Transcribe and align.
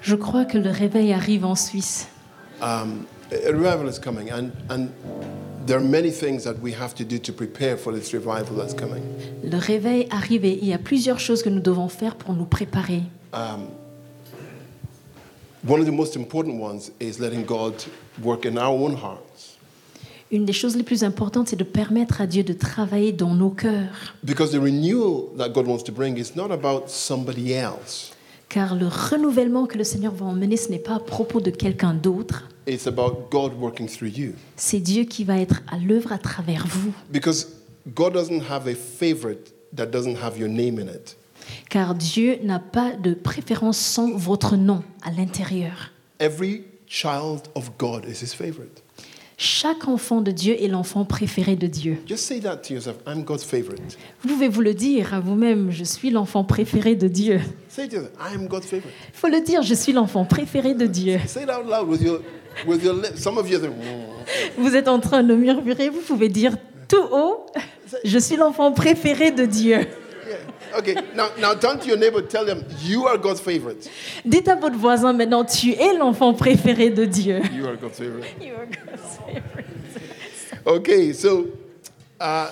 Je 0.00 0.14
crois 0.14 0.44
que 0.46 0.56
le 0.56 0.70
réveil 0.70 1.12
arrive 1.12 1.44
en 1.44 1.54
Suisse. 1.54 2.06
Um, 2.62 3.06
a 3.30 3.52
revival 3.52 3.86
is 3.88 3.98
coming, 3.98 4.30
and, 4.30 4.52
and 4.70 4.88
there 5.66 5.76
are 5.76 5.84
many 5.84 6.10
things 6.10 6.44
that 6.44 6.58
we 6.62 6.72
have 6.72 6.94
to 6.94 7.04
do 7.04 7.18
to 7.18 7.32
prepare 7.32 7.76
for 7.76 7.92
this 7.92 8.14
revival 8.14 8.56
that's 8.56 8.72
coming. 8.72 9.02
Le 9.44 9.58
réveil 9.58 10.08
arrive 10.10 10.46
et 10.46 10.58
il 10.62 10.68
y 10.68 10.72
a 10.72 10.78
plusieurs 10.78 11.18
choses 11.18 11.42
que 11.42 11.50
nous 11.50 11.60
devons 11.60 11.88
faire 11.88 12.14
pour 12.14 12.34
nous 12.34 12.46
préparer. 12.46 13.02
Um, 13.34 13.68
one 15.68 15.80
of 15.80 15.86
the 15.86 15.92
most 15.92 16.16
important 16.16 16.58
ones 16.58 16.92
is 16.98 17.18
letting 17.20 17.44
God 17.44 17.74
work 18.22 18.46
in 18.46 18.56
our 18.56 18.72
own 18.72 18.94
hearts. 18.94 19.31
Une 20.32 20.46
des 20.46 20.54
choses 20.54 20.76
les 20.76 20.82
plus 20.82 21.04
importantes, 21.04 21.48
c'est 21.48 21.56
de 21.56 21.62
permettre 21.64 22.22
à 22.22 22.26
Dieu 22.26 22.42
de 22.42 22.54
travailler 22.54 23.12
dans 23.12 23.34
nos 23.34 23.50
cœurs. 23.50 24.14
Because 24.24 24.50
the 24.50 24.58
renewal 24.58 25.26
that 25.36 25.50
God 25.50 25.66
wants 25.66 25.84
to 25.84 25.92
bring 25.92 26.16
is 26.18 26.32
not 26.34 26.50
about 26.50 26.84
somebody 26.88 27.52
else, 27.52 28.12
Car 28.48 28.74
le 28.74 28.86
renouvellement 28.86 29.66
que 29.66 29.78
le 29.78 29.84
Seigneur 29.84 30.12
va 30.14 30.26
emmener, 30.26 30.56
ce 30.56 30.68
n'est 30.70 30.78
pas 30.78 30.94
à 30.96 30.98
propos 31.00 31.40
de 31.40 31.50
quelqu'un 31.50 31.94
d'autre. 31.94 32.48
it's 32.66 32.86
about 32.86 33.28
God 33.30 33.52
working 33.60 33.86
through 33.88 34.08
you. 34.16 34.32
C'est 34.56 34.78
Dieu 34.80 35.04
qui 35.04 35.24
va 35.24 35.38
être 35.38 35.62
à 35.70 35.76
l'œuvre 35.78 36.12
à 36.12 36.18
travers 36.18 36.66
vous. 36.66 36.92
Because 37.10 37.48
God 37.94 38.14
doesn't 38.14 38.42
have 38.50 38.66
a 38.66 38.74
favorite 38.74 39.52
that 39.76 39.86
doesn't 39.86 40.16
have 40.22 40.38
your 40.38 40.48
name 40.48 40.78
in 40.78 40.86
it. 40.86 41.16
Car 41.68 41.94
Dieu 41.94 42.38
n'a 42.42 42.58
pas 42.58 42.92
de 42.92 43.14
préférence 43.14 43.78
sans 43.78 44.12
votre 44.16 44.56
nom 44.56 44.82
à 45.02 45.10
l'intérieur. 45.10 45.90
Every 46.20 46.62
child 46.86 47.42
of 47.54 47.72
God 47.78 48.04
is 48.06 48.22
his 48.22 48.34
favorite. 48.34 48.81
Chaque 49.44 49.88
enfant 49.88 50.20
de 50.20 50.30
Dieu 50.30 50.54
est 50.62 50.68
l'enfant 50.68 51.04
préféré 51.04 51.56
de 51.56 51.66
Dieu. 51.66 51.98
Just 52.06 52.26
say 52.26 52.38
that 52.38 52.58
to 52.58 52.74
yourself 52.74 52.98
I'm 53.08 53.24
God's 53.24 53.42
favorite. 53.42 53.98
Vous 54.22 54.28
pouvez 54.28 54.46
vous 54.46 54.60
le 54.60 54.72
dire 54.72 55.14
à 55.14 55.18
vous-même, 55.18 55.72
je 55.72 55.82
suis 55.82 56.10
l'enfant 56.10 56.44
préféré 56.44 56.94
de 56.94 57.08
Dieu. 57.08 57.40
Say 57.68 57.86
it 57.86 57.90
to 57.90 57.96
yourself 57.96 58.14
I 58.20 58.36
am 58.36 58.46
God's 58.46 58.66
favorite. 58.66 58.94
Il 59.12 59.18
faut 59.18 59.26
le 59.26 59.40
dire, 59.40 59.62
je 59.62 59.74
suis 59.74 59.92
l'enfant 59.92 60.24
préféré 60.24 60.74
de 60.74 60.86
Dieu. 60.86 61.18
Say 61.26 61.42
it 61.42 61.50
out 61.50 61.68
loud 61.68 61.88
with 61.88 62.00
your, 62.02 62.20
with 62.68 62.84
your 62.84 62.94
lips. 62.94 63.20
Some 63.20 63.36
of 63.36 63.50
you 63.50 63.56
are 63.56 63.62
saying. 63.62 63.74
Vous 64.58 64.76
êtes 64.76 64.86
en 64.86 65.00
train 65.00 65.24
de 65.24 65.34
murmurer, 65.34 65.88
vous 65.88 66.02
pouvez 66.02 66.28
dire 66.28 66.56
tout 66.86 67.02
haut, 67.10 67.44
je 68.04 68.18
suis 68.20 68.36
l'enfant 68.36 68.70
préféré 68.70 69.32
de 69.32 69.44
Dieu. 69.44 69.88
Okay, 70.78 70.94
now, 71.14 71.28
now 71.38 71.54
turn 71.54 71.78
to 71.80 71.86
your 71.86 71.98
neighbor, 71.98 72.22
tell 72.22 72.44
them, 72.44 72.64
You 72.80 73.06
are 73.06 73.18
God's 73.18 73.40
favorite. 73.40 73.88
Dites 74.24 74.48
à 74.48 74.54
votre 74.56 74.76
voisin 74.76 75.12
maintenant, 75.12 75.44
tu 75.44 75.72
es 75.72 75.96
l'enfant 75.96 76.32
préféré 76.34 76.90
de 76.90 77.04
Dieu. 77.04 77.40
You 77.54 77.66
are 77.66 77.76
God's 77.76 77.98
favorite. 77.98 78.24
You 78.40 78.54
are 78.54 78.66
God's 78.66 79.18
favorite. 79.18 79.66
Okay, 80.64 81.12
so, 81.12 81.46
uh, 82.20 82.48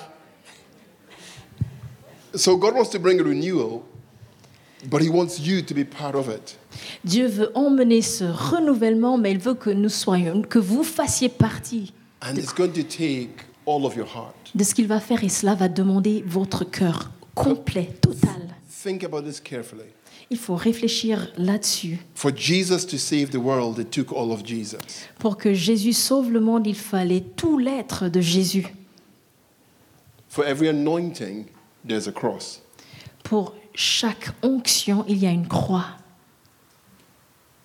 so 2.34 2.56
God 2.56 2.74
wants 2.74 2.90
to 2.90 2.98
bring 2.98 3.20
a 3.20 3.24
renewal, 3.24 3.84
but 4.88 5.00
He 5.02 5.08
wants 5.08 5.38
you 5.40 5.62
to 5.62 5.74
be 5.74 5.84
part 5.84 6.14
of 6.14 6.28
it. 6.28 6.56
Dieu 7.05 7.27
veut 7.27 7.50
emmener 7.55 8.02
ce 8.02 8.24
renouvellement, 8.24 9.16
mais 9.18 9.32
il 9.32 9.38
veut 9.38 9.55
que 9.55 9.70
nous 9.70 9.88
soyons, 9.88 10.42
que 10.42 10.58
vous 10.58 10.82
fassiez 10.84 11.28
partie 11.28 11.92
And 12.22 12.36
it's 12.36 12.52
going 12.52 12.72
to 12.72 12.82
take 12.82 13.46
all 13.66 13.86
of 13.86 13.96
your 13.96 14.06
heart. 14.06 14.34
de 14.55 14.64
ce 14.64 14.74
qu'il 14.74 14.86
va 14.86 15.00
faire 15.00 15.22
et 15.24 15.28
cela 15.28 15.55
va 15.55 15.68
demander 15.68 16.22
votre 16.27 16.64
cœur 16.64 17.10
complet, 17.34 18.00
total. 18.00 18.48
Think 18.69 19.03
about 19.05 19.23
this 19.23 19.41
carefully. 19.41 19.92
Il 20.31 20.39
faut 20.39 20.55
réfléchir 20.55 21.33
là-dessus. 21.36 21.98
For 22.14 22.31
Jesus 22.34 22.86
to 22.86 22.97
save 22.97 23.31
the 23.31 23.41
world, 23.41 23.78
it 23.78 23.91
took 23.91 24.12
all 24.12 24.31
of 24.33 24.45
Jesus. 24.45 25.09
Pour 25.19 25.36
que 25.36 25.53
Jésus 25.53 25.92
sauve 25.92 26.31
le 26.31 26.41
monde, 26.41 26.67
il 26.67 26.77
fallait 26.77 27.25
tout 27.36 27.58
l'être 27.58 28.08
de 28.08 28.20
Jésus. 28.20 28.67
For 30.28 30.45
every 30.45 30.69
anointing, 30.69 31.47
there's 31.86 32.06
a 32.06 32.12
cross. 32.12 32.62
Pour 33.25 33.55
chaque 33.75 34.31
onction, 34.42 35.05
il 35.08 35.19
y 35.19 35.27
a 35.27 35.33
une 35.33 35.48
croix. 35.48 35.86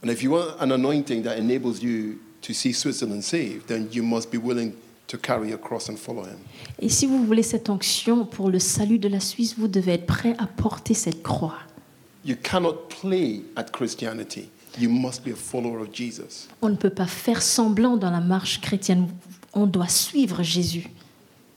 And 0.02 0.10
if 0.10 0.24
you 0.24 0.32
want 0.32 0.60
an 0.60 0.72
anointing 0.72 1.24
that 1.24 1.38
enables 1.38 1.82
you 1.82 2.20
to 2.42 2.54
see 2.54 2.74
Switzerland 2.74 3.24
saved, 3.24 3.68
then 3.68 3.90
you 3.92 4.04
must 4.04 4.32
be 4.32 4.38
willing 4.38 4.74
to 5.08 5.18
carry 5.18 5.54
a 5.54 5.58
cross 5.58 5.90
and 5.90 5.98
follow 5.98 6.24
Him. 6.24 6.38
Et 6.80 6.90
si 6.90 7.06
vous 7.06 7.26
voulez 7.26 7.44
cette 7.44 7.70
onction 7.70 8.26
pour 8.26 8.50
le 8.50 8.60
salut 8.60 9.00
de 9.00 9.08
la 9.08 9.20
Suisse, 9.20 9.56
vous 9.58 9.68
devez 9.68 9.94
être 9.94 10.06
prêt 10.06 10.36
à 10.38 10.48
porter 10.48 10.94
cette 10.94 11.24
croix. 11.24 11.58
You 12.26 12.36
cannot 12.42 12.88
play 13.02 13.44
at 13.56 13.66
Christianity. 13.66 14.50
You 14.80 14.90
must 14.90 15.24
be 15.24 15.32
a 15.32 15.36
follower 15.36 15.82
of 15.82 15.94
Jesus. 15.94 16.48
On 16.62 16.70
ne 16.70 16.76
peut 16.76 16.90
pas 16.90 17.06
faire 17.06 17.42
semblant 17.42 17.98
dans 17.98 18.12
la 18.12 18.20
marche 18.20 18.60
chrétienne. 18.62 19.08
On 19.54 19.68
doit 19.68 19.88
suivre 19.88 20.44
Jésus. 20.44 20.90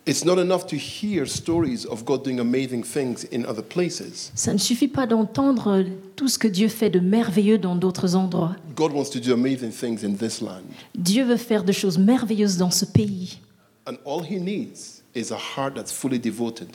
It's 0.09 0.25
not 0.25 0.39
enough 0.39 0.67
to 0.69 0.77
hear 0.77 1.27
stories 1.27 1.85
of 1.85 2.03
God 2.07 2.25
doing 2.25 2.41
amazing 2.41 2.83
things 2.83 3.27
in 3.31 3.45
other 3.45 3.63
places. 3.63 4.33
Ça 4.35 4.55
ne 4.55 4.59
suffit 4.59 4.89
pas 4.89 5.07
d'entendre 5.07 5.85
tout 6.17 6.29
ce 6.29 6.39
que 6.39 6.49
Dieu 6.49 6.69
fait 6.69 6.89
de 6.89 6.99
merveilleux 6.99 7.59
dans 7.59 7.77
d'autres 7.77 8.17
endroits. 8.17 8.57
God 8.75 8.93
wants 8.93 9.11
to 9.11 9.21
do 9.21 9.35
amazing 9.35 9.71
things 9.71 10.07
in 10.07 10.15
this 10.15 10.41
land. 10.41 10.65
Dieu 10.95 11.25
veut 11.25 11.37
faire 11.37 11.63
de 11.63 11.73
choses 11.73 11.99
merveilleuses 11.99 12.57
dans 12.57 12.71
ce 12.71 12.87
pays. 12.87 13.39
And 13.87 13.97
all 14.07 14.23
He 14.25 14.41
needs 14.41 15.03
is 15.15 15.31
a 15.31 15.37
heart 15.37 15.75
that's 15.75 15.93
fully 15.93 16.19
devoted. 16.19 16.69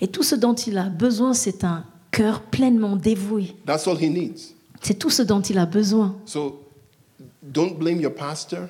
Et 0.00 0.06
tout 0.06 0.22
ce 0.22 0.36
dont 0.36 0.54
il 0.54 0.78
a 0.78 0.88
besoin, 0.90 1.34
c'est 1.34 1.64
un 1.64 1.84
cœur 2.12 2.40
pleinement 2.40 2.94
dévoué. 2.94 3.52
That's 3.66 3.88
all 3.88 3.96
He 4.00 4.08
needs. 4.08 4.54
C'est 4.80 4.96
tout 4.96 5.10
ce 5.10 5.22
dont 5.22 5.40
il 5.40 5.58
a 5.58 5.66
besoin. 5.66 6.14
So 6.24 6.62
don't 7.42 7.76
blame 7.76 8.00
your 8.00 8.14
pastor. 8.14 8.68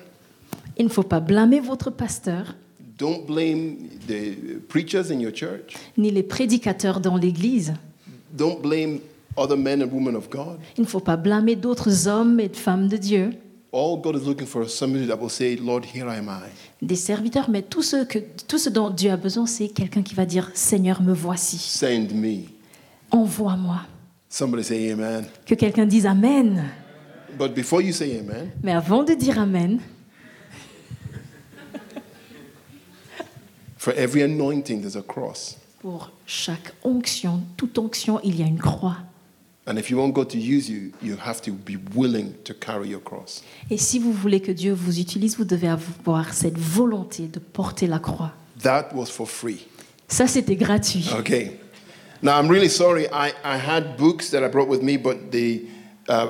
Il 0.75 0.85
ne 0.85 0.89
faut 0.89 1.03
pas 1.03 1.19
blâmer 1.19 1.59
votre 1.59 1.91
pasteur, 1.91 2.55
Don't 3.01 3.25
blame 3.25 3.89
the 4.07 4.59
preachers 4.69 5.09
in 5.09 5.19
your 5.19 5.31
church. 5.33 5.73
ni 5.97 6.11
les 6.11 6.21
prédicateurs 6.21 6.99
dans 6.99 7.17
l'Église. 7.17 7.73
Don't 8.31 8.61
blame 8.61 8.99
other 9.35 9.57
men 9.57 9.81
and 9.81 9.89
women 9.91 10.15
of 10.15 10.29
God. 10.29 10.59
Il 10.77 10.81
ne 10.83 10.87
faut 10.87 10.99
pas 10.99 11.17
blâmer 11.17 11.55
d'autres 11.55 12.07
hommes 12.07 12.39
et 12.39 12.49
femmes 12.53 12.87
de 12.87 12.97
Dieu, 12.97 13.31
All 13.73 13.97
God 13.99 14.17
is 14.21 14.25
looking 14.27 14.45
for 14.45 14.63
is 14.65 14.69
somebody 14.69 15.07
that 15.07 15.15
will 15.19 15.29
say, 15.31 15.55
Lord, 15.55 15.83
here 15.95 16.07
am 16.09 16.27
I. 16.29 16.49
des 16.85 16.95
serviteurs, 16.97 17.49
mais 17.49 17.61
tout 17.63 17.81
ce, 17.81 18.03
que, 18.03 18.19
tout 18.47 18.57
ce 18.59 18.69
dont 18.69 18.89
Dieu 18.91 19.09
a 19.11 19.17
besoin, 19.17 19.47
c'est 19.47 19.69
quelqu'un 19.69 20.03
qui 20.03 20.13
va 20.13 20.25
dire 20.25 20.51
Seigneur, 20.53 21.01
me 21.01 21.13
voici, 21.13 21.57
Send 21.57 22.13
me. 22.13 22.43
envoie-moi. 23.09 23.77
Somebody 24.29 24.63
say 24.63 24.91
amen. 24.91 25.25
Que 25.45 25.55
quelqu'un 25.55 25.85
dise 25.87 26.05
Amen. 26.05 26.65
But 27.39 27.55
before 27.55 27.81
you 27.81 27.93
say 27.93 28.19
amen, 28.19 28.51
Mais 28.61 28.73
avant 28.73 29.03
de 29.03 29.13
dire 29.13 29.39
Amen, 29.39 29.79
for 33.81 33.93
every 33.93 34.21
anointing, 34.21 34.81
there's 34.81 34.95
a 34.95 35.01
cross. 35.01 35.57
pour 35.81 36.11
chaque 36.27 36.73
onction, 36.83 37.41
toute 37.57 37.79
onction, 37.79 38.19
il 38.23 38.39
y 38.39 38.43
a 38.43 38.45
une 38.45 38.59
croix. 38.59 38.97
And 39.65 39.77
if 39.77 39.89
you 39.89 39.97
want 39.97 40.11
God 40.11 40.29
to 40.29 40.37
use 40.37 40.69
you, 40.69 40.91
you 41.01 41.15
have 41.15 41.41
to 41.41 41.51
be 41.51 41.77
willing 41.95 42.33
to 42.43 42.53
carry 42.53 42.89
your 42.89 43.01
cross. 43.01 43.41
Et 43.71 43.77
si 43.77 43.97
vous 43.99 44.11
voulez 44.13 44.39
que 44.39 44.51
Dieu 44.51 44.73
vous 44.73 44.99
utilise, 44.99 45.37
vous 45.37 45.45
devez 45.45 45.67
avoir 45.67 46.33
cette 46.33 46.57
volonté 46.57 47.27
de 47.27 47.39
porter 47.39 47.87
la 47.87 47.99
croix. 47.99 48.31
That 48.61 48.89
was 48.93 49.07
for 49.07 49.27
free. 49.27 49.65
Ça, 50.07 50.27
c'était 50.27 50.55
gratuit. 50.55 51.09
Okay. 51.19 51.59
Now, 52.21 52.39
I'm 52.39 52.49
really 52.49 52.69
sorry. 52.69 53.07
I, 53.11 53.33
I 53.43 53.57
had 53.57 53.97
books 53.97 54.29
that 54.29 54.43
I 54.43 54.47
brought 54.47 54.67
with 54.67 54.83
me, 54.83 54.97
but 54.97 55.31
the, 55.31 55.63
uh, 56.07 56.27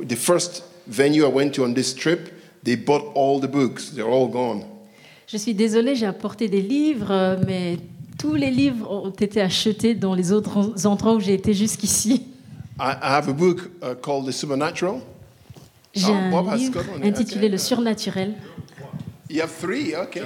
the 0.00 0.16
first 0.16 0.64
venue 0.88 1.24
I 1.24 1.32
went 1.32 1.54
to 1.54 1.64
on 1.64 1.74
this 1.74 1.94
trip, 1.94 2.32
they 2.64 2.74
bought 2.74 3.12
all 3.14 3.38
the 3.38 3.48
books. 3.48 3.90
They're 3.90 4.10
all 4.10 4.28
gone. 4.28 4.64
Je 5.30 5.36
suis 5.36 5.52
désolée, 5.54 5.94
j'ai 5.94 6.06
apporté 6.06 6.48
des 6.48 6.62
livres, 6.62 7.10
euh, 7.10 7.36
mais 7.46 7.76
tous 8.18 8.34
les 8.34 8.50
livres 8.50 8.90
ont 8.90 9.10
été 9.10 9.42
achetés 9.42 9.94
dans 9.94 10.14
les 10.14 10.32
autres 10.32 10.86
endroits 10.86 11.14
où 11.14 11.20
j'ai 11.20 11.34
été 11.34 11.52
jusqu'ici. 11.52 12.26
I, 12.80 12.92
I 12.92 12.96
have 13.02 13.28
a 13.28 13.32
book 13.34 13.70
uh, 13.82 13.94
called 14.00 14.26
The 14.26 14.32
Supernatural. 14.32 15.00
J'ai 15.94 16.12
Ah, 16.14 16.30
Bob 16.30 16.48
un 16.48 16.56
livre 16.56 16.80
intitulé 17.02 17.46
ok. 17.46 17.52
Le 17.52 17.58
surnaturel. 17.58 18.34
You 19.28 19.42
have 19.42 19.50
three, 19.60 19.94
okay. 19.94 20.22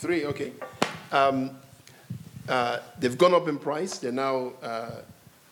Three, 0.00 0.24
okay. 0.26 0.52
Um, 1.12 1.50
uh, 2.48 2.76
they've 3.00 3.18
gone 3.18 3.34
up 3.34 3.48
in 3.48 3.56
price. 3.56 3.98
They're 3.98 4.12
now 4.12 4.52
uh, 4.62 5.02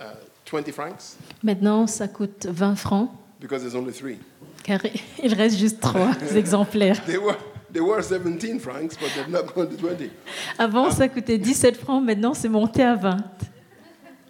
uh, 0.00 0.04
20 0.44 0.70
francs 0.72 1.16
Maintenant, 1.42 1.88
ça 1.88 2.06
coûte 2.06 2.46
20 2.48 2.76
francs, 2.76 3.10
because 3.40 3.62
there's 3.62 3.74
only 3.74 3.92
three. 3.92 4.18
car 4.62 4.78
il 5.24 5.34
reste 5.34 5.58
juste 5.58 5.80
trois 5.80 6.12
exemplaires. 6.36 7.04
They 7.04 7.16
were, 7.18 7.36
they 7.76 7.82
were 7.82 8.02
17 8.02 8.58
francs, 8.58 8.96
but 8.96 9.10
they've 9.14 9.28
not 9.28 9.54
gone 9.54 9.68
to 9.68 9.76
20. 9.76 10.10
Avant, 10.58 10.90
ça 10.90 11.08
coûtait 11.08 11.36
17 11.36 11.76
francs, 11.76 12.02
maintenant, 12.02 12.32
c'est 12.32 12.48
monté 12.48 12.82
à 12.82 12.94
20. 12.94 13.18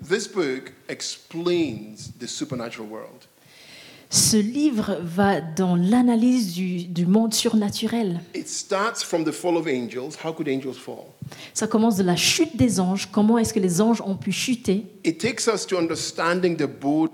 This 0.02 0.26
book 0.26 0.72
explains 0.88 2.12
the 2.18 2.26
supernatural 2.26 2.88
world. 2.88 3.24
Ce 4.08 4.36
livre 4.36 4.98
va 5.00 5.40
dans 5.40 5.74
l'analyse 5.74 6.54
du, 6.54 6.84
du 6.84 7.06
monde 7.06 7.34
surnaturel. 7.34 8.20
It 8.34 8.48
starts 8.48 9.02
from 9.02 9.24
the 9.24 9.32
fall 9.32 9.56
of 9.56 9.66
angels. 9.66 10.16
How 10.24 10.32
could 10.32 10.48
angels 10.48 10.76
fall? 10.76 11.06
Ça 11.54 11.66
commence 11.66 11.96
de 11.96 12.04
la 12.04 12.14
chute 12.16 12.56
des 12.56 12.78
anges. 12.78 13.08
Comment 13.10 13.38
est-ce 13.38 13.52
que 13.52 13.58
les 13.60 13.80
anges 13.80 14.00
ont 14.02 14.16
pu 14.16 14.30
chuter? 14.32 14.86
It 15.04 15.18
takes 15.18 15.48
us 15.52 15.66
to 15.66 15.76
understanding 15.76 16.56
the 16.56 16.66
board 16.66 17.10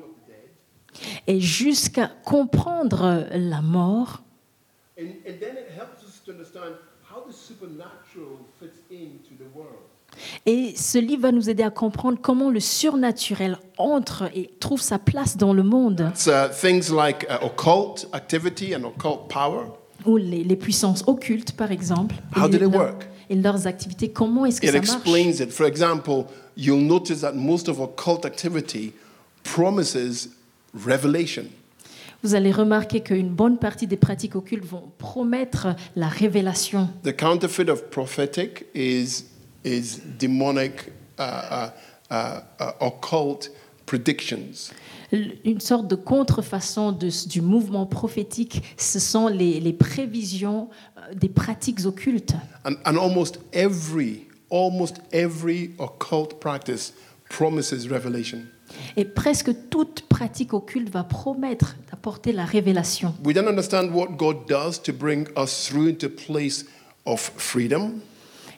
Et 1.26 1.40
jusqu'à 1.40 2.10
comprendre 2.24 3.26
la 3.32 3.62
mort. 3.62 4.22
And, 4.98 5.04
and 5.26 5.38
then 5.40 5.56
it 5.56 5.70
helps 5.74 5.91
us 6.40 6.50
to 6.52 6.58
understand 6.58 6.74
how 7.10 7.20
the 7.26 7.32
supernatural 7.32 8.38
fits 8.60 8.78
into 8.90 9.34
the 9.38 9.48
world. 9.54 9.78
Et 10.44 10.74
ce 10.76 10.98
livre 10.98 11.22
va 11.22 11.32
nous 11.32 11.48
aider 11.48 11.62
à 11.62 11.70
comprendre 11.70 12.18
comment 12.20 12.50
le 12.50 12.60
surnaturel 12.60 13.56
entre 13.78 14.24
et 14.34 14.50
trouve 14.60 14.80
sa 14.80 14.98
place 14.98 15.38
dans 15.38 15.54
le 15.54 15.62
monde, 15.62 16.10
It's 16.12 16.26
uh, 16.26 16.50
things 16.52 16.90
like 16.94 17.24
uh, 17.30 17.42
occult 17.44 18.06
activity 18.12 18.74
and 18.74 18.84
occult 18.84 19.28
power. 19.28 19.68
ou 20.04 20.16
les, 20.18 20.44
les 20.44 20.56
puissances 20.56 21.02
occultes, 21.06 21.52
par 21.52 21.70
exemple, 21.72 22.14
et, 22.36 22.40
How 22.40 22.48
do 22.48 22.58
they 22.58 22.66
work? 22.66 23.08
et 23.30 23.36
leurs 23.36 23.66
activités. 23.66 24.10
Comment 24.10 24.44
est-ce 24.44 24.60
que 24.60 24.66
It 24.66 24.72
ça 24.72 24.78
marche? 24.80 24.90
explains 24.90 25.42
it. 25.42 25.50
For 25.50 25.66
example, 25.66 26.26
you'll 26.58 26.84
notice 26.86 27.20
that 27.20 27.32
most 27.32 27.68
of 27.70 27.80
occult 27.80 28.26
activity 28.26 28.92
promises 29.44 30.28
revelation. 30.74 31.44
Vous 32.22 32.34
allez 32.36 32.52
remarquer 32.52 33.00
qu'une 33.00 33.30
bonne 33.30 33.58
partie 33.58 33.86
des 33.88 33.96
pratiques 33.96 34.36
occultes 34.36 34.64
vont 34.64 34.92
promettre 34.98 35.68
la 35.96 36.06
révélation. 36.08 36.88
The 37.02 37.16
counterfeit 37.16 37.68
of 37.68 37.90
prophetic 37.90 38.66
is, 38.74 39.24
is 39.64 39.98
demonic, 40.20 40.92
uh, 41.18 41.22
uh, 41.22 41.66
uh, 42.12 42.14
uh, 42.60 42.64
occult 42.80 43.50
predictions. 43.86 44.70
L- 45.12 45.36
Une 45.44 45.60
sorte 45.60 45.88
de 45.88 45.96
contrefaçon 45.96 46.92
de- 46.92 47.28
du 47.28 47.40
mouvement 47.42 47.86
prophétique, 47.86 48.62
ce 48.76 49.00
sont 49.00 49.26
les, 49.26 49.58
les 49.60 49.72
prévisions 49.72 50.68
euh, 50.98 51.14
des 51.14 51.28
pratiques 51.28 51.84
occultes. 51.84 52.34
And, 52.64 52.74
and 52.86 52.96
almost 52.98 53.40
every, 53.52 54.28
almost 54.48 54.96
every 55.12 55.72
occult 55.78 56.38
practice 56.40 56.94
promises 57.28 57.88
revelation. 57.90 58.42
Et 58.96 59.04
presque 59.04 59.50
toute 59.70 60.02
pratique 60.08 60.52
occulte 60.54 60.90
va 60.90 61.04
promettre 61.04 61.76
d'apporter 61.90 62.32
la 62.32 62.44
révélation. 62.44 63.14
We 63.24 63.34
don't 63.34 63.48
understand 63.48 63.90
what 63.92 64.08
God 64.16 64.46
does 64.48 64.80
to 64.82 64.92
bring 64.92 65.26
us 65.36 65.66
through 65.68 65.88
into 65.88 66.08
place 66.08 66.64
of 67.06 67.32
freedom, 67.36 67.94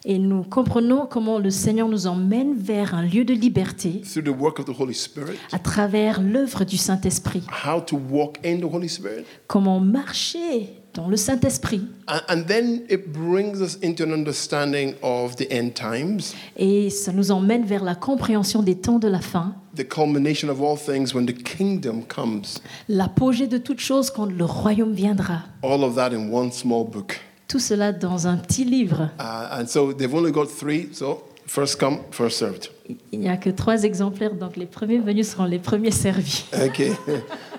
Et 0.06 0.19
nous 0.19 0.43
comprenons 0.43 1.06
comment 1.06 1.38
le 1.38 1.49
Seigneur 1.49 1.88
nous 1.88 2.06
emmène 2.06 2.55
vers 2.55 2.94
un 2.94 3.02
lieu 3.06 3.25
de 3.25 3.32
liberté 3.32 4.02
through 4.02 4.22
the 4.22 4.38
work 4.38 4.58
of 4.58 4.66
the 4.66 4.78
Holy 4.78 4.93
Spirit, 4.94 5.38
à 5.50 5.58
travers 5.58 6.20
l'œuvre 6.20 6.64
du 6.64 6.76
Saint-Esprit. 6.76 7.43
how 7.64 7.81
to 7.81 7.96
walk 8.10 8.37
in 8.44 8.58
the 8.58 8.64
Holy 8.70 8.88
Spirit. 8.90 9.25
Comment 9.46 9.81
marcher 9.81 10.69
dans 10.94 11.08
le 11.08 11.17
Saint-Esprit. 11.17 11.82
And, 12.06 12.20
and 12.29 12.43
then 12.46 12.82
it 12.88 13.12
brings 13.12 13.61
us 13.61 13.76
into 13.82 14.05
an 14.05 14.12
understanding 14.12 14.94
of 15.02 15.37
the 15.37 15.50
end 15.50 15.73
times, 15.75 16.35
Et 16.56 16.88
ça 16.91 17.12
nous 17.12 17.31
emmène 17.32 17.64
vers 17.64 17.82
la 17.85 17.94
compréhension 17.94 18.62
des 18.62 18.76
temps 18.76 18.99
de 18.99 19.08
la 19.08 19.20
fin, 19.20 19.55
the 19.76 19.87
culmination 19.87 20.49
of 20.49 20.61
all 20.62 20.76
things 20.79 21.12
when 21.14 21.26
the 21.26 21.35
kingdom 21.35 22.02
comes. 22.05 22.61
l'apogée 22.88 23.46
de 23.49 23.58
toutes 23.58 23.81
choses 23.81 24.11
quand 24.11 24.26
le 24.26 24.44
royaume 24.44 24.94
viendra. 24.94 25.41
All 25.62 25.82
of 25.82 25.96
that 25.96 26.11
in 26.12 26.31
one 26.32 26.52
small 26.52 26.85
book. 26.85 27.20
Tout 27.49 27.58
cela 27.58 27.93
dans 27.93 28.26
un 28.26 28.37
petit 28.37 28.64
livre. 28.64 29.11
Uh, 29.19 29.61
and 29.61 29.67
so 29.67 29.93
they've 29.93 30.14
only 30.14 30.32
got 30.32 30.46
three, 30.46 30.88
so 30.93 31.25
first 31.46 31.79
come, 31.79 32.00
first 32.11 32.38
served. 32.38 32.70
Il 33.12 33.20
n'y 33.20 33.29
a 33.29 33.37
que 33.37 33.50
trois 33.50 33.85
exemplaires, 33.85 34.35
donc 34.35 34.56
les 34.56 34.67
premiers 34.67 34.99
venus 34.99 35.29
seront 35.31 35.46
les 35.46 35.58
premiers 35.58 35.91
servis. 35.91 36.44
Okay. 36.52 36.93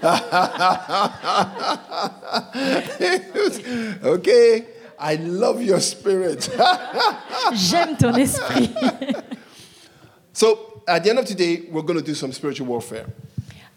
okay. 4.04 4.66
I 5.00 5.18
love 5.18 5.64
your 5.64 5.82
spirit. 5.82 6.52
J'aime 7.54 7.98
ton 7.98 8.14
esprit. 8.14 8.70
so 10.32 10.84
at 10.88 11.02
the 11.02 11.10
end 11.10 11.20
of 11.20 11.26
today, 11.26 11.64
we're 11.72 11.84
going 11.84 12.00
to 12.00 12.06
do 12.06 12.14
some 12.14 12.32
spiritual 12.32 12.68
warfare. 12.68 13.08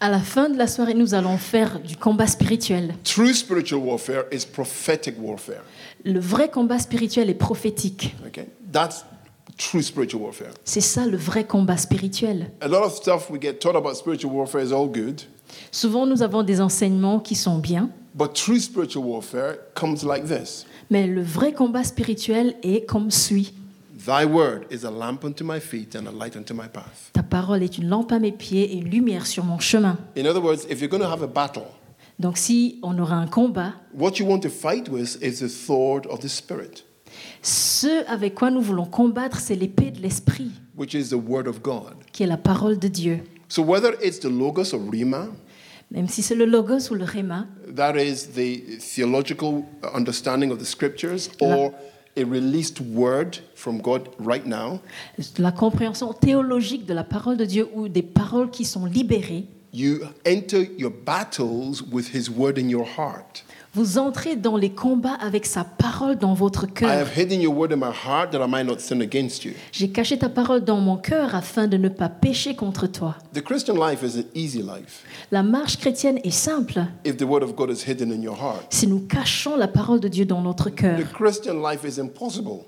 À 0.01 0.09
la 0.09 0.19
fin 0.19 0.49
de 0.49 0.57
la 0.57 0.67
soirée, 0.67 0.93
nous 0.93 1.13
allons 1.13 1.37
faire 1.37 1.79
du 1.79 1.97
combat 1.97 2.27
spirituel. 2.27 2.95
True 3.03 3.33
spiritual 3.33 3.81
warfare 3.81 4.23
is 4.31 4.45
prophetic 4.45 5.15
warfare. 5.19 5.61
Le 6.05 6.21
vrai 6.21 6.49
combat 6.49 6.79
spirituel 6.79 7.29
est 7.29 7.33
prophétique. 7.33 8.15
Okay? 8.25 8.47
That's 8.71 9.03
true 9.59 9.83
spiritual 9.83 10.23
warfare. 10.23 10.53
C'est 10.63 10.81
ça 10.81 11.05
le 11.05 11.17
vrai 11.17 11.43
combat 11.43 11.77
spirituel. 11.77 12.49
A 12.61 12.67
lot 12.67 12.83
of 12.83 12.93
stuff 12.93 13.29
we 13.29 13.39
get 13.39 13.59
taught 13.59 13.75
about 13.75 13.93
spiritual 13.95 14.33
warfare 14.33 14.63
is 14.63 14.71
all 14.73 14.87
good, 14.87 15.21
Souvent, 15.71 16.05
nous 16.05 16.21
avons 16.21 16.43
des 16.43 16.61
enseignements 16.61 17.19
qui 17.19 17.35
sont 17.35 17.57
bien, 17.57 17.89
but 18.13 18.33
true 18.33 18.59
spiritual 18.59 19.03
warfare 19.03 19.55
comes 19.73 20.03
like 20.03 20.25
this 20.25 20.65
mais 20.89 21.07
le 21.07 21.21
vrai 21.21 21.53
combat 21.53 21.83
spirituel 21.83 22.55
est 22.63 22.85
comme 22.85 23.11
suit. 23.11 23.53
Thy 24.05 24.25
word 24.25 24.63
is 24.71 24.85
a 24.85 24.91
lamp 24.91 25.23
unto 25.23 25.43
my 25.43 25.59
feet 25.59 25.95
and 25.95 26.07
a 26.07 26.11
light 26.11 26.35
unto 26.35 26.53
my 26.53 26.67
path. 26.71 27.11
Ta 27.13 27.21
parole 27.21 27.61
est 27.61 27.77
une 27.77 27.89
lampe 27.89 28.11
à 28.11 28.19
mes 28.19 28.31
pieds 28.31 28.73
et 28.73 28.77
une 28.77 28.89
lumière 28.89 29.27
sur 29.27 29.43
mon 29.43 29.59
chemin. 29.59 29.97
In 30.17 30.25
other 30.25 30.41
words, 30.41 30.65
if 30.69 30.79
you're 30.81 30.89
going 30.89 31.01
to 31.01 31.11
have 31.11 31.21
a 31.21 31.27
battle, 31.27 31.67
Donc 32.17 32.37
si 32.37 32.79
on 32.81 32.97
aura 32.97 33.15
un 33.15 33.27
combat, 33.27 33.73
what 33.93 34.13
you 34.19 34.25
want 34.25 34.39
to 34.39 34.49
fight 34.49 34.89
with 34.89 35.17
is 35.21 35.39
the 35.39 35.49
sword 35.49 36.05
of 36.07 36.19
the 36.19 36.27
Spirit, 36.27 36.85
ce 37.41 38.07
avec 38.09 38.35
quoi 38.35 38.51
nous 38.51 38.61
voulons 38.61 38.85
combattre, 38.85 39.39
c'est 39.39 39.55
l'épée 39.55 39.91
de 39.91 40.01
l'esprit, 40.01 40.51
which 40.77 40.93
is 40.93 41.09
the 41.09 41.13
word 41.13 41.47
of 41.47 41.61
God. 41.61 41.95
qui 42.11 42.23
est 42.23 42.27
la 42.27 42.37
parole 42.37 42.77
de 42.79 42.87
Dieu. 42.87 43.19
So 43.47 43.63
whether 43.63 43.95
it's 44.03 44.19
the 44.19 44.29
logos 44.29 44.73
or 44.73 44.81
rhema, 44.91 45.27
Même 45.91 46.07
si 46.07 46.21
c'est 46.21 46.35
le 46.35 46.45
logos 46.45 46.91
ou 46.91 46.95
le 46.95 47.03
rhéma, 47.03 47.47
that 47.75 47.95
is 47.97 48.27
the 48.35 48.77
theological 48.79 49.63
understanding 49.95 50.51
of 50.51 50.59
the 50.59 50.65
scriptures, 50.65 51.31
or 51.41 51.73
a 52.15 52.23
released 52.23 52.79
word 52.81 53.37
from 53.55 53.81
God 53.81 54.09
right 54.19 54.45
now, 54.45 54.79
la 55.39 55.51
compréhension 55.51 56.13
théologique 56.13 56.85
de 56.85 56.93
la 56.93 57.03
parole 57.03 57.37
de 57.37 57.45
Dieu 57.45 57.67
ou 57.73 57.87
des 57.87 58.03
paroles 58.03 58.51
qui 58.51 58.65
sont 58.65 58.85
libérées, 58.85 59.45
you 59.73 59.99
enter 60.25 60.61
your 60.77 60.91
battles 60.91 61.83
with 61.91 62.13
His 62.13 62.29
word 62.29 62.57
in 62.57 62.69
your 62.69 62.85
heart. 62.97 63.43
vous 63.75 63.99
entrez 63.99 64.35
dans 64.35 64.57
les 64.57 64.71
combats 64.71 65.13
avec 65.21 65.45
sa 65.45 65.63
parole 65.63 66.17
dans 66.17 66.33
votre 66.33 66.65
I 66.65 66.73
cœur. 66.73 66.89
have 66.89 67.15
hidden 67.15 67.39
your 67.39 67.53
word 67.55 67.71
in 67.71 67.77
my 67.77 67.91
heart 67.91 68.31
that 68.31 68.43
I 68.43 68.47
might 68.49 68.65
not 68.65 68.79
sin 68.79 68.99
against 69.01 69.45
you. 69.45 69.51
J'ai 69.71 69.89
caché 69.91 70.17
ta 70.17 70.27
parole 70.27 70.61
dans 70.63 70.79
mon 70.79 70.97
cœur 70.97 71.35
afin 71.35 71.67
de 71.67 71.77
ne 71.77 71.87
pas 71.87 72.09
pécher 72.09 72.55
contre 72.55 72.87
toi. 72.87 73.15
The 73.33 73.43
Christian 73.43 73.75
life 73.75 74.01
is 74.01 74.17
an 74.17 74.23
easy 74.33 74.63
life 74.63 75.03
La 75.31 75.43
marche 75.43 75.77
chrétienne 75.77 76.19
est 76.23 76.31
simple 76.31 76.81
if 77.05 77.17
the 77.17 77.23
word 77.25 77.43
of 77.43 77.55
God 77.55 77.69
is 77.69 77.83
hidden 77.87 78.11
in 78.11 78.23
your 78.23 78.35
heart. 78.35 78.65
si 78.71 78.87
nous 78.87 79.01
cachons 79.01 79.55
la 79.55 79.67
parole 79.67 79.99
de 79.99 80.07
Dieu 80.07 80.25
dans 80.25 80.41
notre 80.41 80.71
cœur. 80.71 80.97
The 80.99 81.11
Christian 81.13 81.61
life 81.61 81.83
is 81.85 81.99
impossible 82.01 82.65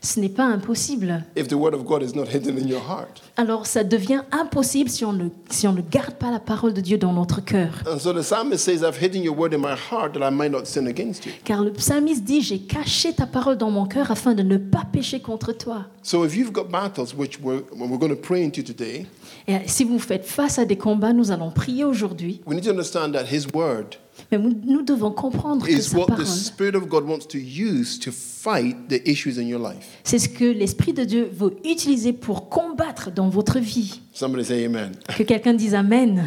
Ce 0.00 0.20
n'est 0.20 0.28
pas 0.28 0.44
impossible. 0.44 1.24
if 1.36 1.48
the 1.48 1.54
word 1.54 1.74
of 1.74 1.84
God 1.84 2.02
is 2.02 2.14
not 2.14 2.26
hidden 2.28 2.58
in 2.58 2.68
your 2.68 2.80
heart. 2.80 3.22
Alors 3.36 3.66
ça 3.66 3.84
devient 3.84 4.22
impossible 4.32 4.90
si 4.90 5.04
on 5.04 5.12
ne, 5.12 5.28
si 5.50 5.66
on 5.66 5.72
ne 5.72 5.82
garde 5.82 6.14
pas 6.14 6.30
la 6.30 6.38
parole 6.40 6.72
de 6.74 6.80
Dieu 6.80 6.98
dans 6.98 7.12
notre 7.12 7.40
cœur. 7.40 7.82
And 7.86 7.98
so 7.98 8.12
the 8.12 8.22
psalmist 8.22 8.64
says, 8.64 8.82
I've 8.82 8.98
hidden 9.00 9.22
your 9.22 9.36
word 9.36 9.52
in 9.52 9.58
my 9.60 9.74
heart 9.74 10.14
that 10.14 10.22
I 10.26 10.30
might 10.30 10.50
not 10.50 10.66
sin 10.66 10.86
against 10.86 11.26
you. 11.26 11.32
Car 11.44 11.62
le 11.62 11.72
psalmiste 11.72 12.24
dit, 12.24 12.42
j'ai 12.42 12.60
caché 12.60 13.12
ta 13.12 13.26
parole 13.26 13.56
dans 13.56 13.70
mon 13.70 13.86
cœur 13.86 14.10
afin 14.10 14.34
de 14.34 14.42
ne 14.42 14.56
pas 14.56 14.84
pécher 14.90 15.20
contre 15.20 15.52
toi. 15.52 15.86
So 16.02 16.24
if 16.24 16.36
you've 16.36 16.52
got 16.52 16.70
battles, 16.70 17.14
which 17.14 17.40
we're, 17.40 17.62
we're 17.74 17.98
going 17.98 18.14
to 18.14 18.20
pray 18.20 18.44
into 18.44 18.62
today, 18.62 19.06
Et 19.48 19.58
si 19.68 19.84
vous 19.84 19.98
faites 20.00 20.24
face 20.24 20.58
à 20.58 20.64
des 20.64 20.76
combats, 20.76 21.12
nous 21.12 21.30
allons 21.30 21.50
prier 21.52 21.84
aujourd'hui. 21.84 22.40
we 22.46 22.54
need 22.56 22.64
to 22.64 22.70
understand 22.70 23.12
that 23.12 23.26
his 23.30 23.46
word 23.54 23.96
Mais 24.32 24.38
nous, 24.38 24.82
devons 24.82 25.10
comprendre 25.12 25.66
que 25.66 25.70
is 25.72 25.82
sa 25.82 25.98
what 25.98 26.04
the 26.06 26.08
parole, 26.08 26.26
Spirit 26.26 26.74
of 26.74 26.88
God 26.88 27.04
wants 27.04 27.26
to 27.28 27.38
use 27.38 27.98
to 28.00 28.10
fight 28.10 28.88
the 28.88 29.00
issues 29.08 29.38
in 29.38 29.46
your 29.46 29.60
life. 29.60 29.86
c'est 30.02 30.18
ce 30.18 30.28
que 30.28 30.44
l'Esprit 30.44 30.92
de 30.94 31.04
Dieu 31.04 31.30
veut 31.32 31.54
utiliser 31.64 32.12
pour 32.12 32.48
combattre 32.48 33.10
dans 33.12 33.28
votre 33.28 33.58
vie. 33.60 34.00
Somebody 34.12 34.44
say 34.44 34.64
amen. 34.64 34.92
Que 35.16 35.22
quelqu'un 35.22 35.54
dise 35.54 35.74
Amen. 35.74 36.24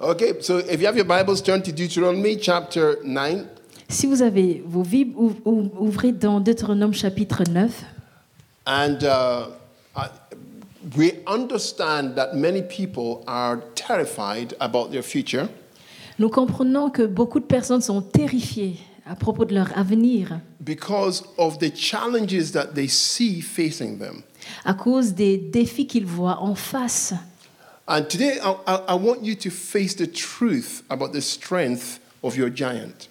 Okay, 0.00 0.34
so 0.40 0.58
if 0.58 0.80
you 0.82 0.86
have 0.86 0.96
your 0.96 1.06
Bibles, 1.06 1.40
turn 1.42 1.62
to 1.62 1.72
Deuteronomy 1.72 2.36
chapter 2.38 2.98
9. 3.04 3.46
Si 3.88 4.06
vous 4.06 4.20
avez 4.22 4.62
vos 4.66 4.82
Bibles, 4.82 5.14
ou- 5.16 5.32
ou- 5.46 5.70
ouvrez 5.78 6.12
dans 6.12 6.40
Deutéronome 6.40 6.92
chapitre 6.92 7.44
9. 7.48 7.70
And 8.66 8.98
uh, 9.02 9.50
I- 9.96 10.08
we 10.96 11.12
understand 11.26 12.14
that 12.16 12.34
many 12.34 12.62
people 12.62 13.22
are 13.26 13.58
terrified 13.74 14.54
about 14.60 14.90
their 14.90 15.02
future 15.02 15.48
Nous 16.18 16.28
comprenons 16.28 16.90
que 16.90 17.02
beaucoup 17.06 17.40
de 17.40 17.44
personnes 17.46 17.80
sont 17.80 18.00
terrifiées 18.00 18.76
à 19.06 19.16
propos 19.16 19.44
de 19.44 19.54
leur 19.54 19.76
avenir 19.76 20.40
because 20.60 21.24
of 21.36 21.58
the 21.58 21.74
challenges 21.74 22.52
that 22.52 22.74
they 22.74 22.88
see 22.88 23.40
facing 23.40 23.98
them. 23.98 24.22
à 24.64 24.74
cause 24.74 25.12
des 25.14 25.36
défis 25.38 25.86
qu'ils 25.86 26.06
voient 26.06 26.40
en 26.42 26.54
face. 26.54 27.14
And 27.86 28.02
today, 28.08 28.38
I, 28.42 28.54
I, 28.66 28.78
I 28.88 28.94
want 28.94 29.22
you 29.22 29.34
to 29.34 29.50
face 29.50 29.94
the 29.94 30.06
truth 30.06 30.82
about 30.88 31.12
the 31.12 31.20
strength 31.20 32.00
of 32.22 32.34
your 32.36 32.48
giant. 32.48 33.08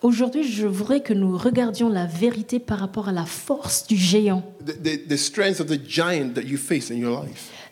Aujourd'hui, 0.00 0.44
je 0.44 0.64
voudrais 0.64 1.00
que 1.00 1.12
nous 1.12 1.36
regardions 1.36 1.88
la 1.88 2.06
vérité 2.06 2.60
par 2.60 2.78
rapport 2.78 3.08
à 3.08 3.12
la 3.12 3.24
force 3.24 3.84
du 3.88 3.96
géant. 3.96 4.44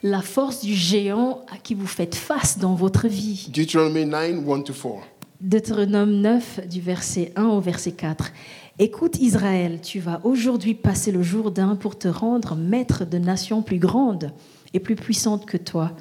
La 0.02 0.22
force 0.22 0.64
du 0.64 0.74
géant 0.74 1.42
à 1.52 1.56
qui 1.58 1.74
vous 1.74 1.86
faites 1.86 2.16
face 2.16 2.58
dans 2.58 2.74
votre 2.74 3.06
vie. 3.06 3.48
Deuteronomy 3.54 4.06
9 4.06 4.48
1 4.48 4.60
to 4.62 4.72
4. 4.72 4.94
Deutéronome 5.40 6.20
9, 6.20 6.66
du 6.68 6.80
verset 6.80 7.32
1 7.36 7.44
au 7.44 7.60
verset 7.60 7.92
4. 7.92 8.32
Écoute 8.80 9.18
Israël, 9.20 9.78
tu 9.80 10.00
vas 10.00 10.20
aujourd'hui 10.24 10.74
passer 10.74 11.12
le 11.12 11.22
Jourdain 11.22 11.76
pour 11.76 11.96
te 11.96 12.08
rendre 12.08 12.56
maître 12.56 13.04
de 13.04 13.18
nations 13.18 13.62
plus 13.62 13.78
grandes 13.78 14.32
et 14.74 14.80
plus 14.80 14.96
puissantes 14.96 15.46
que 15.46 15.58
toi, 15.58 15.92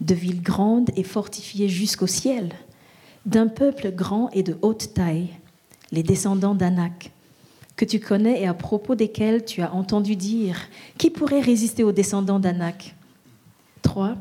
de 0.00 0.14
villes 0.14 0.42
grandes 0.42 0.88
et 0.96 1.02
fortifiées 1.02 1.68
jusqu'au 1.68 2.06
ciel, 2.06 2.48
d'un 3.26 3.48
peuple 3.48 3.92
grand 3.92 4.30
et 4.30 4.42
de 4.42 4.56
haute 4.62 4.94
taille, 4.94 5.30
les 5.92 6.02
descendants 6.02 6.54
d'Anak. 6.54 7.12
que 7.76 7.84
tu 7.84 8.00
connais 8.00 8.40
et 8.40 8.46
à 8.46 8.54
propos 8.54 8.94
desquels 8.94 9.44
tu 9.44 9.60
as 9.60 9.72
entendu 9.74 10.16
dire 10.16 10.58
Qui 10.96 11.10
pourrait 11.10 11.40
résister 11.40 11.84
aux 11.84 11.92
descendants 11.92 12.40
d'Anak? 12.40 12.94
3. 13.82 14.14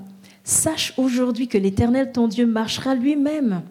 Sache 0.44 0.94
aujourd'hui 0.98 1.48
que 1.48 1.58
l'Éternel 1.58 2.12
ton 2.12 2.28
Dieu 2.28 2.46
marchera 2.46 2.96
lui-même 2.96 3.64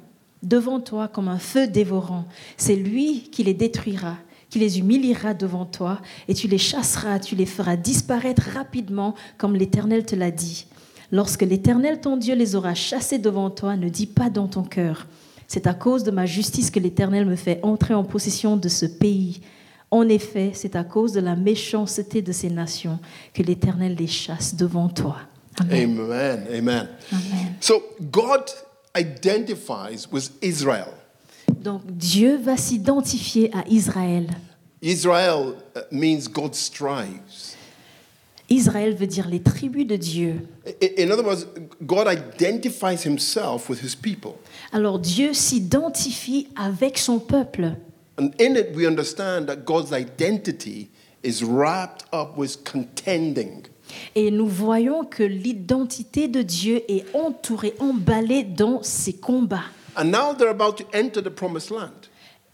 devant 0.43 0.81
toi 0.81 1.09
comme 1.09 1.29
un 1.29 1.39
feu 1.39 1.67
dévorant. 1.67 2.25
C'est 2.57 2.77
lui 2.77 3.29
qui 3.31 3.45
les 3.45 3.55
détruira, 3.55 4.17
qui 4.51 4.59
les 4.59 4.79
humiliera 4.79 5.35
devant 5.35 5.65
toi, 5.65 6.01
et 6.29 6.35
tu 6.35 6.49
les 6.49 6.59
chasseras, 6.59 7.19
tu 7.19 7.35
les 7.35 7.47
feras 7.47 7.77
disparaître 7.77 8.43
rapidement 8.55 9.15
comme 9.39 9.55
l'Éternel 9.55 10.05
te 10.05 10.15
l'a 10.15 10.31
dit. 10.31 10.67
Lorsque 11.13 11.43
l'Éternel 11.43 12.01
ton 12.01 12.17
Dieu 12.17 12.35
les 12.35 12.57
aura 12.57 12.75
chassés 12.75 13.19
devant 13.19 13.51
toi, 13.51 13.77
ne 13.77 13.89
dis 13.89 14.07
pas 14.07 14.31
dans 14.31 14.49
ton 14.49 14.63
cœur, 14.63 15.07
c'est 15.49 15.67
à 15.67 15.75
cause 15.75 16.05
de 16.05 16.11
ma 16.11 16.27
justice 16.27 16.71
que 16.71 16.81
l'Éternel 16.81 17.27
me 17.27 17.37
fait 17.37 17.61
entrer 17.63 17.95
en 17.95 18.05
possession 18.05 18.57
de 18.57 18.69
ce 18.69 18.87
pays. 18.87 19.41
En 19.91 20.09
effet, 20.09 20.53
c'est 20.55 20.77
à 20.77 20.85
cause 20.85 21.13
de 21.13 21.21
la 21.21 21.37
méchanceté 21.37 22.23
de 22.23 22.33
ces 22.33 22.51
nations 22.51 22.99
que 23.33 23.43
l'Éternel 23.43 23.95
les 23.95 24.07
chasse 24.07 24.55
devant 24.55 24.89
toi. 24.89 25.19
Amen. 25.61 26.01
Amen. 26.01 26.47
Amen. 26.49 26.89
Amen. 27.13 27.55
So 27.61 27.83
God 28.11 28.51
identifies 28.97 30.09
with 30.11 30.31
Israel. 30.43 30.93
Donc 31.49 31.83
Dieu 31.87 32.39
va 32.39 32.57
s'identifier 32.57 33.51
à 33.55 33.65
Israël. 33.69 34.27
Israel 34.83 35.55
uh, 35.77 35.81
means 35.91 36.29
God 36.29 36.55
strives. 36.55 37.55
Israël 38.51 38.95
veut 38.95 39.07
dire 39.07 39.29
les 39.29 39.41
tribus 39.41 39.87
de 39.87 39.97
Dieu. 39.97 40.47
In 40.99 41.11
other 41.11 41.25
words, 41.25 41.47
God 41.81 42.07
identifies 42.09 43.03
himself 43.05 43.71
with 43.71 43.83
his 43.83 43.95
people. 43.95 44.35
Alors 44.75 44.99
Dieu 44.99 45.33
s'identifie 45.35 46.49
avec 46.57 46.99
son 46.99 47.21
peuple. 47.21 47.77
And 48.19 48.31
in 48.41 48.57
it, 48.57 48.75
we 48.75 48.89
understand 48.89 49.47
that 49.47 49.59
God's 49.65 49.93
identity 49.93 50.91
is 51.23 51.45
wrapped 51.45 52.05
up 52.13 52.37
with 52.37 52.65
contending. 52.65 53.69
Et 54.17 54.33
nous 54.33 54.49
voyons 54.49 55.05
que 55.05 55.23
l'identité 55.23 56.27
de 56.27 56.43
Dieu 56.43 56.83
est 56.89 57.05
entourée, 57.15 57.75
emballée 57.79 58.43
dans 58.43 58.83
ses 58.83 59.13
combats. 59.13 59.71
And 59.97 60.07
now 60.07 60.35
they're 60.37 60.51
about 60.51 60.75
to 60.79 60.85
enter 60.93 61.23
the 61.23 61.31
promised 61.31 61.71
land. 61.71 62.11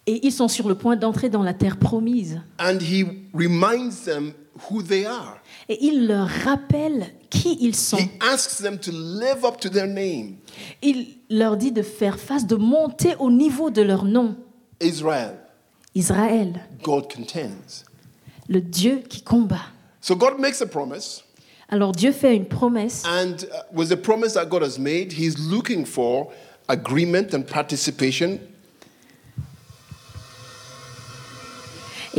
Et 0.07 0.21
ils 0.27 0.33
sont 0.33 0.49
sur 0.49 0.69
le 0.69 0.75
point 0.75 0.97
d'entrer 0.97 1.31
dans 1.31 1.43
la 1.43 1.55
terre 1.55 1.79
promise. 1.79 2.43
And 2.59 2.81
he 2.83 3.07
reminds 3.33 4.05
them 4.05 4.35
who 4.69 4.83
they 4.83 5.07
are. 5.07 5.40
Et 5.73 5.79
il 5.87 6.09
leur 6.09 6.27
rappelle 6.27 7.07
qui 7.31 7.57
ils 7.61 7.77
sont. 7.77 7.97
He 7.97 8.11
asks 8.21 8.61
them 8.61 8.77
to 8.81 8.91
live 8.91 9.45
up 9.45 9.61
to 9.61 9.69
their 9.69 9.87
name, 9.87 10.35
Il 10.83 11.07
leur 11.31 11.57
dit 11.57 11.71
de 11.71 11.83
faire 11.83 12.19
face, 12.19 12.45
de 12.45 12.57
monter 12.57 13.15
au 13.21 13.31
niveau 13.31 13.71
de 13.71 13.81
leur 13.81 14.05
nom. 14.05 14.37
Israel. 14.81 15.37
Israël, 15.95 16.61
God 16.83 17.07
contends. 17.13 17.85
le 18.49 18.61
Dieu 18.61 19.03
qui 19.09 19.23
combat. 19.23 19.63
So 20.01 20.17
God 20.17 20.41
makes 20.41 20.61
a 20.61 20.67
promise, 20.67 21.23
Alors 21.69 21.93
Dieu 21.93 22.11
fait 22.11 22.35
une 22.35 22.47
promesse. 22.47 23.05
and 23.07 23.45
uh, 23.45 23.63
with 23.73 23.91
the 23.91 23.97
promise 23.97 24.35
that 24.35 24.47
God 24.47 24.63
has 24.63 24.77
made, 24.77 25.13
He's 25.13 25.39
looking 25.39 25.85
for 25.85 26.33
agreement 26.69 27.33
and 27.33 27.43
participation. 27.47 28.41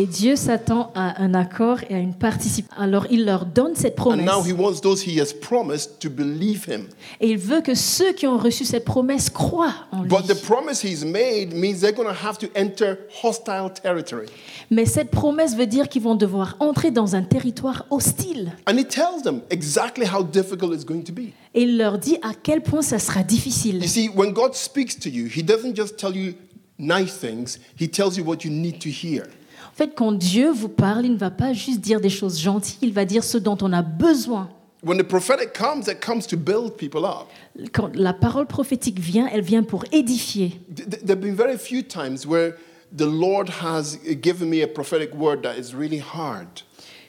Et 0.01 0.07
Dieu 0.07 0.35
s'attend 0.35 0.91
à 0.95 1.21
un 1.21 1.35
accord 1.35 1.77
et 1.87 1.93
à 1.93 1.99
une 1.99 2.15
participation. 2.15 2.81
Alors 2.81 3.05
il 3.11 3.23
leur 3.23 3.45
donne 3.45 3.75
cette 3.75 3.99
And 3.99 4.01
promesse. 4.01 4.25
now 4.25 4.41
He 4.43 4.51
wants 4.51 4.81
those 4.81 5.05
He 5.05 5.19
has 5.19 5.31
promised 5.31 5.99
to 5.99 6.09
believe 6.09 6.65
Him. 6.67 6.87
Et 7.19 7.29
il 7.29 7.37
veut 7.37 7.61
que 7.61 7.75
ceux 7.75 8.11
qui 8.13 8.25
ont 8.25 8.39
reçu 8.39 8.65
cette 8.65 8.83
promesse 8.83 9.29
croient 9.29 9.75
en 9.91 10.01
lui. 10.01 10.09
But 10.09 10.25
the 10.25 10.41
promise 10.41 10.83
He's 10.83 11.05
made 11.05 11.53
means 11.53 11.81
they're 11.81 11.93
going 11.93 12.07
to 12.07 12.27
have 12.27 12.39
to 12.39 12.47
enter 12.55 12.95
hostile 13.23 13.69
territory. 13.79 14.25
Mais 14.71 14.87
cette 14.87 15.11
promesse 15.11 15.55
veut 15.55 15.67
dire 15.67 15.87
qu'ils 15.87 16.01
vont 16.01 16.15
devoir 16.15 16.55
entrer 16.59 16.89
dans 16.89 17.15
un 17.15 17.21
territoire 17.21 17.85
hostile. 17.91 18.53
And 18.67 18.77
He 18.79 18.85
tells 18.85 19.21
them 19.23 19.41
exactly 19.51 20.07
how 20.07 20.23
difficult 20.23 20.73
it's 20.73 20.83
going 20.83 21.03
to 21.03 21.13
be. 21.13 21.29
Et 21.53 21.61
il 21.61 21.77
leur 21.77 21.99
dit 21.99 22.17
à 22.23 22.31
quel 22.41 22.63
point 22.63 22.81
ça 22.81 22.97
sera 22.97 23.21
difficile. 23.21 23.75
You 23.83 23.87
see, 23.87 24.09
when 24.15 24.33
God 24.33 24.55
speaks 24.55 24.97
to 24.97 25.09
you, 25.09 25.27
He 25.27 25.43
doesn't 25.43 25.75
just 25.75 25.97
tell 25.97 26.15
you 26.15 26.33
nice 26.79 27.19
things, 27.19 27.59
He 27.79 27.87
tells 27.87 28.17
you 28.17 28.23
what 28.25 28.37
you 28.43 28.49
need 28.49 28.79
to 28.79 28.89
hear. 28.89 29.25
En 29.71 29.75
fait, 29.77 29.93
quand 29.95 30.11
Dieu 30.11 30.51
vous 30.51 30.69
parle, 30.69 31.05
il 31.05 31.13
ne 31.13 31.17
va 31.17 31.31
pas 31.31 31.53
juste 31.53 31.79
dire 31.79 32.01
des 32.01 32.09
choses 32.09 32.39
gentilles, 32.39 32.77
il 32.81 32.93
va 32.93 33.05
dire 33.05 33.23
ce 33.23 33.37
dont 33.37 33.57
on 33.61 33.71
a 33.73 33.81
besoin. 33.81 34.49
When 34.83 34.97
the 34.97 35.03
prophetic 35.03 35.53
comes, 35.53 35.87
it 35.87 35.99
comes 36.03 36.25
to 36.27 36.35
build 36.35 36.75
people 36.75 37.05
up. 37.05 37.27
Quand 37.71 37.91
la 37.95 38.13
parole 38.13 38.47
prophétique 38.47 38.99
vient, 38.99 39.27
elle 39.31 39.41
vient 39.43 39.63
pour 39.63 39.85
édifier. 39.91 40.59
Th- 40.75 40.89
th- 40.89 41.01
There 41.05 41.15
have 41.15 41.21
been 41.21 41.35
very 41.35 41.57
few 41.57 41.83
times 41.83 42.25
where 42.25 42.55
the 42.95 43.05
Lord 43.05 43.49
has 43.61 43.97
given 44.21 44.49
me 44.49 44.63
a 44.63 44.67
prophetic 44.67 45.13
word 45.15 45.43
that 45.43 45.55
is 45.57 45.73
really 45.75 45.99
hard. 46.01 46.47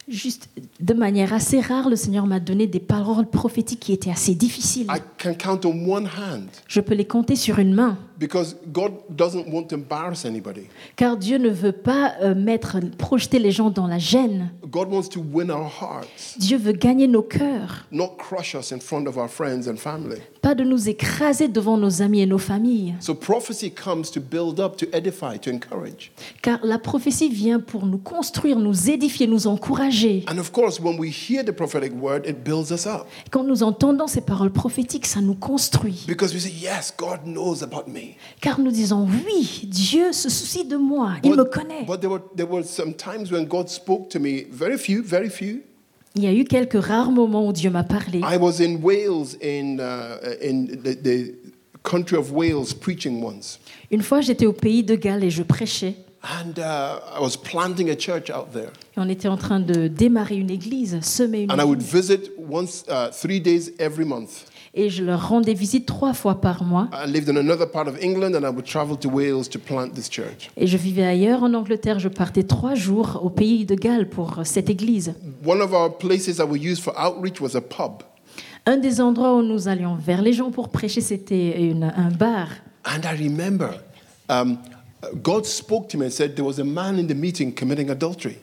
Juste 0.08 0.48
de 0.80 0.94
manière 0.94 1.32
assez 1.32 1.60
rare, 1.60 1.88
le 1.88 1.94
Seigneur 1.94 2.26
m'a 2.26 2.40
donné 2.40 2.66
des 2.66 2.80
paroles 2.80 3.26
prophétiques 3.30 3.78
qui 3.78 3.92
étaient 3.92 4.10
assez 4.10 4.34
difficiles. 4.34 4.86
I 4.90 5.00
can 5.16 5.34
count 5.34 5.60
on 5.64 5.88
one 5.88 6.06
hand 6.06 6.48
Je 6.66 6.80
peux 6.80 6.94
les 6.94 7.04
compter 7.04 7.36
sur 7.36 7.60
une 7.60 7.72
main, 7.72 7.96
because 8.18 8.56
God 8.72 8.92
doesn't 9.10 9.46
want 9.52 9.68
to 9.68 9.76
embarrass 9.76 10.24
anybody. 10.24 10.62
car 10.96 11.16
Dieu 11.16 11.38
ne 11.38 11.50
veut 11.50 11.70
pas 11.72 12.14
euh, 12.20 12.34
mettre, 12.34 12.78
projeter 12.98 13.38
les 13.38 13.52
gens 13.52 13.70
dans 13.70 13.86
la 13.86 13.98
gêne. 13.98 14.50
God 14.68 14.88
wants 14.90 15.08
to 15.10 15.20
win 15.32 15.50
our 15.50 15.70
hearts, 15.80 16.36
Dieu 16.36 16.58
veut 16.58 16.72
gagner 16.72 17.06
nos 17.06 17.22
cœurs, 17.22 17.86
not 17.92 18.16
crush 18.18 18.56
us 18.56 18.72
in 18.72 18.80
front 18.80 19.06
of 19.06 19.16
our 19.16 19.28
friends 19.28 19.68
and 19.68 19.76
family. 19.76 20.18
Pas 20.42 20.56
de 20.56 20.64
nous 20.64 20.88
écraser 20.88 21.46
devant 21.46 21.76
nos 21.78 22.02
amis 22.02 22.20
et 22.20 22.26
nos 22.26 22.36
familles. 22.36 22.94
So 22.98 23.14
prophecy 23.14 23.70
comes 23.70 24.10
to 24.12 24.20
build 24.20 24.58
up, 24.58 24.76
to 24.78 24.86
edify, 24.92 25.38
to 25.38 25.50
encourage. 25.50 26.10
Car 26.42 26.58
la 26.64 26.78
prophétie 26.80 27.28
vient 27.28 27.60
pour 27.60 27.86
nous 27.86 27.98
construire, 27.98 28.58
nous 28.58 28.90
édifier, 28.90 29.28
nous 29.28 29.46
encourager. 29.46 30.24
And 30.28 30.38
of 30.38 30.50
course, 30.50 30.80
when 30.80 30.98
we 30.98 31.10
hear 31.10 31.44
the 31.44 31.52
prophetic 31.52 31.92
word, 31.94 32.26
it 32.26 32.42
builds 32.44 32.72
us 32.72 32.86
up 32.86 33.06
Quand 33.30 33.44
nous 33.44 33.62
entendons 33.62 34.08
ces 34.08 34.20
paroles 34.20 34.50
prophétiques, 34.50 35.06
ça 35.06 35.20
nous 35.20 35.36
construit. 35.36 36.04
because 36.08 36.34
we 36.34 36.40
say, 36.40 36.50
Yes, 36.50 36.92
God 36.96 37.20
knows 37.24 37.62
about 37.62 37.86
me. 37.86 38.16
Car 38.40 38.58
nous 38.58 38.72
disons, 38.72 39.06
oui, 39.24 39.62
Dieu 39.68 40.12
se 40.12 40.28
soucie 40.28 40.64
de 40.64 40.76
moi, 40.76 41.12
il 41.22 41.36
me 41.36 41.44
connaît. 41.44 41.86
but 41.86 42.00
there 42.00 42.10
were, 42.10 42.20
there 42.34 42.48
were 42.48 42.64
some 42.64 42.92
times 42.94 43.30
when 43.30 43.44
God 43.46 43.68
spoke 43.68 44.08
to 44.10 44.18
me, 44.18 44.44
very 44.50 44.76
few, 44.76 45.04
very 45.04 45.30
few. 45.30 45.62
Il 46.14 46.22
y 46.22 46.26
a 46.26 46.32
eu 46.32 46.44
quelques 46.44 46.82
rares 46.82 47.10
moments 47.10 47.46
où 47.46 47.52
Dieu 47.52 47.70
m'a 47.70 47.84
parlé. 47.84 48.18
I 48.18 48.36
was 48.38 48.60
in 48.60 48.80
Wales, 48.82 49.36
in, 49.42 49.78
uh, 49.78 50.18
in 50.42 50.66
the, 50.66 50.94
the 50.94 51.34
country 51.82 52.16
of 52.16 52.32
Wales, 52.32 52.74
preaching 52.74 53.22
once. 53.22 53.58
Une 53.90 54.02
fois, 54.02 54.20
j'étais 54.20 54.46
au 54.46 54.52
pays 54.52 54.82
de 54.82 54.94
Galles 54.94 55.24
et 55.24 55.30
je 55.30 55.42
prêchais. 55.42 55.94
And 56.22 56.58
uh, 56.58 57.00
I 57.16 57.20
was 57.20 57.36
planting 57.36 57.90
a 57.90 57.96
church 57.96 58.30
out 58.30 58.52
there. 58.52 58.70
Et 58.96 59.00
on 59.00 59.08
était 59.08 59.28
en 59.28 59.36
train 59.36 59.58
de 59.58 59.88
démarrer 59.88 60.36
une 60.36 60.50
église, 60.50 61.00
semer 61.02 61.42
une 61.42 61.50
And 61.50 61.58
I 61.58 61.64
would 61.64 61.82
visit 61.82 62.30
once, 62.38 62.84
uh, 62.88 63.10
three 63.10 63.40
days 63.40 63.72
every 63.78 64.04
month. 64.04 64.44
Et 64.74 64.88
je 64.88 65.04
leur 65.04 65.28
rendais 65.28 65.52
visite 65.52 65.84
trois 65.84 66.14
fois 66.14 66.40
par 66.40 66.64
mois. 66.64 66.88
I 66.94 67.06
lived 67.06 67.28
in 67.28 67.36
another 67.36 67.70
part 67.70 67.88
of 67.88 68.02
England 68.02 68.34
and 68.34 68.42
I 68.42 68.48
would 68.48 68.64
travel 68.64 68.96
to 68.96 69.10
Wales 69.10 69.46
to 69.50 69.58
plant 69.58 69.90
this 69.90 70.08
church. 70.08 70.50
Et 70.56 70.66
je 70.66 70.78
vivais 70.78 71.04
ailleurs 71.04 71.42
en 71.42 71.52
Angleterre. 71.52 71.98
Je 71.98 72.08
partais 72.08 72.44
trois 72.44 72.74
jours 72.74 73.20
au 73.22 73.28
pays 73.28 73.66
de 73.66 73.74
Galles 73.74 74.08
pour 74.08 74.40
cette 74.44 74.70
église. 74.70 75.14
One 75.44 75.60
of 75.60 75.74
our 75.74 75.98
places 75.98 76.36
that 76.36 76.46
we 76.46 76.58
used 76.58 76.82
for 76.82 76.94
outreach 76.98 77.38
was 77.38 77.54
a 77.54 77.60
pub. 77.60 78.02
Un 78.64 78.78
des 78.78 79.02
endroits 79.02 79.36
où 79.36 79.42
nous 79.42 79.68
allions 79.68 79.94
vers 79.96 80.22
les 80.22 80.32
gens 80.32 80.50
pour 80.50 80.70
prêcher, 80.70 81.02
c'était 81.02 81.74
un 81.82 82.10
bar. 82.10 82.48
And 82.86 83.02
I 83.04 83.28
remember 83.28 83.74
um, 84.30 84.56
God 85.22 85.44
spoke 85.44 85.88
to 85.88 85.98
me 85.98 86.06
and 86.06 86.10
said 86.10 86.34
there 86.34 86.46
was 86.46 86.58
a 86.58 86.64
man 86.64 86.98
in 86.98 87.06
the 87.08 87.14
meeting 87.14 87.52
committing 87.52 87.90
adultery. 87.90 88.38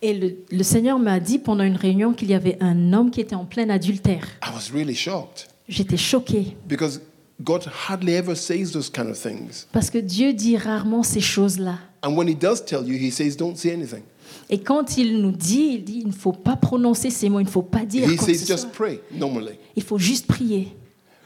Et 0.00 0.14
le, 0.14 0.36
le 0.50 0.62
Seigneur 0.62 0.98
m'a 0.98 1.18
dit 1.18 1.38
pendant 1.38 1.64
une 1.64 1.76
réunion 1.76 2.12
qu'il 2.12 2.28
y 2.30 2.34
avait 2.34 2.56
un 2.60 2.92
homme 2.92 3.10
qui 3.10 3.20
était 3.20 3.34
en 3.34 3.46
plein 3.46 3.68
adultère. 3.68 4.26
I 4.44 4.50
was 4.54 4.72
really 4.72 4.94
shocked 4.94 5.48
J'étais 5.68 5.96
choquée 5.96 6.56
because 6.66 7.00
God 7.40 7.64
hardly 7.88 8.12
ever 8.14 8.34
says 8.34 8.72
those 8.72 8.90
kind 8.90 9.08
of 9.08 9.16
things. 9.18 9.66
parce 9.72 9.90
que 9.90 9.98
Dieu 9.98 10.32
dit 10.32 10.56
rarement 10.56 11.02
ces 11.02 11.20
choses-là. 11.20 11.78
And 12.02 12.16
when 12.16 12.28
he 12.28 12.34
does 12.34 12.64
tell 12.64 12.86
you, 12.86 12.94
he 12.96 13.10
says, 13.10 13.36
don't 13.36 13.56
say 13.56 13.72
anything. 13.72 14.02
Et 14.50 14.58
quand 14.60 14.96
il 14.98 15.20
nous 15.22 15.30
dit, 15.32 15.74
il 15.74 15.84
dit, 15.84 15.98
il 16.00 16.08
ne 16.08 16.12
faut 16.12 16.32
pas 16.32 16.56
prononcer 16.56 17.10
ces 17.10 17.28
mots, 17.28 17.40
il 17.40 17.44
ne 17.46 17.50
faut 17.50 17.62
pas 17.62 17.84
dire 17.84 18.04
He 18.10 18.16
quoi 18.16 18.26
que 18.26 18.32
says, 18.34 18.38
ce 18.44 18.46
just 18.52 18.58
soit. 18.64 18.72
pray 18.72 19.00
normally. 19.12 19.58
Il 19.76 19.82
faut 19.82 19.98
juste 19.98 20.26
prier. 20.26 20.68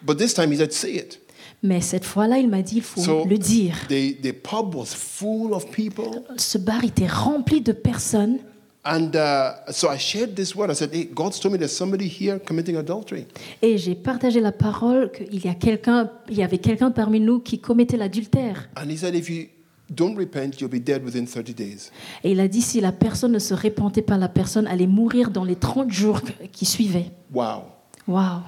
But 0.02 0.18
this 0.18 0.34
time 0.34 0.52
he 0.52 0.56
said, 0.56 0.72
say 0.72 0.96
it. 0.96 1.20
Mais 1.62 1.80
cette 1.80 2.04
fois-là, 2.04 2.38
il 2.38 2.48
m'a 2.48 2.60
dit, 2.62 2.76
il 2.76 2.82
faut 2.82 3.00
So 3.00 3.24
le 3.24 3.38
dire. 3.38 3.74
the, 3.88 4.20
the 4.20 4.32
pub 4.32 4.74
was 4.74 4.86
full 4.94 5.54
of 5.54 5.70
people. 5.70 6.22
Ce 6.36 6.58
bar 6.58 6.84
était 6.84 7.06
rempli 7.06 7.60
de 7.62 7.72
personnes. 7.72 8.38
And 8.88 9.16
uh, 9.16 9.72
so 9.72 9.88
I 9.90 9.98
shared 9.98 10.36
this 10.36 10.54
word. 10.54 10.70
I 10.70 10.74
said, 10.74 10.94
hey, 10.94 11.06
God's 11.06 11.40
told 11.40 11.52
me 11.52 11.58
there's 11.58 11.76
somebody 11.76 12.06
here 12.06 12.38
committing 12.38 12.76
adultery. 12.76 13.26
Et 13.60 13.78
j'ai 13.78 13.96
partagé 13.96 14.40
la 14.40 14.52
parole 14.52 15.10
qu'il 15.10 15.44
y 15.44 15.48
a 15.48 15.54
quelqu'un, 15.54 16.08
il 16.28 16.38
y 16.38 16.44
avait 16.44 16.58
quelqu'un 16.58 16.92
parmi 16.92 17.18
nous 17.18 17.40
qui 17.40 17.58
commettait 17.58 17.96
l'adultère. 17.96 18.68
And 18.76 18.88
he 18.88 18.96
said, 18.96 19.16
if 19.16 19.28
you 19.28 19.48
don't 19.92 20.16
repent, 20.16 20.60
you'll 20.60 20.70
be 20.70 20.78
dead 20.78 21.04
within 21.04 21.26
30 21.26 21.52
days. 21.52 21.90
Et 22.22 22.30
il 22.30 22.38
a 22.38 22.46
dit 22.46 22.62
si 22.62 22.80
la 22.80 22.92
personne 22.92 23.32
ne 23.32 23.40
se 23.40 23.54
repentait 23.54 24.02
pas, 24.02 24.18
la 24.18 24.28
personne 24.28 24.68
allait 24.68 24.86
mourir 24.86 25.30
dans 25.30 25.44
les 25.44 25.56
30 25.56 25.90
jours 25.90 26.20
qui 26.52 26.64
suivaient. 26.64 27.10
Wow. 27.34 27.64
Waouh 28.06 28.42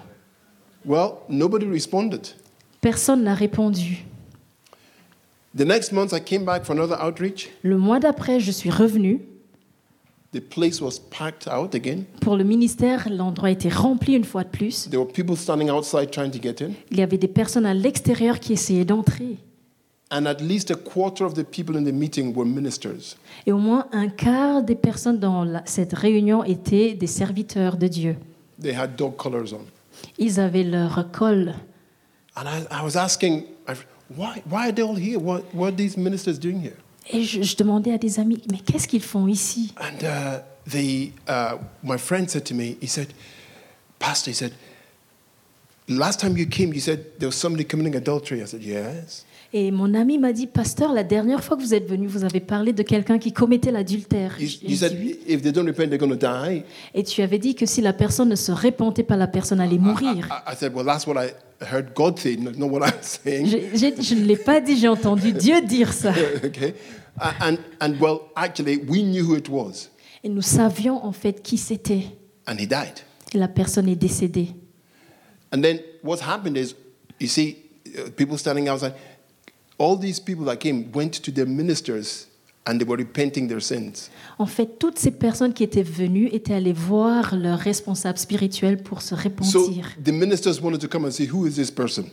Well, 0.87 1.15
nobody 1.29 1.67
responded. 1.67 2.21
Personne 2.81 3.25
n'a 3.25 3.35
répondu. 3.35 4.05
The 5.57 5.65
next 5.65 5.91
month, 5.91 6.13
I 6.13 6.21
came 6.21 6.45
back 6.45 6.65
for 6.65 6.77
another 6.77 6.97
outreach, 7.05 7.49
Le 7.63 7.77
mois 7.77 7.99
d'après, 7.99 8.39
je 8.39 8.53
suis 8.53 8.71
revenue 8.71 9.21
the 10.33 10.41
place 10.41 10.81
was 10.81 10.99
packed 11.11 11.49
out 11.49 11.75
again. 11.75 12.05
Pour 12.21 12.37
le 12.37 12.45
ministère, 12.45 13.09
l'endroit 13.11 13.51
était 13.51 13.69
rempli 13.73 14.15
une 14.15 14.25
fois 14.25 14.45
de 14.45 14.49
plus. 14.51 14.89
There 14.91 15.01
were 15.01 15.11
people 15.11 15.37
standing 15.37 15.71
outside 15.71 16.11
trying 16.11 16.31
to 16.31 16.39
get 16.43 16.63
in. 16.63 16.73
Il 16.91 16.99
y 16.99 17.03
avait 17.03 17.19
des 17.19 17.29
personnes 17.29 17.67
à 17.67 17.75
l'extérieur 17.75 18.39
qui 18.41 18.53
essayaient 18.55 18.85
d'entrer. 18.85 19.39
And 20.11 20.25
at 20.27 20.39
least 20.41 20.71
a 20.71 20.75
quarter 20.75 21.25
of 21.25 21.35
the 21.35 21.43
people 21.45 21.77
in 21.77 21.85
the 21.85 21.93
meeting 21.93 22.35
were 22.35 22.47
ministers. 22.47 23.17
Et 23.47 23.53
au 23.53 23.59
moins 23.59 23.87
un 23.93 24.09
quart 24.09 24.63
des 24.63 24.75
personnes 24.75 25.19
dans 25.19 25.45
la- 25.45 25.63
cette 25.67 25.93
réunion 25.93 26.45
étaient 26.45 26.95
des 26.95 27.07
serviteurs 27.07 27.77
de 27.77 27.89
Dieu. 27.89 28.17
They 28.61 28.75
had 28.75 28.97
dog 28.97 29.17
collars 29.17 29.53
on. 29.53 29.65
Ils 30.19 30.41
avaient 30.41 30.65
leur 30.65 31.11
col. 31.13 31.55
And 32.37 32.45
I, 32.47 32.63
I 32.71 32.85
was 32.85 32.97
asking, 32.97 33.45
why, 34.17 34.43
why 34.51 34.69
are 34.69 34.73
they 34.75 34.83
all 34.83 34.97
here? 34.97 35.19
What, 35.19 35.43
what 35.53 35.69
are 35.73 35.77
these 35.77 35.97
ministers 35.99 36.39
doing 36.39 36.61
here? 36.63 36.77
Et 37.11 37.25
je, 37.25 37.43
je 37.43 37.57
demandais 37.57 37.93
à 37.93 37.99
des 37.99 38.21
amis, 38.21 38.43
mais 38.51 38.59
qu'est-ce 38.59 38.87
qu'ils 38.87 39.03
font 39.03 39.29
ici? 39.29 39.73
And 39.81 40.03
uh, 40.03 40.41
the, 40.71 41.13
uh, 41.29 41.59
my 41.83 41.97
friend 41.99 42.29
said 42.29 42.45
to 42.47 42.55
me, 42.55 42.77
he 42.81 42.87
said, 42.87 43.09
Pastor, 43.99 44.31
he 44.31 44.35
said, 44.35 44.53
last 45.89 46.21
time 46.21 46.37
you 46.37 46.47
came, 46.47 46.73
you 46.75 46.81
said 46.81 47.01
there 47.19 47.29
was 47.29 47.35
somebody 47.37 47.65
committing 47.65 47.97
adultery. 47.97 48.41
I 48.43 48.47
said, 48.47 48.63
yes. 48.63 49.25
Et 49.55 49.71
mon 49.71 49.95
ami 49.95 50.19
m'a 50.19 50.35
dit, 50.35 50.47
pasteur, 50.47 50.93
la 50.93 51.03
dernière 51.05 51.43
fois 51.43 51.57
que 51.57 51.63
vous 51.63 51.73
êtes 51.73 51.89
venu, 51.89 52.07
vous 52.07 52.23
avez 52.23 52.41
parlé 52.41 52.75
de 52.75 52.83
quelqu'un 52.83 53.19
qui 53.19 53.33
commettait 53.33 53.71
l'adultère. 53.71 54.37
You, 54.39 54.47
J'ai 54.47 54.59
you 54.63 54.69
dit 54.69 54.77
said 54.77 54.93
oui. 55.01 55.19
if 55.27 55.41
they 55.41 55.51
don't 55.53 55.67
repent, 55.67 55.89
they're 55.89 55.97
going 55.99 56.11
to 56.11 56.17
die. 56.17 56.65
Et 56.95 57.03
tu 57.03 57.23
avais 57.23 57.39
dit 57.39 57.55
que 57.55 57.65
si 57.65 57.81
la 57.81 57.95
personne 57.95 58.29
ne 58.29 58.35
se 58.37 58.53
repentait 58.53 59.05
pas, 59.05 59.17
la 59.17 59.27
personne 59.27 59.61
allait 59.61 59.79
mourir. 59.79 60.29
I, 60.47 60.53
I 60.53 60.55
said, 60.55 60.75
well, 60.75 60.85
that's 60.85 61.07
what 61.07 61.15
I 61.17 61.31
heard 61.65 61.95
God 61.95 62.19
say, 62.19 62.37
not 62.37 62.59
not 62.59 62.67
what 62.69 62.87
I'm 62.87 62.93
saying. 63.01 63.47
J'ai- 63.47 63.71
j'ai- 63.75 64.03
je 64.03 64.15
ne 64.17 64.25
l'ai 64.27 64.37
pas 64.37 64.61
dit, 64.61 64.77
j'ai 64.77 64.89
entendu 64.89 65.33
Dieu 65.33 65.63
dire 65.63 65.95
ça. 65.95 66.13
okay. 66.45 66.75
And, 67.41 67.57
and 67.81 67.95
well, 67.99 68.21
actually, 68.37 68.77
we 68.87 69.03
knew 69.03 69.25
who 69.25 69.35
it 69.35 69.49
was. 69.49 69.89
Et 70.23 70.29
nous 70.29 70.43
savions 70.43 71.03
en 71.03 71.13
fait 71.13 71.43
qui 71.43 71.57
c'était. 71.57 72.03
And 72.47 72.57
he 72.59 72.67
died. 72.67 73.01
Et 73.33 73.39
la 73.39 73.49
personne 73.49 73.89
est 73.89 73.97
décédée. 73.97 74.49
And 75.53 75.65
then 75.65 75.83
what 76.03 76.21
happened 76.21 76.57
is, 76.57 76.75
you 77.19 77.29
see, 77.29 77.65
uh, 77.99 78.11
people 78.17 78.39
standing 78.39 78.69
outside, 78.69 78.95
all 79.77 79.97
these 79.97 80.21
people 80.21 80.45
that 80.47 80.61
came 80.61 80.91
went 80.93 81.15
to 81.15 81.31
their 81.31 81.47
ministers 81.47 82.28
and 82.69 82.79
they 82.79 82.87
were 82.87 82.97
repenting 82.99 83.49
their 83.49 83.63
sins. 83.63 84.11
En 84.39 84.47
fait, 84.47 84.79
toutes 84.79 84.99
ces 84.99 85.11
personnes 85.11 85.53
qui 85.55 85.65
étaient 85.65 85.83
venues 85.83 86.29
étaient 86.33 86.53
allées 86.55 86.73
voir 86.75 87.35
leur 87.35 87.59
responsable 87.59 88.19
spirituel 88.19 88.83
pour 88.83 89.01
se 89.03 89.17
So 89.17 89.23
repentir. 89.25 89.91
the 90.05 90.13
ministers 90.13 90.61
wanted 90.63 90.79
to 90.81 90.87
come 90.89 91.05
and 91.07 91.11
see 91.11 91.27
who 91.29 91.47
is 91.47 91.53
this 91.55 91.71
person. 91.71 92.05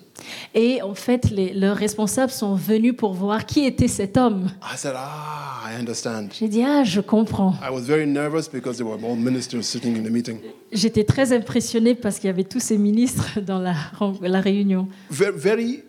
Et 0.53 0.81
en 0.81 0.95
fait, 0.95 1.29
les- 1.29 1.53
leurs 1.53 1.75
responsables 1.77 2.31
sont 2.31 2.55
venus 2.55 2.93
pour 2.97 3.13
voir 3.13 3.45
qui 3.45 3.65
était 3.65 3.89
cet 3.89 4.15
homme. 4.17 4.50
I 4.63 4.77
said, 4.77 4.93
ah, 4.95 5.62
I 5.69 5.77
understand. 5.79 6.29
J'ai 6.39 6.47
dit, 6.47 6.63
ah, 6.63 6.83
je 6.83 7.01
comprends. 7.01 7.53
I 7.62 7.69
was 7.71 7.81
very 7.81 8.07
nervous 8.07 8.47
because 8.51 8.77
there 8.77 8.88
were 8.88 8.97
all 9.03 9.15
ministers 9.17 9.63
sitting 9.63 9.97
in 9.97 10.03
the 10.03 10.09
meeting. 10.12 10.38
J'étais 10.71 11.03
très 11.03 11.33
impressionnée 11.33 11.95
parce 11.95 12.17
qu'il 12.19 12.27
y 12.27 12.33
avait 12.33 12.43
tous 12.45 12.59
ces 12.62 12.77
ministres 12.77 13.39
dans 13.45 13.59
la, 13.59 13.75
la 14.21 14.39
réunion. 14.41 14.88
Very, 15.12 15.33
very, 15.38 15.83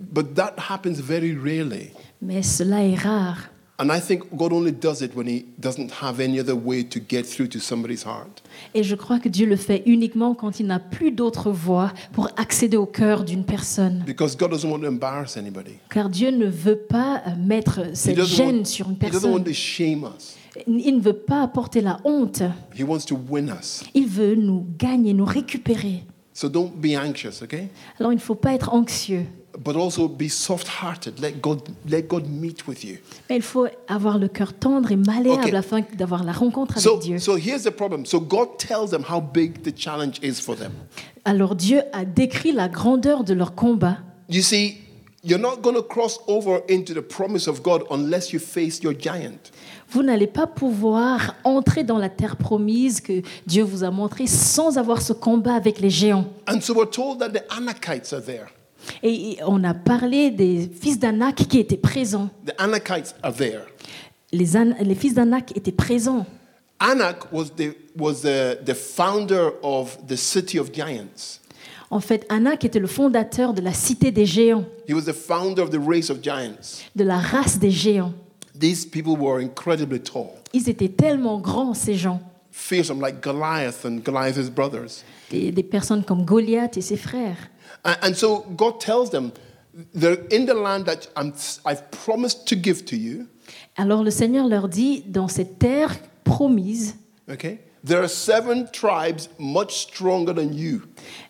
but 0.00 0.34
that 0.34 0.54
happens 0.70 1.00
very 1.00 1.34
rarely. 1.36 1.90
Mais 2.22 2.42
cela 2.42 2.84
est 2.84 2.94
rare. 2.94 3.50
And 3.76 3.90
I 3.90 3.98
think 4.00 4.22
God 4.32 4.52
only 4.52 4.70
does 4.70 5.02
it 5.02 5.16
when 5.16 5.26
He 5.26 5.46
doesn't 5.58 5.90
have 6.00 6.20
any 6.20 6.38
other 6.38 6.54
way 6.54 6.84
to 6.84 7.00
get 7.00 7.24
through 7.26 7.48
to 7.48 7.58
somebody's 7.58 8.04
heart. 8.04 8.40
Et 8.72 8.84
je 8.84 8.94
crois 8.94 9.18
que 9.18 9.28
Dieu 9.28 9.46
le 9.46 9.56
fait 9.56 9.82
uniquement 9.86 10.34
quand 10.34 10.60
il 10.60 10.66
n'a 10.68 10.78
plus 10.78 11.10
d'autre 11.10 11.50
voie 11.50 11.92
pour 12.12 12.28
accéder 12.36 12.76
au 12.76 12.86
cœur 12.86 13.24
d'une 13.24 13.44
personne. 13.44 14.04
Because 14.06 14.36
God 14.36 14.52
doesn't 14.52 14.70
want 14.70 14.80
to 14.82 14.86
embarrass 14.86 15.36
anybody. 15.36 15.72
Car 15.90 16.08
Dieu 16.08 16.30
ne 16.30 16.46
veut 16.46 16.78
pas 16.78 17.22
euh, 17.26 17.30
mettre 17.36 17.80
He 17.90 17.96
cette 17.96 18.16
doesn't, 18.16 18.36
gêne 18.36 18.56
want, 18.58 18.64
sur 18.64 18.86
une 18.90 18.94
he 18.94 18.98
doesn't 18.98 19.10
personne. 19.12 19.32
want 19.32 19.42
to 19.42 19.52
shame 19.52 20.04
us. 20.16 20.36
Il 20.68 20.96
ne 20.98 21.00
veut 21.02 21.12
pas 21.12 21.42
apporter 21.42 21.80
la 21.80 21.98
honte. 22.04 22.42
He 22.78 22.84
wants 22.84 23.06
to 23.06 23.18
win 23.28 23.48
us. 23.60 23.82
Il 23.92 24.06
veut 24.06 24.36
nous 24.36 24.64
gagner, 24.78 25.12
nous 25.14 25.24
récupérer. 25.24 26.04
So 26.32 26.48
don't 26.48 26.70
be 26.76 26.96
anxious, 26.96 27.42
okay? 27.42 27.68
Alors 27.98 28.12
il 28.12 28.16
ne 28.16 28.20
faut 28.20 28.36
pas 28.36 28.54
être 28.54 28.72
anxieux. 28.72 29.26
But 29.56 29.76
also 29.76 30.08
be 30.08 30.28
soft-hearted. 30.28 31.20
Let 31.20 31.40
God 31.40 31.60
let 31.88 32.08
God 32.08 32.28
meet 32.28 32.66
with 32.66 32.82
you. 32.82 32.96
Mais 33.30 33.36
il 33.36 33.42
faut 33.42 33.66
avoir 33.86 34.18
le 34.18 34.26
cœur 34.28 34.52
tendre 34.52 34.90
et 34.90 34.96
malléable 34.96 35.44
Ok. 35.46 35.54
afin 35.54 35.80
d'avoir 35.96 36.24
la 36.24 36.32
rencontre 36.32 36.72
avec 36.78 36.82
So, 36.82 36.98
Dieu. 36.98 37.18
so 37.18 37.36
here's 37.36 37.62
the 37.62 37.70
problem. 37.70 38.04
So 38.04 38.20
God 38.20 38.58
tells 38.58 38.90
them 38.90 39.04
how 39.08 39.20
big 39.20 39.62
the 39.62 39.72
challenge 39.76 40.18
is 40.22 40.40
for 40.40 40.56
them. 40.56 40.72
Alors 41.24 41.54
Dieu 41.54 41.82
a 41.92 42.04
décrit 42.04 42.50
la 42.52 42.68
grandeur 42.68 43.22
de 43.22 43.32
leur 43.32 43.54
combat. 43.54 43.98
You 44.28 44.42
see, 44.42 44.78
you're 45.22 45.40
not 45.40 45.58
going 45.62 45.76
to 45.76 45.82
cross 45.84 46.18
over 46.26 46.62
into 46.68 46.92
the 46.92 47.00
promise 47.02 47.46
of 47.46 47.62
God 47.62 47.84
unless 47.90 48.32
you 48.32 48.40
face 48.40 48.80
your 48.82 48.94
giant. 48.98 49.52
Vous 49.90 50.02
n'allez 50.02 50.26
pas 50.26 50.48
pouvoir 50.48 51.36
entrer 51.44 51.84
dans 51.84 51.98
la 51.98 52.08
terre 52.08 52.36
promise 52.36 53.00
que 53.00 53.22
Dieu 53.46 53.62
vous 53.62 53.84
a 53.84 53.90
montrée 53.92 54.26
sans 54.26 54.78
avoir 54.78 55.00
ce 55.00 55.12
combat 55.12 55.54
avec 55.54 55.78
les 55.78 55.90
géants. 55.90 56.24
And 56.48 56.60
so 56.60 56.74
we're 56.74 56.90
told 56.90 57.20
that 57.20 57.28
the 57.30 57.44
Anakites 57.56 58.12
are 58.12 58.20
there. 58.20 58.48
Et 59.02 59.38
on 59.46 59.62
a 59.64 59.74
parlé 59.74 60.30
des 60.30 60.68
fils 60.80 60.98
d'Anak 60.98 61.36
qui 61.36 61.58
étaient 61.58 61.76
présents. 61.76 62.28
The 62.46 62.54
Anakites 62.58 63.14
are 63.22 63.32
there. 63.34 63.62
Les, 64.32 64.56
An- 64.56 64.74
les 64.80 64.94
fils 64.94 65.14
d'Anak 65.14 65.56
étaient 65.56 65.72
présents. 65.72 66.26
Anak 66.80 67.32
was 67.32 67.46
the 67.56 67.74
was 67.96 68.22
the, 68.22 68.58
the 68.64 68.74
founder 68.74 69.52
of 69.62 69.96
the 70.08 70.16
city 70.16 70.58
of 70.58 70.72
giants. 70.72 71.40
En 71.90 72.00
fait, 72.00 72.26
Anak 72.28 72.64
était 72.64 72.80
le 72.80 72.88
fondateur 72.88 73.54
de 73.54 73.60
la 73.62 73.72
cité 73.72 74.10
des 74.10 74.26
géants, 74.26 74.64
He 74.88 74.92
was 74.94 75.02
the 75.02 75.12
founder 75.12 75.62
of 75.62 75.70
the 75.70 75.78
race 75.78 76.10
of 76.10 76.20
giants. 76.22 76.82
de 76.96 77.04
la 77.04 77.18
race 77.18 77.58
des 77.58 77.70
géants. 77.70 78.12
These 78.58 78.86
people 78.86 79.16
were 79.16 79.38
incredibly 79.40 80.00
tall, 80.00 80.30
Ils 80.52 80.68
étaient 80.68 80.88
tellement 80.88 81.38
grands, 81.38 81.74
ces 81.74 81.94
gens. 81.94 82.20
fearsome, 82.50 83.00
like 83.00 83.20
Goliath 83.22 83.84
and 83.84 83.98
Goliath's 84.04 84.50
brothers. 84.50 85.04
Des, 85.30 85.52
des 85.52 85.62
personnes 85.62 86.02
comme 86.04 86.24
Goliath 86.24 86.76
et 86.76 86.80
ses 86.80 86.96
frères. 86.96 87.36
And, 87.84 87.96
and 88.02 88.14
so 88.16 88.40
God 88.56 88.80
tells 88.80 89.10
them, 89.10 89.32
they're 89.94 90.24
in 90.30 90.46
the 90.46 90.54
land 90.54 90.86
that 90.86 91.08
I'm, 91.16 91.32
I've 91.64 91.90
promised 91.90 92.46
to 92.48 92.56
give 92.56 92.84
to 92.86 92.96
you. 92.96 93.26
Alors 93.76 94.02
le 94.02 94.10
Seigneur 94.10 94.48
leur 94.48 94.68
dit, 94.68 95.02
dans 95.06 95.28
cette 95.28 95.58
terre 95.58 95.94
promise, 96.24 96.94
Okay, 97.30 97.58
there 97.82 98.00
are 98.00 98.08
seven 98.08 98.66
tribes 98.70 99.28
much 99.38 99.72
stronger 99.88 100.34
than 100.34 100.52
you. 100.52 100.82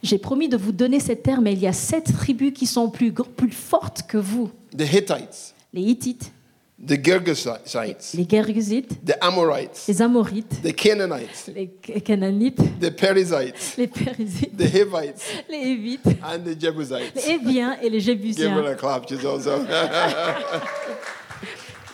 j'ai 0.03 0.19
promis 0.19 0.49
de 0.49 0.57
vous 0.57 0.73
donner 0.73 0.99
cette 1.01 1.23
terre, 1.23 1.41
mais 1.41 1.53
il 1.53 1.61
y 1.61 1.67
a 1.69 1.73
sept 1.73 2.13
tribus 2.13 2.53
qui 2.53 2.67
sont 2.67 2.91
plus, 2.91 3.13
plus 3.13 3.51
fortes 3.51 4.03
que 4.09 4.19
vous. 4.19 4.51
The 4.77 4.83
Hittites, 4.83 5.55
Les 5.73 5.83
Hittites, 5.83 6.33
the 6.79 6.97
Girgashites, 6.97 8.15
les 8.15 8.25
Gergesites, 8.29 8.89
the 9.05 9.15
Amorites, 9.23 9.87
les 9.87 10.03
Amorites, 10.03 10.61
the 10.63 10.73
Canaanites, 10.73 11.49
les 11.55 11.71
Ca- 11.81 12.01
Canaanites, 12.01 12.61
the 12.81 12.91
Perizzites, 12.91 13.77
les 13.79 13.87
Périsites, 13.87 14.57
the 14.57 14.67
Hivites, 14.67 15.23
les 15.49 15.59
Hévites, 15.59 16.07
and 16.25 16.41
the 16.45 16.55
Jebusites. 16.59 17.15
les 17.15 17.31
Héviens 17.31 17.77
et 17.81 17.89
les 17.89 18.01
Give 18.01 18.15
her 18.15 18.17
Jébusiens. 18.17 18.67
a 18.67 18.75
clap, 18.75 19.09
she's 19.09 19.25
also. 19.25 19.65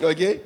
okay? 0.03 0.41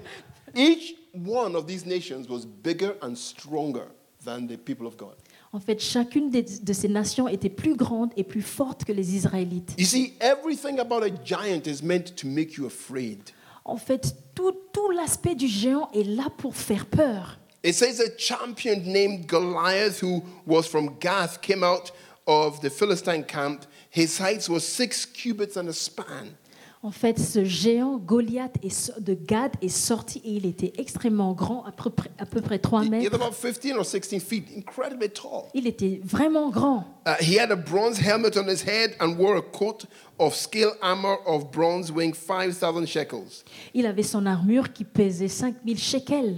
Each 0.55 0.95
one 1.13 1.55
of 1.57 1.67
these 1.67 1.87
nations 1.87 2.29
was 2.29 2.45
bigger 2.45 2.97
and 3.03 3.17
stronger 3.17 3.87
than 4.25 4.47
the 4.47 4.57
people 4.57 4.87
of 4.87 4.97
God. 4.97 5.15
En 5.53 5.61
fait, 5.61 5.81
chacune 5.81 6.31
de 6.31 6.73
ces 6.73 6.89
nations 6.89 7.29
était 7.29 7.49
plus 7.49 7.77
grande 7.77 8.11
et 8.17 8.25
plus 8.25 8.43
forte 8.43 8.85
que 8.85 8.93
les 8.93 9.15
Israélites. 9.15 9.75
You 9.79 9.87
see, 9.87 10.15
everything 10.21 10.81
about 10.81 11.05
a 11.05 11.11
giant 11.25 11.69
is 11.69 11.81
meant 11.85 12.17
to 12.17 12.27
make 12.27 12.57
you 12.57 12.67
afraid. 12.67 13.21
En 13.65 13.77
fait, 13.77 14.15
tout, 14.35 14.55
tout 14.73 14.91
l'aspect 14.91 15.35
du 15.35 15.49
géant 15.49 15.89
est 15.95 16.05
là 16.05 16.29
pour 16.37 16.55
faire 16.55 16.87
peur. 16.87 17.39
It 17.63 17.75
says 17.75 17.99
a 17.99 18.11
champion 18.19 18.83
named 18.85 19.27
Goliath, 19.27 20.01
who 20.01 20.23
was 20.47 20.65
from 20.65 20.99
Gath, 21.01 21.41
came 21.41 21.65
out 21.65 21.93
of 22.27 22.61
the 22.61 22.69
Philistine 22.69 23.25
camp. 23.25 23.65
His 23.89 24.19
height 24.19 24.47
was 24.51 24.67
six 24.67 25.07
cubits 25.07 25.57
and 25.57 25.69
a 25.69 25.73
span. 25.73 26.37
En 26.85 26.91
fait, 26.91 27.19
ce 27.19 27.45
géant 27.45 27.97
Goliath 27.97 28.61
de 29.01 29.15
Gad 29.15 29.53
est 29.63 29.71
sorti 29.71 30.21
et 30.23 30.33
il 30.33 30.45
était 30.45 30.75
extrêmement 30.77 31.33
grand, 31.33 31.65
à 31.65 31.73
peu 31.73 31.89
près, 31.89 32.11
à 32.19 32.27
peu 32.27 32.43
près 32.43 32.59
3 32.59 32.83
He 32.83 32.85
had 32.85 32.91
mètres. 32.91 33.15
about 33.15 33.33
15 33.33 33.73
or 33.79 33.87
16 33.87 34.23
feet, 34.23 34.45
incredibly 34.55 35.09
tall. 35.09 35.45
Il 35.55 35.67
était 35.67 36.03
vraiment 36.05 36.51
grand. 36.51 36.85
Uh, 37.07 37.13
he 37.23 37.39
had 37.41 37.51
a 37.51 37.57
bronze 37.57 37.99
helmet 37.99 38.37
on 38.37 38.47
his 38.47 38.63
head 38.63 38.95
and 39.01 39.17
wore 39.17 39.39
a 39.39 39.41
coat 39.41 39.87
of 40.19 40.35
scale 40.35 40.73
armor 40.83 41.17
of 41.27 41.51
bronze 41.51 41.91
weighing 41.91 42.13
5,000 42.13 42.87
shekels. 42.87 43.45
Il 43.73 43.87
avait 43.87 44.03
son 44.03 44.27
armure 44.27 44.71
qui 44.71 44.85
pesait 44.85 45.29
5000 45.29 45.79
shekels. 45.79 46.37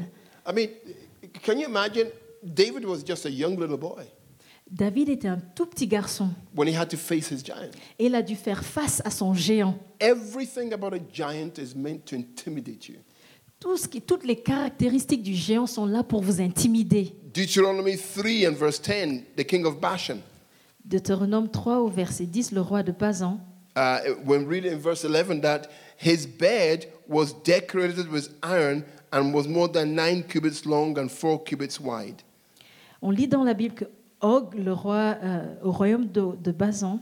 I 0.48 0.52
mean, 0.54 0.68
can 1.42 1.58
you 1.58 1.66
imagine? 1.68 2.06
David 2.44 2.84
was 2.84 3.02
just 3.04 3.26
a 3.26 3.30
young 3.30 3.56
little 3.58 3.76
boy 3.78 4.04
David 4.70 5.08
était 5.08 5.28
un 5.28 5.38
tout 5.54 5.66
petit 5.66 5.86
garçon 5.86 6.30
when 6.56 6.68
he 6.68 6.76
had 6.76 6.88
to 6.88 6.96
face 6.96 7.30
his 7.30 7.44
giant. 7.44 7.70
et 7.98 8.06
il 8.06 8.14
a 8.14 8.22
dû 8.22 8.34
faire 8.34 8.64
face 8.64 9.00
à 9.04 9.10
son 9.10 9.32
géant. 9.32 9.78
Everything 10.00 10.72
about 10.72 10.92
a 10.94 11.00
giant 11.12 11.58
is 11.58 11.74
meant 11.76 12.00
to 12.06 12.16
intimidate 12.16 12.88
you. 12.88 12.96
Tout 13.60 13.76
ce 13.76 13.88
qui, 13.88 14.02
toutes 14.02 14.24
les 14.24 14.36
caractéristiques 14.36 15.22
du 15.22 15.34
géant 15.34 15.66
sont 15.66 15.86
là 15.86 16.02
pour 16.02 16.20
vous 16.22 16.40
intimider. 16.40 17.14
Deuteronomy 17.32 17.96
3 17.96 18.48
and 18.48 18.54
verse 18.54 18.80
10, 18.80 19.22
the 19.36 19.44
king 19.44 19.64
of 19.64 19.80
Bashan. 19.80 20.18
Deutéronome 20.84 21.48
3 21.50 21.80
au 21.80 21.88
verset 21.88 22.26
10, 22.26 22.52
le 22.52 22.60
roi 22.60 22.82
de 22.82 22.92
Bazan. 22.92 23.40
Uh, 23.76 24.14
when 24.24 24.46
reading 24.46 24.72
in 24.72 24.78
verse 24.78 25.04
11, 25.04 25.40
that 25.42 25.68
his 25.96 26.26
bed 26.26 26.86
was 27.08 27.32
decorated 27.44 28.10
with 28.10 28.30
iron 28.42 28.84
and 29.12 29.32
was 29.34 29.46
more 29.46 29.68
than 29.68 29.94
nine 29.94 30.22
cubits 30.22 30.64
long 30.66 30.98
and 30.98 31.08
four 31.08 31.42
cubits 31.42 31.80
wide. 31.80 32.22
On 33.02 33.10
lit 33.10 33.28
dans 33.28 33.44
la 33.44 33.54
Bible 33.54 33.74
que 33.74 33.84
Og, 34.20 34.54
le 34.54 34.72
roi 34.72 35.16
euh, 35.22 35.54
au 35.62 35.72
royaume 35.72 36.06
de, 36.06 36.36
de 36.42 36.52
Bazan, 36.52 37.00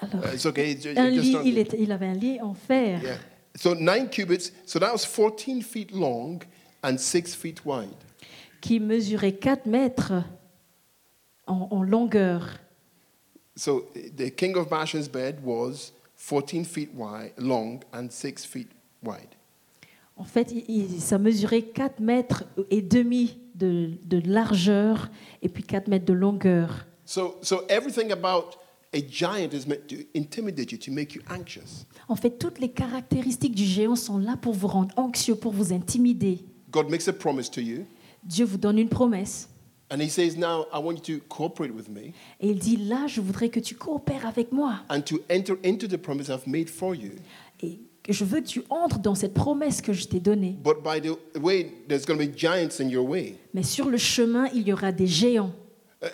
alors, 0.00 0.24
Uh, 0.24 0.34
it's 0.34 0.46
okay. 0.46 0.76
ju- 0.80 0.94
un 0.96 1.12
just 1.12 1.24
lit, 1.24 1.32
translate. 1.32 1.46
il, 1.46 1.58
était- 1.58 1.80
il 1.80 1.92
avait 1.92 2.06
un 2.06 2.14
lit 2.14 2.40
en 2.40 2.54
fer 2.54 3.00
Yeah. 3.02 3.18
So 3.54 3.74
nine 3.74 4.08
cubits. 4.08 4.50
So 4.66 4.78
that 4.78 4.92
was 4.92 5.04
14 5.04 5.62
feet 5.62 5.92
long 5.92 6.40
and 6.82 6.96
six 6.98 7.34
feet 7.34 7.64
wide. 7.64 7.90
qui 8.60 8.80
mesurait 8.80 9.32
4 9.32 9.66
mètres 9.66 10.12
en, 11.46 11.68
en 11.70 11.82
longueur. 11.82 12.48
So 13.56 13.88
uh, 13.94 14.00
the 14.16 14.30
king 14.34 14.56
of 14.56 14.68
Bashan's 14.68 15.08
bed 15.08 15.36
was 15.44 15.92
14 16.16 16.64
feet 16.64 16.90
wide, 16.94 17.32
long 17.36 17.80
and 17.92 18.08
six 18.10 18.44
feet 18.46 18.68
wide. 19.04 19.28
En 20.16 20.24
fait, 20.24 20.50
il- 20.52 20.64
il- 20.68 21.00
ça 21.00 21.18
mesurait 21.18 21.62
4 21.62 22.00
mètres 22.00 22.44
et 22.70 22.80
demi 22.82 23.38
de, 23.62 23.90
de 24.04 24.22
largeur 24.28 25.10
et 25.40 25.48
puis 25.48 25.62
4 25.62 25.88
mètres 25.88 26.04
de 26.04 26.12
longueur. 26.12 26.86
So, 27.04 27.36
so 27.42 27.62
everything 27.68 28.12
about 28.12 28.58
a 28.94 29.00
giant 29.00 29.52
is 29.52 29.66
meant 29.66 29.88
to 29.88 29.96
intimidate 30.14 30.72
you, 30.72 30.78
to 30.78 30.92
make 30.92 31.14
you 31.14 31.22
anxious. 31.30 31.86
En 32.08 32.16
fait, 32.16 32.38
toutes 32.38 32.58
les 32.58 32.70
caractéristiques 32.70 33.54
du 33.54 33.64
géant 33.64 33.96
sont 33.96 34.18
là 34.18 34.36
pour 34.36 34.54
vous 34.54 34.68
rendre 34.68 34.94
anxieux, 34.96 35.34
pour 35.34 35.52
vous 35.52 35.72
intimider. 35.72 36.40
God 36.70 36.90
makes 36.90 37.08
a 37.08 37.12
promise 37.12 37.50
to 37.50 37.60
you, 37.60 37.84
Dieu 38.24 38.44
vous 38.44 38.58
donne 38.58 38.78
une 38.78 38.88
promesse 38.88 39.48
and 39.90 40.00
He 40.00 40.08
says, 40.08 40.36
Now 40.36 40.66
I 40.72 40.78
want 40.78 41.06
you 41.06 41.18
to 41.18 41.24
cooperate 41.28 41.74
with 41.74 41.88
me 41.88 42.12
et 42.40 42.50
il 42.50 42.58
dit 42.58 42.76
là, 42.76 43.06
je 43.06 43.20
voudrais 43.20 43.50
que 43.50 43.60
tu 43.60 43.74
coopères 43.74 44.26
avec 44.26 44.52
moi 44.52 44.80
and 44.88 45.02
to 45.02 45.20
enter 45.30 45.54
into 45.64 45.86
the 45.86 45.98
promise 45.98 46.28
I've 46.28 46.46
made 46.46 46.68
for 46.68 46.94
you. 46.94 47.12
Je 48.08 48.24
veux 48.24 48.40
que 48.40 48.46
tu 48.46 48.62
entres 48.70 48.98
dans 48.98 49.14
cette 49.14 49.34
promesse 49.34 49.80
que 49.80 49.92
je 49.92 50.06
t'ai 50.06 50.20
donnée. 50.20 50.56
But 50.62 50.82
by 50.82 51.00
the 51.00 51.16
way, 51.40 51.72
there's 51.88 52.04
going 52.04 52.18
to 52.18 52.26
be 52.26 52.36
giants 52.36 52.80
in 52.80 52.88
your 52.88 53.08
way. 53.08 53.36
Mais 53.54 53.62
sur 53.62 53.88
le 53.88 53.98
chemin, 53.98 54.46
il 54.54 54.66
y 54.66 54.72
aura 54.72 54.92
des 54.92 55.06
géants. 55.06 55.52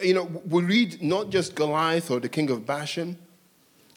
You 0.05 0.12
know, 0.12 0.29
we 0.51 0.62
read 0.62 1.03
not 1.03 1.31
just 1.31 1.57
Goliath 1.57 2.11
or 2.11 2.20
the 2.20 2.29
king 2.29 2.51
of 2.51 2.66
Bashan, 2.66 3.14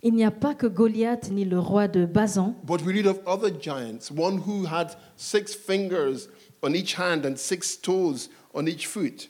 Il 0.03 0.15
n'y 0.15 0.23
a 0.23 0.31
pas 0.31 0.55
que 0.55 0.65
Goliath 0.65 1.29
ni 1.31 1.45
le 1.45 1.59
roi 1.59 1.87
de 1.87 2.05
Bazan, 2.05 2.55
but 2.63 2.81
we 2.81 2.91
read 2.91 3.05
of 3.05 3.19
other 3.27 3.51
giants, 3.51 4.09
one 4.09 4.39
who 4.39 4.65
had 4.65 4.95
six 5.15 5.53
fingers 5.53 6.27
on 6.63 6.73
each 6.73 6.97
hand 6.97 7.23
and 7.23 7.35
six 7.35 7.79
toes 7.79 8.29
on 8.55 8.65
each 8.65 8.87
foot. 8.87 9.29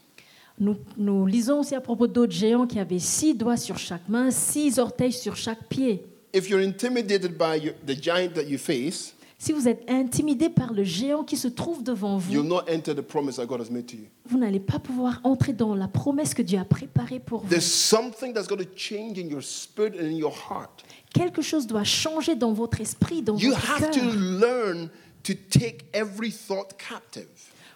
Nous, 0.60 0.78
nous 0.96 1.26
lisons 1.26 1.60
aussi 1.60 1.76
à 1.76 1.82
propos 1.82 2.08
d'autres 2.08 2.32
géants 2.32 2.68
qui 2.68 2.80
avaient 2.80 3.00
six 3.00 3.34
doigts 3.34 3.58
sur 3.58 3.78
chaque 3.78 4.08
main, 4.08 4.32
six 4.32 4.80
orteils 4.80 5.12
sur 5.12 5.36
chaque 5.36 5.68
pied. 5.68 6.06
If 6.34 6.50
you're 6.50 6.62
intimidated 6.64 7.38
by 7.38 7.56
your, 7.56 7.74
the 7.86 7.96
giant 8.00 8.34
that 8.36 8.44
you 8.48 8.58
face, 8.58 9.14
Si 9.38 9.54
vous 9.54 9.68
êtes 9.68 9.84
intimidé 9.90 10.50
par 10.50 10.72
le 10.72 10.84
géant 10.84 11.24
qui 11.24 11.36
se 11.36 11.48
trouve 11.48 11.82
devant 11.84 12.20
you'll 12.30 12.44
vous, 12.44 12.48
not 12.48 12.64
enter 12.70 12.94
the 12.94 13.02
promise 13.02 13.38
that 13.38 13.48
God 13.48 13.60
has 13.60 13.72
made 13.72 13.88
to 13.88 13.96
you. 13.98 14.06
vous 14.30 14.38
n'allez 14.38 14.60
pas 14.60 14.78
pouvoir 14.78 15.20
entrer 15.24 15.52
dans 15.54 15.74
la 15.74 15.88
promesse 15.88 16.36
que 16.36 16.44
Dieu 16.44 16.60
a 16.60 16.64
préparée 16.64 17.20
pour 17.20 17.42
vous. 17.42 17.50
There's 17.50 17.66
something 17.66 18.34
that's 18.34 18.48
going 18.48 18.64
to 18.64 18.70
change 18.76 19.18
in 19.18 19.28
your 19.30 19.42
spirit 19.42 19.96
and 20.00 20.06
in 20.06 20.16
your 20.16 20.32
heart. 20.32 20.84
Quelque 21.12 21.42
chose 21.42 21.66
doit 21.66 21.84
changer 21.84 22.36
dans 22.36 22.54
votre 22.54 22.80
esprit, 22.82 23.24
dans 23.24 23.36
You 23.36 23.50
votre 23.50 23.82
have 23.82 23.90
to 23.92 24.00
cœur. 24.00 24.14
learn 24.14 24.90
to 25.24 25.34
take 25.50 25.86
every 25.92 26.32
thought 26.32 26.78
captive. 26.78 27.26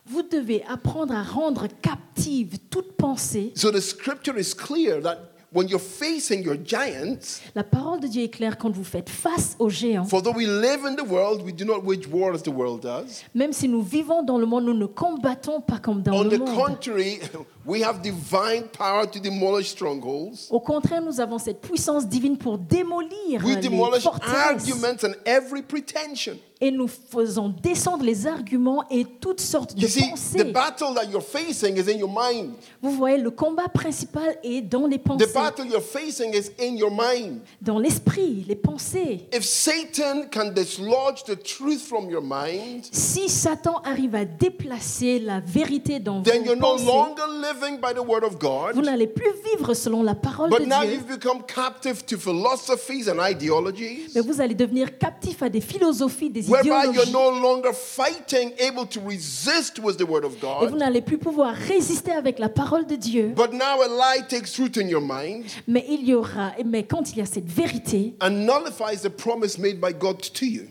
Vous 0.05 0.21
devez 0.21 0.63
apprendre 0.69 1.15
à 1.15 1.23
rendre 1.23 1.65
captive 1.81 2.59
toute 2.69 2.91
pensée. 2.95 3.51
So 3.55 3.71
the 3.71 3.81
scripture 3.81 4.37
is 4.37 4.53
clear 4.53 5.01
that 5.01 5.31
when 5.55 5.67
you're 5.69 5.79
facing 5.79 6.43
your 6.43 6.57
giants, 6.63 7.41
La 7.55 7.63
parole 7.63 7.99
de 8.01 8.07
Dieu 8.07 8.23
est 8.23 8.29
claire 8.29 8.57
quand 8.57 8.69
vous 8.69 8.83
faites 8.83 9.09
face 9.09 9.55
aux 9.57 9.69
géants. 9.69 10.03
for 10.05 10.21
though 10.21 10.35
we 10.35 10.45
live 10.45 10.85
in 10.85 10.95
the 10.95 11.07
world, 11.09 11.41
we 11.43 11.51
do 11.53 11.65
not 11.65 11.83
wage 11.83 12.05
war 12.07 12.33
as 12.35 12.43
the 12.43 12.49
world 12.53 12.81
does. 12.81 13.23
Même 13.33 13.53
si 13.53 13.67
nous 13.67 13.81
vivons 13.81 14.21
dans 14.21 14.37
le 14.37 14.45
monde, 14.45 14.65
nous 14.65 14.73
ne 14.73 14.85
combattons 14.85 15.61
pas 15.61 15.79
comme 15.79 16.01
dans 16.03 16.13
On 16.19 16.23
le 16.23 16.29
the 16.31 16.39
monde. 16.39 16.53
contrary, 16.55 17.19
we 17.65 17.81
have 17.83 18.01
divine 18.01 18.67
power 18.77 19.05
to 19.05 19.19
demolish 19.19 19.69
strongholds. 19.69 20.47
Au 20.51 20.59
contraire, 20.59 21.01
nous 21.01 21.19
avons 21.19 21.37
cette 21.39 21.61
puissance 21.61 22.07
divine 22.07 22.37
pour 22.37 22.57
démolir 22.57 23.43
We 23.43 23.55
les 23.55 23.69
forteresses. 24.01 24.35
arguments 24.35 25.03
and 25.03 25.13
every 25.25 25.61
pretension. 25.61 26.37
Et 26.61 26.71
nous 26.71 26.87
faisons 26.87 27.49
descendre 27.61 28.05
les 28.05 28.27
arguments 28.27 28.85
et 28.89 29.03
toutes 29.19 29.41
sortes 29.41 29.75
de 29.75 29.85
the 29.85 30.09
pensées. 30.09 30.43
battle 30.45 30.93
that 30.95 31.03
you're 31.11 31.21
facing 31.21 31.75
is 31.75 31.89
in 31.91 31.97
your 31.97 32.07
mind. 32.09 32.53
Vous 32.81 32.91
voyez, 32.91 33.17
le 33.17 33.29
combat 33.29 33.67
principal 33.67 34.37
est 34.41 34.61
dans 34.61 34.87
les 34.87 34.97
The 34.97 35.03
pensées, 35.03 35.33
battle 35.33 35.65
you're 35.67 35.81
facing 35.83 36.33
is 36.33 36.51
in 36.57 36.77
your 36.77 36.91
mind. 36.91 37.41
dans 37.61 37.77
l'esprit, 37.77 38.45
les 38.47 38.55
pensées. 38.55 39.27
If 39.33 39.43
Satan 39.43 40.27
can 40.31 40.51
dislodge 40.53 41.23
the 41.25 41.35
truth 41.35 41.81
from 41.81 42.09
your 42.09 42.21
mind, 42.23 42.83
Si 42.89 43.27
Satan 43.27 43.81
arrive 43.83 44.15
à 44.15 44.23
déplacer 44.23 45.19
la 45.19 45.41
vérité 45.41 45.99
dans 45.99 46.21
then 46.23 46.39
vos 46.43 46.45
you're 46.45 46.55
no 46.55 46.77
longer 46.85 47.23
living 47.33 47.54
by 47.81 47.93
the 47.93 48.05
word 48.05 48.23
of 48.23 48.35
vous 48.73 48.81
n'allez 48.81 49.07
plus 49.07 49.31
vivre 49.55 49.73
selon 49.73 50.03
la 50.03 50.15
parole 50.15 50.49
but 50.49 50.59
de 50.59 50.65
now 50.65 50.81
Dieu, 50.81 50.93
you've 50.95 51.07
become 51.07 51.41
captive 51.45 52.05
to 52.05 52.17
philosophies 52.17 53.07
and 53.09 53.19
ideologies, 53.19 54.07
mais 54.13 54.21
vous 54.21 54.41
allez 54.41 54.55
devenir 54.55 54.97
captif 54.97 55.41
à 55.41 55.49
des 55.49 55.61
philosophies, 55.61 56.29
des 56.29 56.49
whereby 56.49 56.67
you're 56.67 57.03
idéologies. 57.05 57.11
no 57.11 57.31
longer 57.31 57.73
fighting, 57.73 58.51
able 58.59 58.85
to 58.87 58.99
resist 59.07 59.79
with 59.79 59.97
the 59.97 60.07
word 60.07 60.25
of 60.25 60.33
Et 60.33 60.65
vous 60.65 60.71
God. 60.71 60.79
n'allez 60.79 61.01
plus 61.01 61.17
pouvoir 61.17 61.53
résister 61.53 62.11
avec 62.11 62.39
la 62.39 62.49
parole 62.49 62.85
de 62.85 62.95
Dieu. 62.95 63.33
But 63.35 63.53
now 63.53 63.81
a 63.81 63.87
lie 63.87 64.23
takes 64.27 64.59
root 64.59 64.77
in 64.77 64.87
your 64.87 65.01
mind 65.01 65.45
Mais 65.67 65.85
il 65.89 66.05
y 66.05 66.13
aura, 66.13 66.51
mais 66.65 66.83
quand 66.83 67.11
il 67.11 67.17
y 67.19 67.21
a 67.21 67.25
cette 67.25 67.49
vérité, 67.49 68.15
and 68.21 68.45
nullifies 68.45 69.01
the 69.01 69.09
promise 69.09 69.57
made 69.57 69.79
by 69.79 69.93
God 69.97 70.21
to 70.33 70.45
you. 70.45 70.63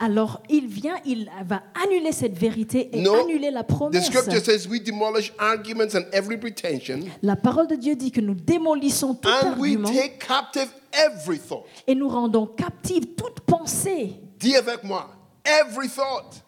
Alors 0.00 0.42
il 0.48 0.66
vient, 0.66 0.96
il 1.04 1.30
va 1.46 1.62
annuler 1.84 2.12
cette 2.12 2.36
vérité 2.36 2.90
et 2.96 3.00
No, 3.02 3.14
annuler 3.14 3.50
la 3.50 3.62
the 3.62 3.66
promesse. 3.68 4.06
scripture 4.06 4.40
says 4.44 4.66
we 4.68 4.80
demolish 4.82 5.32
arguments 5.38 5.94
and 5.94 6.04
every 6.12 6.36
pretension, 6.38 7.00
La 7.22 7.36
parole 7.36 7.66
de 7.66 7.76
Dieu 7.76 7.94
dit 7.96 8.10
que 8.10 8.20
nous 8.20 8.34
démolissons 8.34 9.14
tout 9.14 9.28
and 9.28 9.58
we 9.58 9.72
argument 9.76 9.88
take 9.92 10.18
captive 10.18 10.68
every 10.92 11.38
thought. 11.38 11.64
et 11.86 11.94
nous 11.94 12.08
rendons 12.08 12.46
captive 12.46 13.14
toute 13.16 13.40
pensée. 13.40 14.14
Dis 14.38 14.56
avec 14.56 14.84
moi, 14.84 15.10
every 15.44 15.88
thought. 15.88 16.42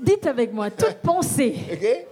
Dites 0.00 0.26
avec 0.26 0.52
moi, 0.52 0.70
toute 0.70 0.98
pensée. 1.02 1.54
Okay? 1.72 2.06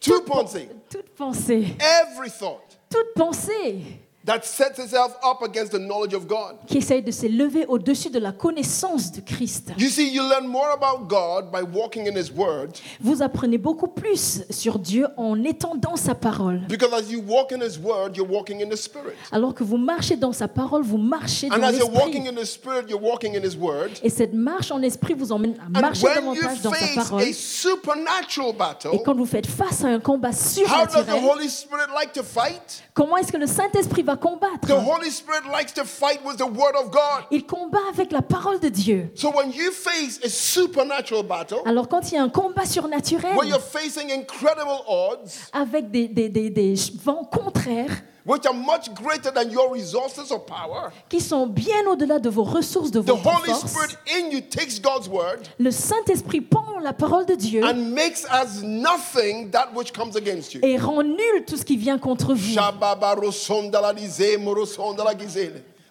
Two 0.00 0.20
pensing. 0.22 0.68
Toute 0.90 1.10
pensée. 1.16 1.74
Every 1.80 2.30
thought 2.30 2.78
Toute 2.90 3.14
pensée 3.14 3.78
that 4.24 4.42
sets 4.44 4.78
itself 4.78 5.16
up 5.24 5.42
against 5.42 5.72
the 5.72 5.78
knowledge 5.78 6.14
of 6.14 6.26
God. 6.26 6.56
qui 6.66 6.78
essaye 6.78 7.02
de 7.02 7.10
s'élever 7.10 7.66
au-dessus 7.66 8.10
de 8.10 8.18
la 8.18 8.32
connaissance 8.32 9.10
de 9.12 9.20
Christ. 9.20 9.72
You 9.78 9.88
see, 9.88 10.08
you 10.12 10.22
learn 10.22 10.46
more 10.46 10.70
about 10.72 11.08
God 11.08 11.50
by 11.50 11.62
walking 11.62 12.06
in 12.06 12.16
His 12.16 12.30
Word 12.32 12.72
Vous 13.00 13.22
apprenez 13.22 13.58
beaucoup 13.58 13.88
plus 13.88 14.42
sur 14.50 14.78
Dieu 14.78 15.06
en 15.16 15.42
étant 15.44 15.74
dans 15.74 15.96
sa 15.96 16.14
parole. 16.14 16.60
because 16.68 16.92
as 16.92 17.10
you 17.10 17.20
walk 17.26 17.52
in 17.52 17.60
His 17.60 17.78
Word, 17.78 18.16
you're 18.16 18.30
walking 18.30 18.62
in 18.62 18.68
the 18.68 18.76
Spirit. 18.76 19.14
Alors 19.32 19.54
que 19.54 19.64
vous 19.64 19.76
marchez 19.76 20.16
dans 20.16 20.32
sa 20.32 20.48
parole, 20.48 20.82
vous 20.82 20.98
marchez 20.98 21.48
dans 21.48 21.56
And 21.56 21.62
as 21.64 21.72
you're 21.72 21.92
walking 21.92 22.26
in 22.28 22.34
the 22.34 22.44
Spirit, 22.44 22.88
you're 22.88 23.02
walking 23.02 23.34
in 23.36 23.42
His 23.42 23.56
Word. 23.56 23.90
Et 24.02 24.10
cette 24.10 24.34
marche 24.34 24.70
en 24.70 24.82
esprit 24.82 25.14
vous 25.14 25.32
emmène 25.32 25.54
à 25.60 25.78
And 25.78 25.80
marcher 25.80 26.06
when 26.06 26.24
you 26.34 26.34
davantage 26.42 26.62
dans 26.62 26.70
sa 26.70 26.76
face 26.76 26.94
parole. 27.08 27.22
a 27.22 27.32
supernatural 27.32 28.50
Et 28.50 28.52
battle, 28.52 28.88
quand 29.04 29.14
vous 29.16 29.26
faites 29.26 29.46
face 29.46 29.84
à 29.84 29.88
un 29.88 29.98
combat 30.00 30.28
how 30.28 30.32
does 30.32 30.54
the 30.54 30.66
surnaturel, 30.68 31.24
Holy 31.24 31.48
Spirit 31.48 31.88
like 31.94 32.12
to 32.12 32.22
fight? 32.22 32.82
comment 32.94 33.16
est-ce 33.16 33.32
que 33.32 33.36
le 33.38 33.46
Saint-Esprit 33.46 34.02
va 34.02 34.11
combattre 34.16 34.66
The 34.66 34.72
Holy 34.72 35.10
Spirit 35.10 35.44
likes 35.52 35.72
to 35.74 35.84
fight 35.84 36.20
with 36.24 36.36
the 36.36 36.42
Word 36.42 36.74
of 36.76 36.90
God. 36.90 37.24
Il 37.30 37.44
combat 37.46 37.78
avec 37.90 38.12
la 38.12 38.22
parole 38.22 38.58
de 38.60 38.68
Dieu. 38.68 39.10
So 39.14 39.30
when 39.30 39.50
you 39.52 39.70
face 39.72 40.20
a 40.24 40.28
supernatural 40.28 41.22
battle, 41.24 41.58
Alors 41.64 41.88
quand 41.88 42.10
il 42.10 42.14
y 42.14 42.18
a 42.18 42.22
un 42.22 42.28
combat 42.28 42.64
surnaturel 42.66 43.36
where 43.36 43.48
you're 43.48 43.60
facing 43.60 44.10
incredible 44.10 44.80
odds, 44.88 45.30
avec 45.52 45.90
des, 45.90 46.08
des- 46.08 46.28
des- 46.28 46.50
des 46.50 46.74
vents 47.04 47.24
contraires 47.24 48.02
which 48.24 48.46
are 48.46 48.54
much 48.54 48.92
greater 48.94 49.30
than 49.32 49.50
your 49.50 49.72
resources 49.72 50.30
or 50.30 50.44
power, 50.44 50.90
qui 51.08 51.20
sont 51.20 51.46
bien 51.46 51.86
au-delà 51.86 52.18
de 52.18 52.28
vos 52.30 52.44
ressources, 52.44 52.90
de 52.90 53.00
the 53.00 53.10
Holy 53.10 53.52
Spirit 53.54 53.96
in 54.18 54.30
you 54.30 54.40
takes 54.40 54.78
God's 54.78 55.08
word 55.08 55.48
le 55.58 55.70
Saint-Esprit 55.70 56.40
prend 56.40 56.78
la 56.80 56.92
parole 56.92 57.26
de 57.26 57.34
Dieu 57.34 57.64
and 57.64 57.92
makes 57.92 58.24
as 58.30 58.62
nothing 58.62 59.50
that 59.50 59.72
which 59.74 59.92
comes 59.92 60.16
against 60.16 60.54
you. 60.54 60.60
et 60.62 60.76
rend 60.78 61.02
nul 61.02 61.44
tout 61.46 61.56
ce 61.56 61.64
qui 61.64 61.76
vient 61.76 61.98
contre 61.98 62.34
vous. 62.34 62.56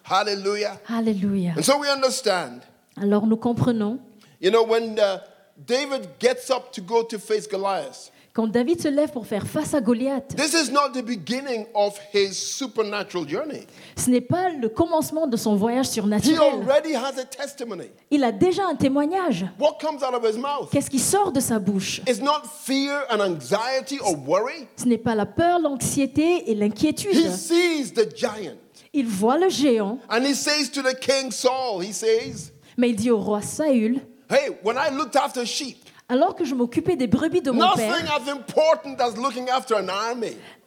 Hallelujah. 0.04 0.80
Alléluia. 0.88 1.54
And 1.56 1.62
so 1.62 1.78
we 1.78 1.88
understand, 1.88 2.62
Alors 3.00 3.26
nous 3.26 3.36
comprenons, 3.36 3.98
you 4.40 4.50
know, 4.50 4.62
when 4.64 4.98
uh, 4.98 5.18
David 5.56 6.18
gets 6.18 6.50
up 6.50 6.72
to 6.72 6.80
go 6.80 7.02
to 7.04 7.18
face 7.18 7.46
Goliath, 7.46 8.10
quand 8.34 8.46
David 8.46 8.80
se 8.80 8.88
lève 8.88 9.10
pour 9.10 9.26
faire 9.26 9.46
face 9.46 9.74
à 9.74 9.80
Goliath, 9.82 10.34
this 10.36 10.54
is 10.54 10.70
not 10.72 10.90
the 10.94 11.04
beginning 11.04 11.66
of 11.74 11.98
his 12.14 12.32
supernatural 12.32 13.26
journey. 13.28 13.66
ce 13.96 14.08
n'est 14.10 14.22
pas 14.22 14.48
le 14.48 14.68
commencement 14.70 15.26
de 15.26 15.36
son 15.36 15.54
voyage 15.54 15.86
He 15.88 15.92
surnaturel. 15.94 16.38
already 16.40 16.94
has 16.94 17.18
a 17.20 17.24
testimony. 17.24 17.90
Il 18.10 18.24
a 18.24 18.32
déjà 18.32 18.64
un 18.66 18.74
témoignage. 18.74 19.44
What 19.58 19.78
comes 19.80 20.02
out 20.02 20.14
of 20.14 20.24
his 20.24 20.38
mouth 20.38 20.70
Qu'est-ce 20.70 20.88
qui 20.90 20.98
sort 20.98 21.30
de 21.32 21.40
sa 21.40 21.58
bouche? 21.58 22.00
is 22.08 22.22
not 22.22 22.42
fear 22.64 23.04
and 23.10 23.20
anxiety 23.20 23.98
or 24.00 24.14
worry. 24.26 24.66
Ce 24.76 24.86
n'est 24.86 24.96
pas 24.98 25.14
la 25.14 25.26
peur, 25.26 25.58
l'anxiété 25.58 26.50
et 26.50 26.52
He 26.52 26.54
l'inquiétude. 26.54 27.30
sees 27.32 27.92
the 27.92 28.08
giant. 28.16 28.56
Il 28.94 29.06
voit 29.06 29.38
le 29.38 29.48
géant, 29.48 29.98
And 30.10 30.22
he 30.24 30.34
says 30.34 30.70
to 30.72 30.82
the 30.82 30.94
king 30.98 31.30
Saul, 31.30 31.82
he 31.82 31.92
says, 31.92 32.52
mais 32.78 32.90
il 32.90 32.96
dit 32.96 33.10
au 33.10 33.18
roi 33.18 33.40
Saül, 33.42 34.00
Hey, 34.30 34.50
when 34.62 34.76
I 34.78 34.90
looked 34.94 35.16
after 35.16 35.44
sheep, 35.44 35.76
Alors 36.08 36.34
que 36.34 36.44
je 36.44 36.54
m'occupais 36.54 36.96
des 36.96 37.06
brebis 37.06 37.40
de 37.40 37.50
mon 37.50 37.60
nothing 37.60 37.88
père, 37.88 38.20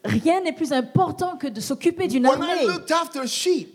rien 0.05 0.41
n'est 0.41 0.51
plus 0.53 0.71
important 0.71 1.37
que 1.37 1.47
de 1.47 1.59
s'occuper 1.59 2.07
d'une 2.07 2.25
armée. 2.25 2.45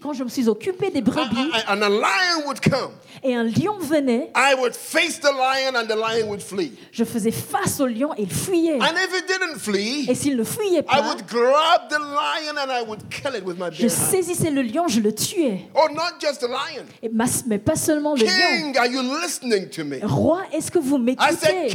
Quand 0.03 0.13
je 0.13 0.25
me 0.25 0.29
suis 0.29 0.49
occupé 0.49 0.91
des 0.91 1.03
brebis 1.03 1.51
a- 1.67 1.75
and 1.75 1.83
a 1.83 1.89
lion 1.89 2.47
would 2.47 2.61
come, 2.61 2.93
et 3.23 3.35
un 3.35 3.45
lion 3.45 3.79
venait, 3.79 4.31
I 4.37 4.55
would 4.59 4.75
face 4.75 5.21
the 5.21 5.25
lion 5.33 5.77
and 5.77 5.87
the 5.87 5.97
lion 5.97 6.29
would 6.29 6.41
flee. 6.43 6.73
je 6.93 7.05
faisais 7.05 7.31
face 7.31 7.81
au 7.81 7.87
lion 7.87 8.11
et 8.17 8.23
il 8.23 8.33
fuyait. 8.33 8.77
And 8.81 8.95
if 8.97 9.19
it 9.19 9.27
didn't 9.27 9.59
flee, 9.59 10.07
Et 10.09 10.15
s'il 10.15 10.37
ne 10.37 10.45
fuyait 10.45 10.79
I 10.81 10.83
pas, 10.83 11.03
would 11.03 11.27
grab 11.27 11.89
the 11.91 11.99
lion 11.99 12.57
and 12.57 12.71
I 12.71 12.83
would 12.89 13.01
kill 13.11 13.35
it 13.37 13.45
with 13.45 13.59
my 13.59 13.67
je 13.73 13.89
saisissais 13.89 14.51
le 14.51 14.63
lion, 14.63 14.89
je 14.89 15.01
le 15.01 15.15
tuais. 15.15 15.67
Oh, 15.75 15.89
not 15.93 16.19
just 16.21 16.41
the 16.41 16.49
lion. 16.49 16.85
Et 17.03 17.09
mas- 17.09 17.45
mais 17.47 17.59
pas 17.59 17.77
seulement 17.77 18.15
le 18.15 18.21
lion. 18.25 18.31
King, 18.63 18.77
are 18.79 18.87
you 18.87 19.03
listening 19.23 19.69
to 19.69 19.85
me? 19.85 19.99
Roi, 20.03 20.43
est-ce 20.53 20.71
que 20.71 20.79
vous 20.79 20.99
m'écoutez? 20.99 21.73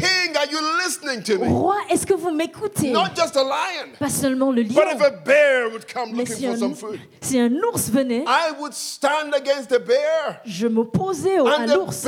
Roi, 1.47 1.75
est-ce 1.89 2.05
que 2.05 2.13
vous 2.13 2.31
m'écoutez? 2.31 2.93
Pas 3.99 4.09
seulement 4.09 4.44
le 4.51 4.63
lion, 4.63 4.73
but 4.73 4.87
if 4.95 5.01
a 5.01 5.11
bear 5.11 5.69
would 5.71 5.85
come 5.87 6.11
mais 6.11 6.19
looking 6.29 6.35
si 6.35 6.45
for 6.45 6.51
un, 6.53 6.57
some 6.57 6.75
food, 6.75 6.99
si 7.21 7.39
un 7.39 7.51
ours 7.63 7.89
venait, 7.89 8.23
I 8.27 8.51
would 8.59 8.73
stand 8.73 9.33
against 9.33 9.69
the 9.69 9.79
bear 9.79 10.41
je 10.45 10.67
m'opposais 10.67 11.39
au- 11.39 11.47
à 11.47 11.65
l'ours 11.65 12.05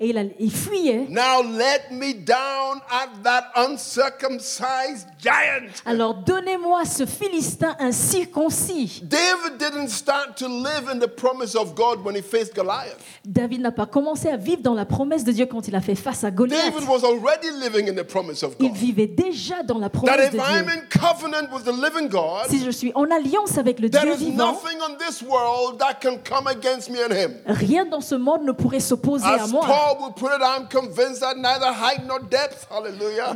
et 0.00 0.08
il, 0.08 0.32
il 0.38 0.50
fuyait. 0.52 1.06
Now 1.08 1.42
let 1.42 1.90
me 1.90 2.12
down 2.14 2.80
at 2.90 3.08
that 3.24 3.50
uncircumcised 3.56 5.06
giant. 5.18 5.70
Alors 5.86 6.14
donnez-moi 6.14 6.84
ce 6.84 7.06
Philistin 7.06 7.76
incirconcis. 7.78 9.02
David 9.02 9.58
didn't 9.58 9.88
start 9.88 10.36
to 10.36 10.46
live 10.48 10.88
in 10.92 10.98
the 10.98 11.08
promise 11.08 11.54
of 11.54 11.74
God 11.74 12.04
when 12.04 12.14
he 12.14 12.22
faced 12.22 12.54
Goliath. 12.54 12.98
David 13.24 13.60
n'a 13.60 13.72
pas 13.72 13.86
commencé 13.86 14.28
à 14.28 14.36
vivre 14.36 14.62
dans 14.62 14.74
la 14.74 14.84
promesse 14.84 15.24
de 15.24 15.32
Dieu 15.32 15.46
quand 15.46 15.66
il 15.68 15.74
a 15.74 15.80
fait 15.80 15.94
face 15.94 16.24
à 16.24 16.30
Goliath. 16.30 16.72
David 16.72 16.88
was 16.88 17.04
already 17.04 17.50
living 17.60 17.88
in 17.88 17.94
the 17.94 18.06
promise 18.06 18.42
of 18.42 18.54
Il 18.58 18.68
God. 18.68 18.76
vivait 18.76 19.06
déjà 19.06 19.62
dans 19.62 19.78
la 19.78 19.88
That 19.88 19.98
promesse 19.98 20.30
de 20.32 20.36
if 20.36 20.42
I'm 20.42 20.64
Dieu. 20.66 20.74
in 20.74 20.80
covenant 20.90 21.50
with 21.52 21.64
the 21.64 21.72
living 21.72 22.08
God, 22.08 22.46
Si 22.48 22.64
je 22.64 22.70
suis 22.70 22.92
en 22.94 23.10
alliance 23.10 23.56
avec 23.58 23.78
le 23.80 23.88
there 23.88 24.02
Dieu 24.02 24.12
is 24.14 24.30
vivant, 24.30 24.52
nothing 24.52 24.78
on 24.82 24.96
this 24.98 25.22
world 25.22 25.78
that 25.78 26.00
can 26.00 26.18
come 26.18 26.46
against 26.46 26.90
me 26.90 26.98
and 27.02 27.12
him. 27.12 27.34
rien 27.46 27.86
dans 27.86 28.00
ce 28.00 28.14
monde 28.16 28.44
ne 28.44 28.52
pourrait 28.52 28.80
s'opposer 28.80 29.24
à 29.26 29.46
moi. 29.46 29.64
Paul 29.66 30.02
would 30.02 30.14
put 30.16 30.30
it, 30.34 30.42
I'm 30.42 30.66
convinced 30.68 31.20
that 31.20 31.36
neither 31.36 31.72
height 31.72 32.06
nor 32.06 32.20
depth, 32.20 32.66
hallelujah, 32.70 33.34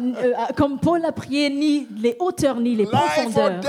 comme 0.56 0.78
Paul 0.78 1.04
a 1.04 1.12
prié, 1.12 1.50
ni 1.50 1.86
les 1.96 2.16
hauteurs 2.18 2.60
ni 2.60 2.74
les 2.74 2.86
profondeurs, 2.86 3.60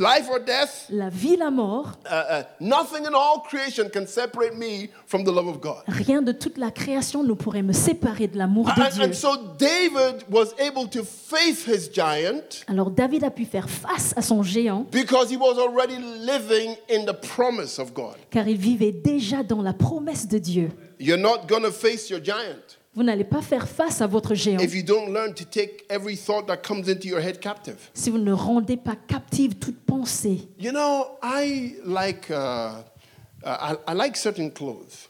life 0.00 0.28
or 0.30 0.40
death, 0.40 0.86
la 0.90 1.08
vie, 1.10 1.36
la 1.36 1.50
mort, 1.50 1.98
uh, 2.06 2.08
uh, 2.10 2.42
nothing 2.58 3.04
in 3.06 3.14
all 3.14 3.42
creation 3.48 3.88
can 3.90 4.06
separate 4.06 4.56
me 4.56 4.88
from 5.06 5.22
the 5.24 5.30
love 5.30 5.46
of 5.46 5.60
God. 5.60 5.82
rien 5.86 6.22
de 6.22 6.32
toute 6.32 6.58
la 6.58 6.70
création 6.70 7.22
ne 7.22 7.34
pourrait 7.34 7.62
me 7.62 7.72
séparer 7.72 8.26
de 8.26 8.38
l'amour 8.38 8.64
de 8.74 8.80
And, 8.82 8.88
Dieu. 8.94 9.04
and 9.04 9.12
so 9.12 9.36
David 9.58 10.24
was 10.30 10.54
able 10.58 10.88
to 10.88 11.04
face 11.04 11.64
his 11.66 11.88
giant 11.92 12.64
Alors 12.66 12.90
David 12.90 13.22
a 13.24 13.30
pu 13.30 13.44
faire 13.44 13.68
face 13.68 14.12
à 14.16 14.22
son 14.22 14.42
géant 14.42 14.86
because 14.90 15.30
he 15.30 15.36
was 15.36 15.58
already 15.58 15.98
living 15.98 16.74
in 16.88 17.04
the 17.04 17.14
promise 17.14 17.78
of 17.78 17.92
God. 17.94 18.16
car 18.30 18.48
il 18.48 18.56
vivait 18.56 18.92
déjà 18.92 19.42
dans 19.42 19.62
la 19.62 19.72
promesse 19.74 20.26
de 20.26 20.38
Dieu. 20.38 20.70
You're 20.98 21.18
not 21.20 21.46
going 21.48 21.62
to 21.62 21.70
face 21.72 22.10
your 22.10 22.20
giant 22.22 22.78
Vous 22.94 23.04
n'allez 23.04 23.24
pas 23.24 23.40
faire 23.40 23.68
face 23.68 24.00
à 24.00 24.06
votre 24.08 24.34
géant 24.34 24.58
if 24.58 24.74
you 24.74 24.82
don't 24.82 25.12
learn 25.12 25.32
to 25.32 25.44
take 25.44 25.84
every 25.88 26.16
thought 26.16 26.46
that 26.48 26.56
comes 26.56 26.88
into 26.88 27.06
your 27.06 27.20
head 27.20 27.38
captive. 27.38 27.76
si 27.94 28.10
vous 28.10 28.18
ne 28.18 28.32
rendez 28.32 28.76
pas 28.76 28.96
captive 28.96 29.54
toute 29.56 29.78
pensée. 29.86 30.48
You 30.58 30.72
know, 30.72 31.06
I 31.22 31.76
like 31.84 32.28
uh, 32.30 32.82
uh, 33.44 33.46
I, 33.46 33.74
I 33.86 33.94
like 33.94 34.16
certain 34.16 34.50
clothes, 34.50 35.08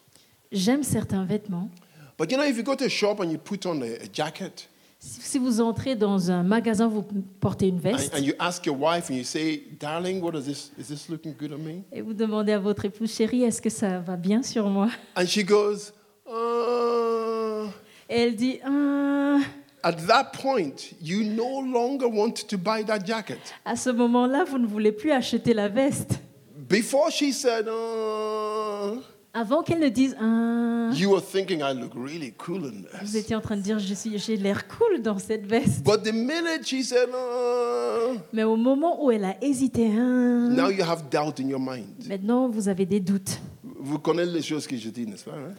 J'aime 0.53 0.83
certains 0.83 1.25
vêtements. 1.25 1.71
but 2.19 2.31
you 2.31 2.37
know, 2.37 2.45
if 2.45 2.57
you 2.59 2.63
go 2.63 2.75
to 2.75 2.85
a 2.85 2.89
shop 2.91 3.21
and 3.21 3.31
you 3.31 3.39
put 3.39 3.65
on 3.65 3.81
a, 3.83 3.87
a 4.05 4.09
jacket 4.13 4.69
Si 5.03 5.39
vous 5.39 5.63
entrez 5.63 5.97
dans 5.97 6.31
un 6.31 6.43
magasin, 6.43 6.87
vous 6.87 7.03
portez 7.41 7.69
une 7.69 7.77
and, 7.77 7.81
veste 7.81 8.15
and 8.15 8.19
you 8.19 8.35
ask 8.39 8.67
your 8.67 8.77
wife 8.79 9.09
and 9.09 9.15
you 9.15 9.25
say, 9.25 9.63
"Darling, 9.81 10.21
what 10.23 10.39
is 10.39 10.45
this? 10.45 10.71
Is 10.79 10.89
this 10.89 11.09
looking 11.09 11.35
good 11.35 11.53
on 11.55 11.59
me?" 11.59 11.81
et 11.91 12.03
vous 12.03 12.13
demandez 12.13 12.53
à 12.53 12.59
votre 12.59 12.85
épouse 12.85 13.11
chérie, 13.11 13.45
est-ce 13.45 13.63
que 13.63 13.71
ça 13.71 14.01
va 14.01 14.17
bien 14.17 14.43
sur 14.43 14.69
moi? 14.69 14.91
And 15.17 15.25
she 15.25 15.43
goes, 15.43 15.95
uh, 16.31 17.69
Et 18.09 18.21
elle 18.23 18.37
dit, 18.37 18.59
Ah, 18.65 19.39
At 19.83 19.93
that 20.09 20.33
point, 20.43 20.75
you 21.03 21.23
no 21.25 21.63
longer 21.63 22.07
want 22.07 22.35
to 22.49 22.59
buy 22.59 22.85
that 22.85 23.05
jacket. 23.05 23.39
à 23.65 23.77
ce 23.77 23.91
moment-là, 23.91 24.45
vous 24.45 24.59
ne 24.59 24.67
voulez 24.67 24.93
plus 24.93 25.11
acheter 25.11 25.55
la 25.55 25.69
veste. 25.69 26.21
Before 26.69 27.11
she 27.11 27.33
said, 27.33 27.67
uh, 27.67 29.01
Avant 29.33 29.63
qu'elle 29.63 29.79
ne 29.81 29.89
dise, 29.89 30.17
Ah, 30.21 30.91
you 30.95 31.11
were 31.11 31.23
thinking, 31.23 31.61
I 31.61 31.73
look 31.73 31.93
really 31.95 32.33
cool 32.37 32.65
in 32.67 32.83
vous 33.01 33.07
this. 33.07 33.15
étiez 33.15 33.37
en 33.37 33.41
train 33.41 33.57
de 33.57 33.63
dire, 33.63 33.79
je 33.79 33.95
suis, 33.95 34.19
j'ai 34.19 34.37
l'air 34.37 34.67
cool 34.69 35.01
dans 35.03 35.19
cette 35.19 35.47
veste. 35.47 35.83
But 35.85 36.03
the 36.03 36.13
minute 36.13 36.65
she 36.67 36.83
said, 36.85 37.09
uh, 37.09 38.19
Mais 38.33 38.43
au 38.45 38.57
moment 38.57 39.03
où 39.05 39.11
elle 39.11 39.25
a 39.25 39.37
hésité, 39.43 39.91
Ah, 39.97 40.01
now 40.01 40.69
you 40.71 40.83
have 40.83 41.05
doubt 41.11 41.41
in 41.41 41.49
your 41.49 41.61
mind. 41.61 42.07
maintenant 42.09 42.49
vous 42.49 42.69
avez 42.69 42.85
des 42.87 43.01
doutes. 43.01 43.39
Vous 43.83 43.99
connaissez 43.99 44.33
les 44.33 44.43
choses 44.43 44.67
que 44.67 44.77
je 44.77 44.91
dis, 44.91 45.07
n'est-ce 45.07 45.25
pas? 45.25 45.31
hein? 45.33 45.55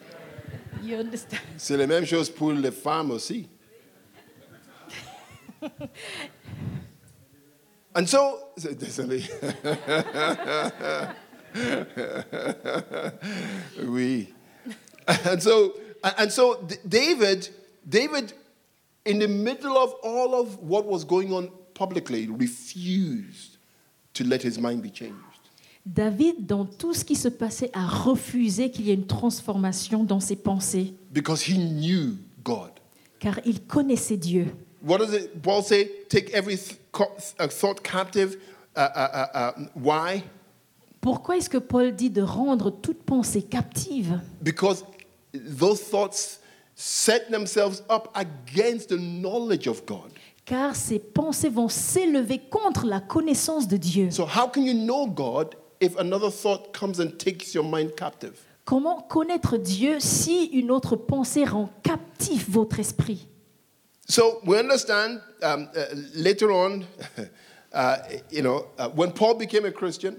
You 0.81 0.97
understand? 0.97 1.41
C'est 1.57 1.77
la 1.77 1.87
même 1.87 2.05
chose 2.05 2.29
pour 2.29 2.53
les 2.53 2.71
femmes 2.71 3.11
aussi. 3.11 3.47
And 7.93 8.07
so, 8.07 8.39
désolé. 8.57 9.21
oui. 13.83 14.33
And 15.25 15.43
so, 15.43 15.73
and 16.17 16.31
so 16.31 16.65
David, 16.87 17.49
David, 17.87 18.33
in 19.03 19.19
the 19.19 19.27
middle 19.27 19.77
of 19.77 19.93
all 20.03 20.39
of 20.39 20.57
what 20.59 20.85
was 20.85 21.03
going 21.03 21.33
on 21.33 21.51
publicly, 21.73 22.27
refused 22.27 23.57
to 24.13 24.23
let 24.23 24.41
his 24.41 24.57
mind 24.57 24.83
be 24.83 24.89
changed. 24.89 25.30
David, 25.85 26.45
dans 26.45 26.65
tout 26.65 26.93
ce 26.93 27.03
qui 27.03 27.15
se 27.15 27.27
passait, 27.27 27.71
a 27.73 27.87
refusé 27.87 28.69
qu'il 28.69 28.85
y 28.85 28.91
ait 28.91 28.95
une 28.95 29.07
transformation 29.07 30.03
dans 30.03 30.19
ses 30.19 30.35
pensées, 30.35 30.93
Because 31.11 31.47
he 31.47 31.57
knew 31.57 32.17
God. 32.43 32.69
car 33.19 33.39
il 33.45 33.61
connaissait 33.61 34.17
Dieu. 34.17 34.47
What 34.83 34.99
does 34.99 35.13
it, 35.13 35.41
Paul 35.41 35.63
say? 35.63 35.89
Take 36.09 36.31
every 36.33 36.55
uh, 36.57 37.47
thought 37.47 37.81
captive. 37.83 38.37
Uh, 38.75 38.79
uh, 38.79 39.09
uh, 39.13 39.27
uh, 39.33 39.51
why? 39.75 40.23
Pourquoi 41.01 41.37
est-ce 41.37 41.49
que 41.49 41.57
Paul 41.57 41.95
dit 41.95 42.09
de 42.09 42.21
rendre 42.21 42.69
toute 42.71 43.03
pensée 43.03 43.41
captive? 43.41 44.19
Because 44.41 44.85
those 45.33 45.81
thoughts 45.81 46.39
set 46.75 47.29
themselves 47.31 47.83
up 47.89 48.09
against 48.15 48.89
the 48.89 48.97
knowledge 48.97 49.67
of 49.67 49.83
God. 49.85 50.11
Car 50.45 50.75
ces 50.75 50.99
pensées 50.99 51.49
vont 51.49 51.69
s'élever 51.69 52.39
contre 52.49 52.85
la 52.85 52.99
connaissance 52.99 53.67
de 53.67 53.77
Dieu. 53.77 54.09
So, 54.11 54.25
how 54.25 54.47
can 54.47 54.61
you 54.61 54.73
know 54.73 55.07
God 55.07 55.55
if 55.81 55.97
another 55.97 56.29
thought 56.29 56.71
comes 56.73 56.99
and 56.99 57.17
takes 57.17 57.53
your 57.53 57.63
mind 57.63 57.95
captive? 57.97 58.39
Comment 58.65 59.01
connaître 59.09 59.57
Dieu 59.57 59.99
si 59.99 60.45
une 60.53 60.71
autre 60.71 60.95
pensée 60.95 61.43
rend 61.43 61.69
captif 61.83 62.49
votre 62.49 62.79
esprit? 62.79 63.27
So, 64.07 64.39
we 64.45 64.57
understand 64.57 65.19
um, 65.41 65.67
uh, 65.75 65.85
later 66.15 66.51
on, 66.51 66.83
uh, 67.73 67.97
you 68.29 68.41
know, 68.41 68.65
uh, 68.77 68.89
when 68.89 69.11
Paul 69.11 69.35
became 69.35 69.65
a 69.65 69.71
Christian, 69.71 70.15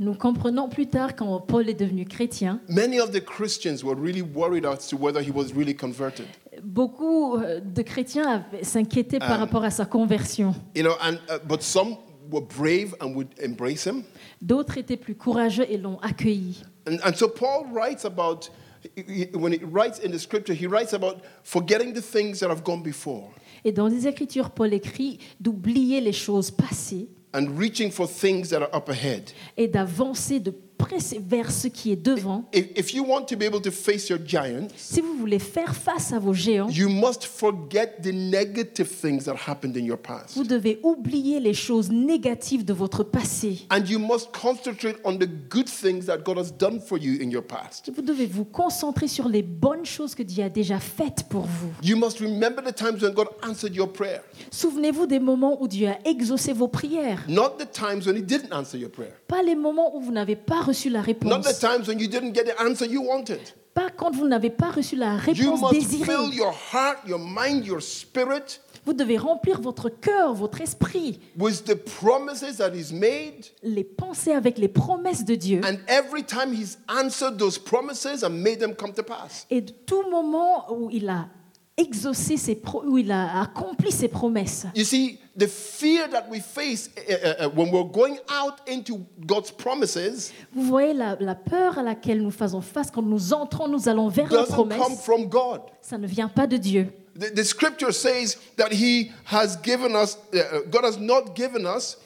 Nous 0.00 0.14
comprenons 0.14 0.68
plus 0.68 0.88
tard 0.88 1.14
quand 1.14 1.38
Paul 1.46 1.68
est 1.68 1.74
devenu 1.74 2.04
chrétien, 2.04 2.58
many 2.68 2.98
of 2.98 3.12
the 3.12 3.20
Christians 3.20 3.84
were 3.84 3.94
really 3.94 4.22
worried 4.22 4.66
as 4.66 4.88
to 4.88 4.96
whether 4.96 5.20
he 5.22 5.30
was 5.30 5.52
really 5.54 5.74
converted. 5.74 6.26
beaucoup 6.64 7.36
euh, 7.36 7.60
de 7.60 7.82
chrétiens 7.82 8.42
avaient- 8.50 8.64
s'inquiétaient 8.64 9.20
par 9.20 9.38
rapport 9.38 9.62
à 9.62 9.70
sa 9.70 9.84
conversion. 9.84 10.52
You 10.74 10.82
know, 10.82 10.96
and 11.00 11.18
uh, 11.30 11.38
but 11.46 11.62
some 11.62 11.96
were 12.28 12.40
brave 12.42 12.94
and 13.00 13.14
would 13.14 13.28
embrace 13.40 13.86
him. 13.86 14.02
D'autres 14.42 14.78
étaient 14.78 14.96
plus 14.96 15.14
courageux 15.14 15.66
et 15.70 15.76
l'ont 15.76 15.98
accueilli. 16.00 16.62
And, 16.88 16.96
and 17.04 17.14
so 17.14 17.28
Paul 17.28 17.66
writes 17.72 18.04
about 18.04 18.50
he- 18.96 19.04
he- 19.24 19.36
when 19.36 19.52
he 19.52 19.60
writes 19.64 19.98
in 20.04 20.10
the 20.10 20.18
scripture, 20.18 20.54
he 20.54 20.66
writes 20.66 20.92
about 20.92 21.16
forgetting 21.42 21.92
the 21.94 22.02
things 22.02 22.40
that 22.40 22.50
have 22.50 22.62
gone 22.62 22.82
before 22.82 23.30
Et 23.64 23.72
dans 23.72 23.88
les 23.88 24.06
Écritures, 24.06 24.50
Paul 24.50 24.74
écrit 24.74 25.18
d'oublier 25.40 26.00
les 26.02 26.12
choses 26.12 26.50
passées 26.50 27.08
and 27.34 27.46
reaching 27.58 27.90
for 27.90 28.06
things 28.06 28.48
that 28.50 28.60
are 28.62 28.74
up 28.74 28.88
ahead. 28.90 29.30
et 29.56 29.66
d'avancer, 29.68 30.38
de 30.40 30.50
presser 30.84 31.18
vers 31.26 31.50
ce 31.50 31.68
qui 31.68 31.92
est 31.92 31.96
devant. 31.96 32.44
If, 32.52 32.66
if 32.76 32.94
you 32.94 33.04
want 33.04 33.24
to 33.26 33.36
be 33.36 33.42
able 33.42 33.60
to 33.62 33.70
face 33.70 34.08
your 34.10 34.18
giants, 34.24 34.68
Si 34.76 35.00
vous 35.00 35.14
voulez 35.14 35.38
faire 35.38 35.74
face 35.74 36.12
à 36.12 36.18
vos 36.18 36.34
géants, 36.34 36.68
you 36.70 36.88
must 36.88 37.24
forget 37.24 38.02
the 38.02 38.12
negative 38.12 38.88
things 38.88 39.24
that 39.24 39.34
happened 39.46 39.76
in 39.76 39.84
your 39.84 39.96
past. 39.98 40.36
vous 40.36 40.44
devez 40.44 40.78
oublier 40.82 41.40
les 41.40 41.54
choses 41.54 41.90
négatives 41.90 42.64
de 42.64 42.72
votre 42.74 43.02
passé. 43.02 43.66
And 43.70 43.84
you 43.88 43.98
must 43.98 44.28
concentrate 44.32 44.96
on 45.04 45.16
the 45.16 45.28
good 45.48 45.68
things 45.68 46.06
that 46.06 46.18
God 46.18 46.36
has 46.38 46.52
done 46.52 46.80
for 46.80 46.98
you 46.98 47.22
in 47.22 47.30
your 47.30 47.42
past. 47.42 47.90
Vous 47.94 48.02
devez 48.02 48.26
vous 48.26 48.44
concentrer 48.44 49.08
sur 49.08 49.28
les 49.28 49.42
bonnes 49.42 49.86
choses 49.86 50.14
que 50.14 50.22
Dieu 50.22 50.44
a 50.44 50.48
déjà 50.50 50.78
faites 50.78 51.24
pour 51.30 51.42
vous. 51.42 51.70
You 51.82 51.96
must 51.96 52.18
remember 52.20 52.62
the 52.62 52.74
times 52.74 53.02
when 53.02 53.14
God 53.14 53.28
answered 53.42 53.74
your 53.74 53.90
prayer, 53.90 54.20
Souvenez-vous 54.50 55.06
des 55.06 55.20
moments 55.20 55.62
où 55.62 55.68
Dieu 55.68 55.88
a 55.88 55.98
exaucé 56.04 56.52
vos 56.52 56.68
prières, 56.68 57.24
not 57.28 57.56
the 57.58 57.66
times 57.72 58.06
when 58.06 58.16
He 58.16 58.22
didn't 58.22 58.52
answer 58.52 58.76
your 58.78 58.90
prayer, 58.90 59.12
pas 59.26 59.42
les 59.42 59.54
moments 59.54 59.96
où 59.96 60.00
vous 60.00 60.12
n'avez 60.12 60.36
pas 60.36 60.60
reçu 60.60 60.73
la 60.90 61.00
not 61.00 61.06
réponse, 61.06 61.44
the 61.46 61.60
times 61.60 61.88
when 61.88 61.98
you 61.98 62.08
didn't 62.08 62.32
get 62.32 62.44
the 62.44 62.60
answer 62.60 62.86
you 62.86 63.00
wanted. 63.02 63.40
pas 63.74 63.90
quand 63.90 64.10
vous 64.14 64.26
n'avez 64.28 64.50
pas 64.50 64.70
reçu 64.70 64.96
la 64.96 65.14
You 65.14 65.20
réponse 65.50 65.60
must 65.60 65.72
désirée. 65.72 66.04
fill 66.04 66.34
your 66.34 66.52
heart, 66.72 66.98
your 67.06 67.18
mind, 67.18 67.64
your 67.66 67.80
spirit 67.82 68.60
Vous 68.86 68.92
devez 68.92 69.16
remplir 69.16 69.62
votre 69.62 69.88
cœur, 69.88 70.34
votre 70.34 70.60
esprit, 70.60 71.18
with 71.38 71.64
the 71.64 71.74
promises 71.74 72.58
that 72.58 72.72
He's 72.74 72.92
made. 72.92 73.46
les 73.62 73.82
pensées 73.82 74.32
avec 74.32 74.58
les 74.58 74.68
promesses 74.68 75.24
de 75.24 75.34
Dieu. 75.34 75.62
And 75.64 75.76
every 75.88 76.22
time 76.22 76.52
He's 76.52 76.78
answered 76.88 77.38
those 77.38 77.58
promises 77.58 78.22
and 78.22 78.30
made 78.42 78.58
them 78.60 78.74
come 78.74 78.92
to 78.92 79.02
pass. 79.02 79.46
Et 79.50 79.64
tout 79.64 80.02
moment 80.10 80.70
où 80.70 80.90
il 80.90 81.08
a 81.08 81.28
exaucé 81.76 82.36
ses 82.36 82.54
pro- 82.54 82.84
où 82.84 82.98
il 82.98 83.10
a 83.10 83.40
accompli 83.42 83.90
ses 83.90 84.08
promesses. 84.08 84.66
You 84.76 84.84
see, 84.84 85.18
the 85.36 85.46
fear 85.48 86.08
that 86.08 86.26
we 86.30 86.40
face 86.40 86.90
uh, 86.96 87.00
uh, 87.12 87.46
uh, 87.46 87.50
when 87.50 87.70
we're 87.72 87.90
going 87.90 88.18
out 88.28 88.60
into 88.68 89.00
God's 89.26 89.50
promises 89.50 90.32
Vous 90.54 90.62
voyez 90.62 90.94
la, 90.94 91.16
la 91.18 91.34
peur 91.34 91.78
à 91.78 91.82
laquelle 91.82 92.22
nous 92.22 92.30
faisons 92.30 92.60
face 92.60 92.90
quand 92.92 93.02
nous 93.02 93.32
entrons, 93.32 93.66
nous 93.66 93.88
allons 93.88 94.08
vers 94.08 94.32
la 94.32 94.42
doesn't 94.42 94.54
come 94.54 94.68
promesse. 94.68 95.02
from 95.04 95.26
God. 95.28 95.62
Ça 95.80 95.98
ne 95.98 96.06
vient 96.06 96.28
pas 96.28 96.46
de 96.46 96.56
Dieu. 96.56 96.92
The, 97.18 97.32
the 97.34 97.44
scripture 97.44 97.92
says 97.92 98.36
that 98.56 98.70
He 98.72 99.10
has 99.24 99.56
given 99.62 99.94
us, 99.96 100.16
uh, 100.32 100.60
God 100.70 100.84
has 100.84 100.98
not 100.98 101.34
given 101.34 101.66
us 101.66 101.96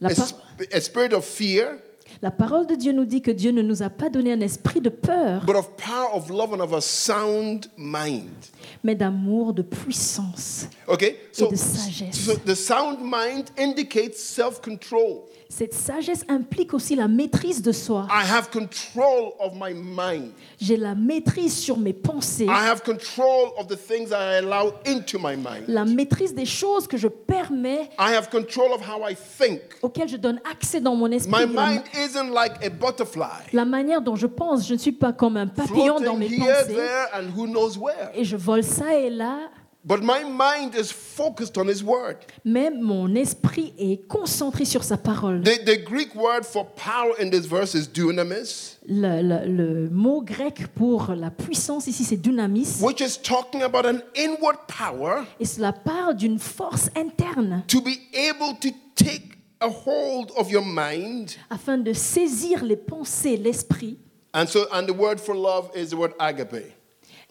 a 0.00 0.80
spirit 0.80 1.12
of 1.12 1.24
fear, 1.24 1.78
La 2.20 2.32
parole 2.32 2.66
de 2.66 2.74
Dieu 2.74 2.92
nous 2.92 3.04
dit 3.04 3.22
que 3.22 3.30
Dieu 3.30 3.52
ne 3.52 3.62
nous 3.62 3.82
a 3.82 3.90
pas 3.90 4.08
donné 4.08 4.32
un 4.32 4.40
esprit 4.40 4.80
de 4.80 4.88
peur, 4.88 5.44
but 5.46 5.54
of 5.54 5.76
power, 5.76 6.14
of 6.14 6.30
love, 6.30 6.52
and 6.52 6.60
of 6.60 6.72
a 6.72 6.80
sound 6.80 7.70
mind. 7.76 8.48
mais 8.82 8.96
d'amour, 8.96 9.52
de 9.52 9.62
puissance. 9.62 10.66
Okay? 10.88 11.16
So, 11.30 11.48
de 11.48 11.56
sagesse. 11.56 12.16
so 12.16 12.34
the 12.34 12.56
sound 12.56 12.98
mind 13.00 13.52
indicates 13.56 14.20
self 14.20 14.60
control. 14.60 15.28
Cette 15.50 15.72
sagesse 15.72 16.24
implique 16.28 16.74
aussi 16.74 16.94
la 16.94 17.08
maîtrise 17.08 17.62
de 17.62 17.72
soi. 17.72 18.06
I 18.10 18.22
have 18.30 18.50
control 18.50 19.32
of 19.40 19.54
my 19.54 19.72
mind. 19.72 20.32
J'ai 20.60 20.76
la 20.76 20.94
maîtrise 20.94 21.56
sur 21.56 21.78
mes 21.78 21.94
pensées, 21.94 22.44
I 22.44 22.68
have 22.68 22.82
control 22.82 23.52
of 23.58 23.66
the 23.66 23.76
things 23.76 24.10
that 24.10 24.20
I 24.20 24.36
allow 24.44 24.74
into 24.86 25.18
my 25.18 25.36
mind. 25.36 25.64
la 25.66 25.86
maîtrise 25.86 26.34
des 26.34 26.44
choses 26.44 26.86
que 26.86 26.98
je 26.98 27.08
permets, 27.08 27.88
I 27.98 28.14
have 28.14 28.28
control 28.28 28.72
of 28.74 28.82
how 28.82 29.08
I 29.08 29.14
think. 29.14 29.60
auxquelles 29.80 30.10
je 30.10 30.18
donne 30.18 30.38
accès 30.52 30.82
dans 30.82 30.94
mon 30.94 31.10
esprit. 31.10 31.46
My 31.46 31.52
La, 31.54 31.66
mind 31.70 31.82
isn't 31.94 32.30
like 32.30 32.62
a 32.62 32.68
butterfly, 32.68 33.48
la 33.54 33.64
manière 33.64 34.02
dont 34.02 34.16
je 34.16 34.26
pense, 34.26 34.68
je 34.68 34.74
ne 34.74 34.78
suis 34.78 34.92
pas 34.92 35.14
comme 35.14 35.38
un 35.38 35.46
papillon 35.46 35.98
dans 35.98 36.14
mes 36.16 36.26
here, 36.26 36.40
pensées 36.40 36.74
there, 36.74 37.06
and 37.14 37.30
who 37.34 37.46
knows 37.46 37.78
where. 37.78 38.10
et 38.14 38.22
je 38.24 38.36
vole 38.36 38.62
ça 38.62 38.94
et 38.94 39.08
là, 39.08 39.48
But 39.84 40.02
my 40.02 40.22
mind 40.24 40.74
is 40.74 40.90
focused 40.92 41.56
on 41.56 41.66
His 41.68 41.82
word. 41.82 42.16
mais 42.44 42.68
mon 42.70 43.14
esprit 43.14 43.72
est 43.78 44.06
concentré 44.08 44.64
sur 44.64 44.82
sa 44.84 44.96
parole. 44.96 45.42
The, 45.42 45.64
the 45.64 45.82
Greek 45.84 46.14
word 46.14 46.44
for 46.44 46.66
power 46.74 47.14
in 47.20 47.30
this 47.30 47.46
verse 47.46 47.74
is 47.74 47.86
dunamis, 47.86 48.76
Le, 48.86 49.22
le- 49.22 49.46
le 49.46 49.88
mot 49.90 50.20
grec 50.20 50.66
pour 50.74 51.14
la 51.14 51.30
puissance 51.30 51.86
ici, 51.86 52.04
c'est 52.04 52.16
dynamis, 52.16 52.80
which 52.82 53.00
is 53.00 53.16
talking 53.22 53.62
about 53.62 53.86
an 53.86 54.00
inward 54.16 54.56
power 54.66 55.24
et 55.40 55.44
cela 55.46 55.72
parle 55.72 56.16
d'une 56.16 56.38
force 56.38 56.90
interne 56.96 57.62
to 57.68 57.80
be 57.80 57.98
able 58.12 58.54
to 58.60 58.68
take 58.96 59.38
a 59.60 59.68
hold 59.68 60.32
of 60.36 60.50
your 60.50 60.64
mind. 60.64 61.36
afin 61.50 61.78
de 61.78 61.92
saisir 61.92 62.64
les 62.64 62.76
pensées, 62.76 63.36
l'esprit. 63.36 63.96
And 64.34 64.46
so, 64.46 64.66
and 64.72 64.86
the 64.86 64.92
word 64.92 65.18
for 65.20 65.34
love 65.34 65.70
is 65.74 65.90
the 65.90 65.96
word 65.96 66.12
agape. 66.18 66.74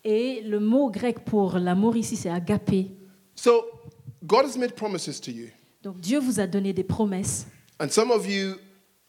Et 0.09 0.41
le 0.41 0.61
mot 0.61 0.89
grec 0.89 1.25
pour 1.25 1.59
l'amour 1.59 1.97
ici, 1.97 2.15
c'est 2.15 2.29
agapé. 2.29 2.91
So, 3.35 3.65
God 4.25 4.45
has 4.45 4.57
made 4.57 4.73
promises 4.73 5.19
to 5.19 5.31
you. 5.31 5.49
Donc 5.83 5.99
Dieu 5.99 6.17
vous 6.17 6.39
a 6.39 6.47
donné 6.47 6.71
des 6.71 6.85
promesses. 6.85 7.45
And 7.77 7.89
some 7.89 8.09
of 8.09 8.25
you 8.25 8.55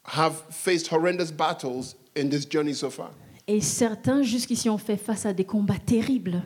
have 0.02 0.42
faced 0.50 0.92
horrendous 0.92 1.30
battles 1.30 1.94
in 2.16 2.28
this 2.28 2.44
journey 2.50 2.74
so 2.74 2.90
far. 2.90 3.12
Et 3.46 3.60
certains 3.60 4.24
jusqu'ici 4.24 4.68
ont 4.68 4.76
fait 4.76 4.96
face 4.96 5.24
à 5.24 5.32
des 5.32 5.44
combats 5.44 5.78
terribles. 5.78 6.42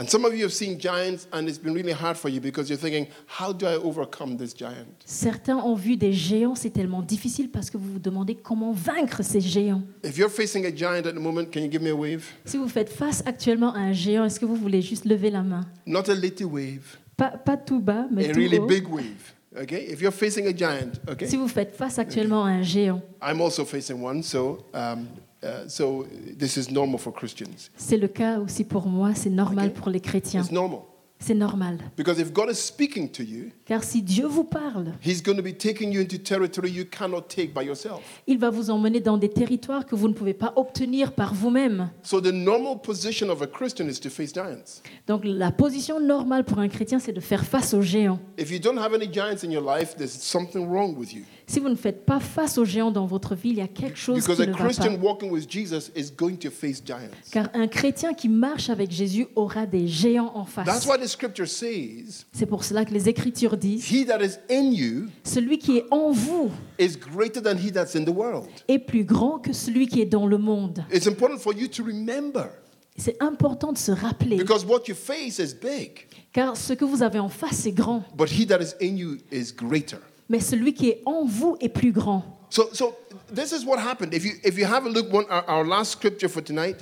And 0.00 0.08
some 0.08 0.24
of 0.24 0.32
you 0.32 0.44
have 0.44 0.52
seen 0.52 0.78
giants, 0.78 1.26
and 1.32 1.48
it's 1.48 1.58
been 1.58 1.74
really 1.74 1.90
hard 1.90 2.16
for 2.16 2.28
you 2.28 2.40
because 2.40 2.70
you're 2.70 2.78
thinking, 2.78 3.08
how 3.26 3.52
do 3.52 3.66
I 3.66 3.74
overcome 3.74 4.36
this 4.36 4.54
giant? 4.54 4.86
Certains 5.04 5.56
ont 5.56 5.74
vu 5.74 5.96
des 5.96 6.12
géants, 6.12 6.54
c'est 6.54 6.70
tellement 6.70 7.02
difficile 7.02 7.50
parce 7.50 7.68
que 7.68 7.76
vous 7.76 7.94
vous 7.94 7.98
demandez 7.98 8.36
comment 8.36 8.70
vaincre 8.70 9.24
ces 9.24 9.40
géants. 9.40 9.82
If 10.04 10.16
you're 10.16 10.30
facing 10.30 10.66
a 10.66 10.70
giant 10.70 11.04
at 11.04 11.14
the 11.14 11.20
moment, 11.20 11.46
can 11.50 11.62
you 11.62 11.68
give 11.68 11.82
me 11.82 11.90
a 11.90 11.96
wave? 11.96 12.24
Si 12.44 12.56
vous 12.56 12.68
faites 12.68 12.90
face 12.90 13.24
actuellement 13.26 13.74
à 13.74 13.80
un 13.80 13.92
géant, 13.92 14.24
est-ce 14.24 14.38
que 14.38 14.46
vous 14.46 14.54
voulez 14.54 14.82
juste 14.82 15.04
lever 15.04 15.30
la 15.30 15.42
main? 15.42 15.66
Not 15.84 16.08
a 16.08 16.14
little 16.14 16.46
wave, 16.46 16.96
pas, 17.16 17.30
pas 17.30 17.56
tout 17.56 17.80
bas, 17.80 18.06
mais 18.12 18.30
a 18.30 18.32
tout 18.32 18.38
really 18.38 18.58
haut. 18.58 18.66
big 18.68 18.86
wave. 18.88 19.34
Okay? 19.60 19.84
If 19.90 20.00
you're 20.00 20.14
facing 20.14 20.46
a 20.46 20.52
giant, 20.56 21.00
okay? 21.10 21.26
Si 21.26 21.36
vous 21.36 21.48
faites 21.48 21.74
face 21.74 21.98
actuellement 21.98 22.44
à 22.44 22.50
un 22.50 22.62
géant, 22.62 23.02
I'm 23.20 23.40
also 23.40 23.64
facing 23.64 24.00
one, 24.00 24.22
so 24.22 24.64
um, 24.72 25.08
uh, 25.42 25.68
so 25.68 26.06
this 26.38 26.56
is 26.56 26.70
normal 26.70 26.98
for 26.98 27.12
Christians. 27.12 27.70
c'est 27.76 27.96
le 27.96 28.08
cas 28.08 28.38
aussi 28.40 28.64
pour 28.64 28.86
moi, 28.86 29.14
c'est 29.14 29.30
normal 29.30 29.72
pour 29.72 29.90
les 29.90 30.00
chrétiens. 30.00 30.42
It's 30.42 30.52
normal 30.52 30.80
C'est 31.20 31.34
normal. 31.34 31.78
because 31.96 32.20
if 32.20 32.32
God 32.32 32.48
is 32.48 32.54
speaking 32.54 33.08
to 33.10 33.24
you, 33.24 33.50
Car 33.66 33.82
si 33.82 34.02
Dieu 34.02 34.26
vous 34.28 34.44
parle, 34.44 34.92
He's 35.04 35.20
going 35.20 35.36
to 35.36 35.42
be 35.42 35.52
taking 35.52 35.90
you 35.92 36.00
into 36.00 36.16
territory 36.16 36.70
you 36.70 36.84
cannot 36.84 37.22
take 37.22 37.52
by 37.52 37.62
yourself. 37.66 38.00
il 38.28 38.38
va 38.38 38.50
vous 38.50 38.70
emmener 38.70 39.00
dans 39.00 39.16
des 39.18 39.28
territoires 39.28 39.84
que 39.84 39.96
vous 39.96 40.06
ne 40.06 40.12
pouvez 40.12 40.32
pas 40.34 40.52
obtenir 40.54 41.10
par 41.12 41.34
vous-même. 41.34 41.90
So 42.04 42.20
the 42.20 42.32
normal 42.32 42.78
position 42.80 43.30
of 43.30 43.42
a 43.42 43.48
Christian 43.48 43.88
is 43.88 43.98
to 43.98 44.10
face 44.10 44.32
giants. 44.32 44.80
Donc 45.08 45.22
la 45.24 45.50
position 45.50 45.98
normale 45.98 46.44
pour 46.44 46.60
un 46.60 46.68
chrétien, 46.68 47.00
c'est 47.00 47.12
de 47.12 47.18
faire 47.20 47.44
face 47.44 47.74
aux 47.74 47.82
géants. 47.82 48.20
If 48.38 48.52
you 48.52 48.60
don't 48.60 48.78
have 48.78 48.94
any 48.94 49.12
giants 49.12 49.44
in 49.44 49.50
your 49.50 49.64
life, 49.64 49.96
there's 49.96 50.12
something 50.12 50.68
wrong 50.70 50.96
with 50.96 51.12
you. 51.12 51.24
Si 51.48 51.60
vous 51.60 51.70
ne 51.70 51.76
faites 51.76 52.04
pas 52.04 52.20
face 52.20 52.58
aux 52.58 52.66
géants 52.66 52.90
dans 52.90 53.06
votre 53.06 53.34
vie, 53.34 53.48
il 53.48 53.56
y 53.56 53.60
a 53.62 53.68
quelque 53.68 53.96
chose 53.96 54.18
Because 54.20 54.36
qui 54.36 54.42
a 54.42 54.46
ne 54.46 54.52
va 54.52 54.58
pas. 54.58 54.64
Christian 54.64 54.94
walking 55.00 55.30
with 55.30 55.48
Jesus 55.50 55.90
is 55.96 56.10
going 56.14 56.36
to 56.36 56.50
face 56.50 56.82
giants. 56.84 57.30
Car 57.32 57.48
un 57.54 57.66
chrétien 57.68 58.12
qui 58.12 58.28
marche 58.28 58.68
avec 58.68 58.90
Jésus 58.90 59.26
aura 59.34 59.64
des 59.64 59.86
géants 59.88 60.30
en 60.34 60.44
That's 60.44 60.84
face. 60.84 60.86
why 60.86 60.98
the 61.02 61.08
scripture 61.08 61.48
says, 61.48 62.26
C'est 62.32 62.44
pour 62.44 62.64
cela 62.64 62.84
que 62.84 62.92
les 62.92 63.08
Écritures 63.08 63.56
disent, 63.56 63.90
He 63.90 64.04
that 64.06 64.22
is 64.22 64.36
in 64.50 64.72
you 64.72 65.06
celui 65.24 65.58
qui 65.58 65.78
est 65.78 65.86
en 65.90 66.10
vous 66.10 66.50
is 66.78 66.98
greater 66.98 67.40
than 67.42 67.56
he 67.56 67.72
that's 67.72 67.96
in 67.96 68.04
the 68.04 68.14
world. 68.14 68.46
est 68.68 68.78
plus 68.78 69.04
grand 69.04 69.38
que 69.38 69.54
celui 69.54 69.86
qui 69.88 70.02
est 70.02 70.06
dans 70.06 70.26
le 70.26 70.36
monde. 70.36 70.84
It's 70.92 71.06
important 71.06 71.38
for 71.38 71.54
you 71.54 71.66
to 71.68 71.82
remember 71.82 72.50
C'est 72.98 73.16
important 73.22 73.72
de 73.72 73.78
se 73.78 73.92
rappeler, 73.92 74.36
because 74.36 74.66
what 74.66 74.82
you 74.86 74.94
face 74.94 75.38
is 75.38 75.54
big, 75.54 76.08
car 76.34 76.58
ce 76.58 76.74
que 76.74 76.84
vous 76.84 77.02
avez 77.02 77.20
en 77.20 77.30
face 77.30 77.64
est 77.64 77.72
grand, 77.72 78.02
but 78.16 78.28
he 78.28 78.46
that 78.46 78.60
is 78.60 78.74
in 78.82 78.96
you 78.98 79.16
is 79.32 79.50
greater. 79.56 79.98
Mais 80.28 80.40
celui 80.40 80.74
qui 80.74 80.88
est 80.90 81.02
en 81.06 81.24
vous 81.24 81.56
est 81.60 81.68
plus 81.68 81.92
grand. 81.92 82.24
So, 82.50 82.68
so 82.72 82.94
this 83.34 83.52
is 83.52 83.64
what 83.64 83.78
happened. 83.78 84.14
If 84.14 84.24
you, 84.24 84.32
if 84.42 84.56
you 84.58 84.64
have 84.66 84.86
a 84.86 84.88
look, 84.88 85.12
one, 85.12 85.26
our, 85.28 85.44
our 85.48 85.64
last 85.64 85.92
scripture 85.92 86.28
for 86.28 86.42
tonight, 86.42 86.76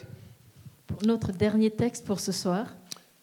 Pour 0.87 1.03
notre 1.05 1.33
dernier 1.33 1.71
texte 1.71 2.05
pour 2.05 2.21
ce 2.21 2.31
soir, 2.33 2.67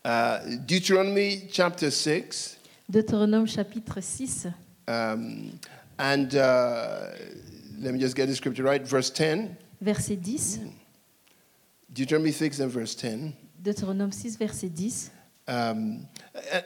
uh, 0.06 0.40
Deuteronomy 0.68 1.48
chapter 1.52 1.90
6. 1.90 2.58
Deutéronome 2.90 3.48
chapitre 3.48 4.02
6, 4.02 4.48
Um, 4.86 5.58
and 5.98 6.36
uh, 6.36 7.12
let 7.80 7.94
me 7.94 8.00
just 8.00 8.16
get 8.18 8.28
the 8.28 8.36
scripture 8.36 8.64
right. 8.64 8.86
Verse 8.86 9.10
10. 9.10 9.56
verset 9.82 10.18
10. 10.22 10.74
Deuteronomy 11.94 12.32
6 12.32 12.60
and 12.60 12.70
verse 12.70 12.94
10. 12.96 13.34
Deutéronome 13.64 14.12
6, 14.12 14.36
verset 14.38 14.70
10. 14.70 15.10
Um, 15.48 16.06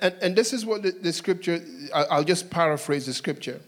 and, 0.02 0.16
and 0.22 0.36
this 0.36 0.54
is 0.54 0.66
what 0.66 0.82
the, 0.82 0.92
the 0.92 1.12
scripture, 1.12 1.62
I'll 1.94 2.24
just 2.24 2.50
paraphrase 2.50 3.06
the 3.06 3.14
scripture. 3.14 3.60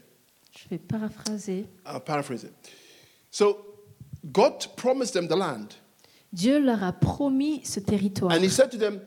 Je 0.52 0.68
vais 0.68 0.78
paraphraser. 0.78 1.66
I'll 1.86 2.00
paraphrase 2.00 2.44
it. 2.44 2.52
So, 3.30 3.64
God 4.32 4.66
promised 4.76 5.14
them 5.14 5.28
the 5.28 5.36
land. 5.36 5.74
Dieu 6.32 6.58
leur 6.58 6.82
a 6.82 6.92
promis 6.92 7.62
ce 7.64 7.80
territoire. 7.80 8.32
And 8.32 8.42
He 8.42 8.48
said 8.48 8.70
to 8.70 8.78
them, 8.78 9.00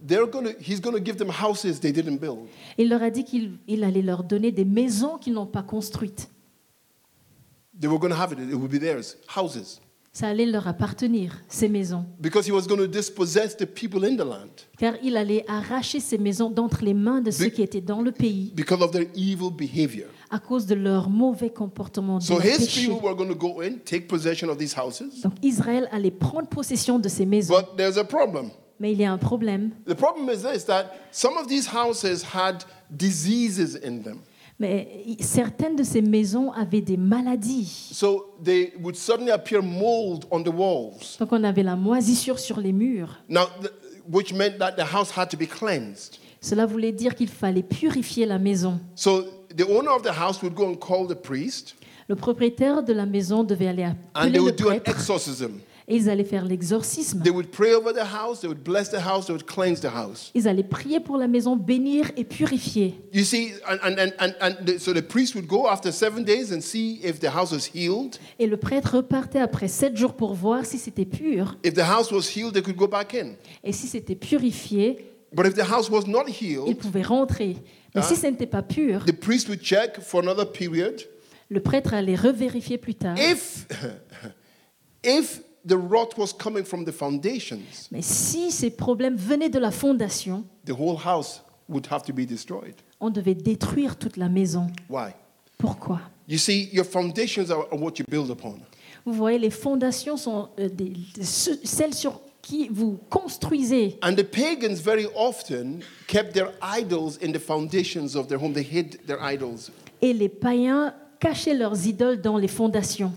they're 0.00 0.26
gonna, 0.26 0.52
He's 0.60 0.80
going 0.80 0.94
to 0.94 1.00
give 1.00 1.18
them 1.18 1.28
houses 1.28 1.80
they 1.80 1.92
didn't 1.92 2.18
build. 2.18 2.48
Il 2.78 2.88
leur 2.88 3.02
a 3.02 3.10
dit 3.10 3.24
qu'il 3.24 3.58
il 3.66 3.84
allait 3.84 4.02
leur 4.02 4.24
donner 4.24 4.50
des 4.50 4.64
maisons 4.64 5.18
qu'ils 5.18 5.34
n'ont 5.34 5.46
pas 5.46 5.62
construites. 5.62 6.28
They 7.78 7.88
were 7.88 7.98
going 7.98 8.10
to 8.12 8.16
have 8.16 8.32
it, 8.32 8.38
it 8.38 8.54
would 8.54 8.70
be 8.70 8.78
theirs, 8.78 9.16
houses. 9.28 9.80
Ça 10.12 10.26
allait 10.26 10.46
leur 10.46 10.66
appartenir, 10.66 11.36
ces 11.48 11.68
maisons. 11.68 12.04
Because 12.18 12.44
He 12.48 12.50
was 12.50 12.62
going 12.66 12.78
to 12.78 12.88
dispossess 12.88 13.56
the 13.56 13.64
people 13.64 14.04
in 14.04 14.16
the 14.16 14.24
land 14.26 14.50
Car 14.76 14.94
il 15.04 15.16
allait 15.16 15.44
arracher 15.46 16.00
ces 16.00 16.18
maisons 16.18 16.50
d'entre 16.50 16.84
les 16.84 16.94
mains 16.94 17.20
de 17.20 17.30
ceux 17.30 17.46
Be- 17.46 17.52
qui 17.52 17.62
étaient 17.62 17.80
dans 17.80 18.02
le 18.02 18.10
pays 18.10 18.52
because 18.56 18.82
of 18.82 18.90
their 18.90 19.06
evil 19.14 19.50
behavior. 19.56 20.08
à 20.28 20.40
cause 20.40 20.66
de 20.66 20.74
leur 20.74 21.08
mauvais 21.08 21.50
comportement, 21.50 22.18
de 22.18 22.24
So 22.24 22.40
His 22.40 22.58
péché. 22.58 22.88
people 22.88 23.00
were 23.04 23.14
going 23.14 23.28
to 23.28 23.36
go 23.36 23.60
in, 23.62 23.78
take 23.84 24.08
possession 24.08 24.48
of 24.48 24.58
these 24.58 24.74
houses. 24.76 25.20
Donc 25.22 25.34
Israël 25.42 25.88
allait 25.92 26.10
prendre 26.10 26.48
possession 26.48 26.98
de 26.98 27.08
ces 27.08 27.24
maisons. 27.24 27.54
But 27.54 27.76
there's 27.76 27.96
a 27.96 28.04
problem. 28.04 28.50
Mais 28.80 28.90
il 28.92 28.98
y 28.98 29.04
a 29.04 29.12
un 29.12 29.18
problème. 29.18 29.70
The 29.86 29.94
problem 29.94 30.28
is 30.28 30.42
this 30.42 30.64
that 30.64 30.86
some 31.12 31.36
of 31.36 31.46
these 31.46 31.68
houses 31.72 32.24
had 32.34 32.64
diseases 32.90 33.76
in 33.84 34.02
them. 34.02 34.18
Mais 34.60 35.16
certaines 35.20 35.74
de 35.74 35.82
ces 35.82 36.02
maisons 36.02 36.52
avaient 36.52 36.82
des 36.82 36.98
maladies. 36.98 37.88
So 37.92 38.34
they 38.44 38.74
would 38.78 38.94
suddenly 38.94 39.30
appear 39.30 39.62
mold 39.62 40.26
on 40.30 40.42
the 40.42 40.52
walls. 40.54 41.16
Donc 41.18 41.32
on 41.32 41.42
avait 41.44 41.62
la 41.62 41.76
moisissure 41.76 42.38
sur 42.38 42.60
les 42.60 42.72
murs. 42.72 43.18
Now, 43.30 43.46
th- 43.60 43.72
which 44.12 44.34
meant 44.34 44.58
that 44.58 44.72
the 44.72 44.84
house 44.94 45.10
had 45.16 45.28
to 45.30 45.36
be 45.38 45.46
cleansed. 45.48 46.18
Cela 46.42 46.66
voulait 46.66 46.92
dire 46.92 47.14
qu'il 47.14 47.28
fallait 47.28 47.62
purifier 47.62 48.26
la 48.26 48.38
maison. 48.38 48.78
So 48.94 49.24
the 49.56 49.62
owner 49.62 49.90
of 49.90 50.02
the 50.02 50.12
house 50.12 50.42
would 50.42 50.54
go 50.54 50.68
and 50.68 50.76
call 50.76 51.06
the 51.06 51.14
priest. 51.14 51.74
Le 52.08 52.16
propriétaire 52.16 52.82
de 52.82 52.92
la 52.92 53.06
maison 53.06 53.44
devait 53.44 53.68
aller 53.68 53.84
and 53.84 53.94
appeler 54.12 54.32
they 54.32 54.38
le 54.38 54.44
would 54.44 54.56
do 54.56 54.68
an 54.68 54.78
prêtre 54.78 54.90
exorcism. 54.90 55.60
Et 55.90 55.96
ils 55.96 56.08
allaient 56.08 56.24
faire 56.24 56.44
l'exorcisme. 56.44 57.20
They 57.22 57.30
would 57.32 57.48
pray 57.50 57.74
over 57.74 57.92
the 57.92 57.98
house, 58.04 58.40
they 58.40 58.48
would 58.48 58.62
bless 58.62 58.90
the 58.90 59.00
house, 59.04 59.26
they 59.26 59.32
would 59.32 59.44
cleanse 59.44 59.80
the 59.80 59.92
house. 59.92 60.30
Ils 60.34 60.46
allaient 60.48 60.62
prier 60.62 61.00
pour 61.00 61.18
la 61.18 61.26
maison, 61.26 61.56
bénir 61.56 62.10
et 62.16 62.24
purifier. 62.24 62.94
You 63.12 63.24
see, 63.24 63.52
and, 63.68 63.78
and, 63.82 64.12
and, 64.18 64.34
and, 64.40 64.54
the, 64.64 64.78
so 64.78 64.92
the 64.94 65.02
priest 65.02 65.34
would 65.34 65.46
go 65.48 65.66
after 65.68 65.90
seven 65.92 66.24
days 66.24 66.52
and 66.52 66.60
see 66.60 67.00
if 67.02 67.18
the 67.20 67.28
house 67.34 67.52
was 67.52 67.68
healed. 67.74 68.16
Et 68.38 68.46
le 68.46 68.56
prêtre 68.56 68.96
repartait 68.96 69.40
après 69.40 69.68
sept 69.68 69.96
jours 69.96 70.14
pour 70.14 70.34
voir 70.34 70.64
si 70.64 70.78
c'était 70.78 71.04
pur. 71.04 71.56
If 71.64 71.74
the 71.74 71.80
house 71.80 72.10
was 72.12 72.22
healed, 72.34 72.52
they 72.54 72.62
could 72.62 72.76
go 72.76 72.86
back 72.86 73.14
in. 73.14 73.32
Et 73.64 73.72
si 73.72 73.86
c'était 73.88 74.14
purifié, 74.14 75.06
But 75.32 75.46
if 75.46 75.54
the 75.54 75.68
house 75.70 75.88
was 75.90 76.06
not 76.08 76.24
ils 76.28 76.34
healed, 76.56 76.76
pouvaient 76.78 77.02
rentrer. 77.02 77.56
Mais 77.94 78.00
Ah. 78.00 78.02
si 78.02 78.14
ce 78.16 78.26
n'était 78.26 78.46
pas 78.46 78.62
pur, 78.62 79.04
the 79.04 79.12
priest 79.12 79.48
would 79.48 79.60
check 79.62 80.00
for 80.00 80.20
another 80.22 80.44
period. 80.50 81.02
le 81.48 81.60
prêtre 81.60 81.94
allait 81.94 82.14
revérifier 82.16 82.78
plus 82.78 82.94
tard. 82.94 83.16
If, 83.18 83.66
if 85.04 85.40
the 85.66 85.74
rot 85.76 86.16
was 86.16 86.32
coming 86.32 86.64
from 86.64 86.84
the 86.84 86.92
foundations, 86.92 87.88
Mais 87.90 88.02
si 88.02 88.50
ces 88.50 88.70
problèmes 88.70 89.16
venaient 89.16 89.50
de 89.50 89.58
la 89.58 89.70
fondation, 89.70 90.44
the 90.64 90.72
whole 90.72 90.96
house 90.96 91.42
would 91.68 91.86
have 91.90 92.02
to 92.04 92.12
be 92.12 92.26
destroyed. 92.26 92.74
on 93.00 93.10
devait 93.10 93.34
détruire 93.34 93.96
toute 93.96 94.16
la 94.16 94.28
maison. 94.28 94.66
Why? 94.88 95.12
Pourquoi? 95.58 96.00
You 96.28 96.38
see, 96.38 96.68
your 96.72 96.84
foundations 96.84 97.50
are, 97.50 97.66
are 97.72 97.78
what 97.78 97.98
you 97.98 98.04
build 98.08 98.30
upon. 98.30 98.60
Vous 99.04 99.12
voyez, 99.14 99.38
les 99.38 99.50
fondations 99.50 100.16
sont 100.16 100.48
euh, 100.58 100.68
des- 100.68 100.92
des- 101.14 101.24
ce- 101.24 101.58
celles 101.64 101.94
sur 101.94 102.20
qui 102.42 102.68
vous 102.70 102.98
construisez. 103.10 103.98
And 104.02 104.14
the 104.14 104.22
pagans 104.24 104.80
very 104.82 105.06
often 105.14 105.80
kept 106.06 106.32
their 106.34 106.52
idols 106.62 107.18
in 107.22 107.32
the 107.32 107.38
foundations 107.38 108.14
of 108.16 108.26
their 108.28 108.38
home. 108.42 108.52
They 108.52 108.62
hid 108.64 108.98
their 109.06 109.18
idols. 109.22 109.70
Et 110.02 110.12
les 110.12 110.28
païens 110.28 110.94
cachaient 111.18 111.54
leurs 111.54 111.86
idoles 111.86 112.20
dans 112.20 112.38
les 112.38 112.48
fondations. 112.48 113.12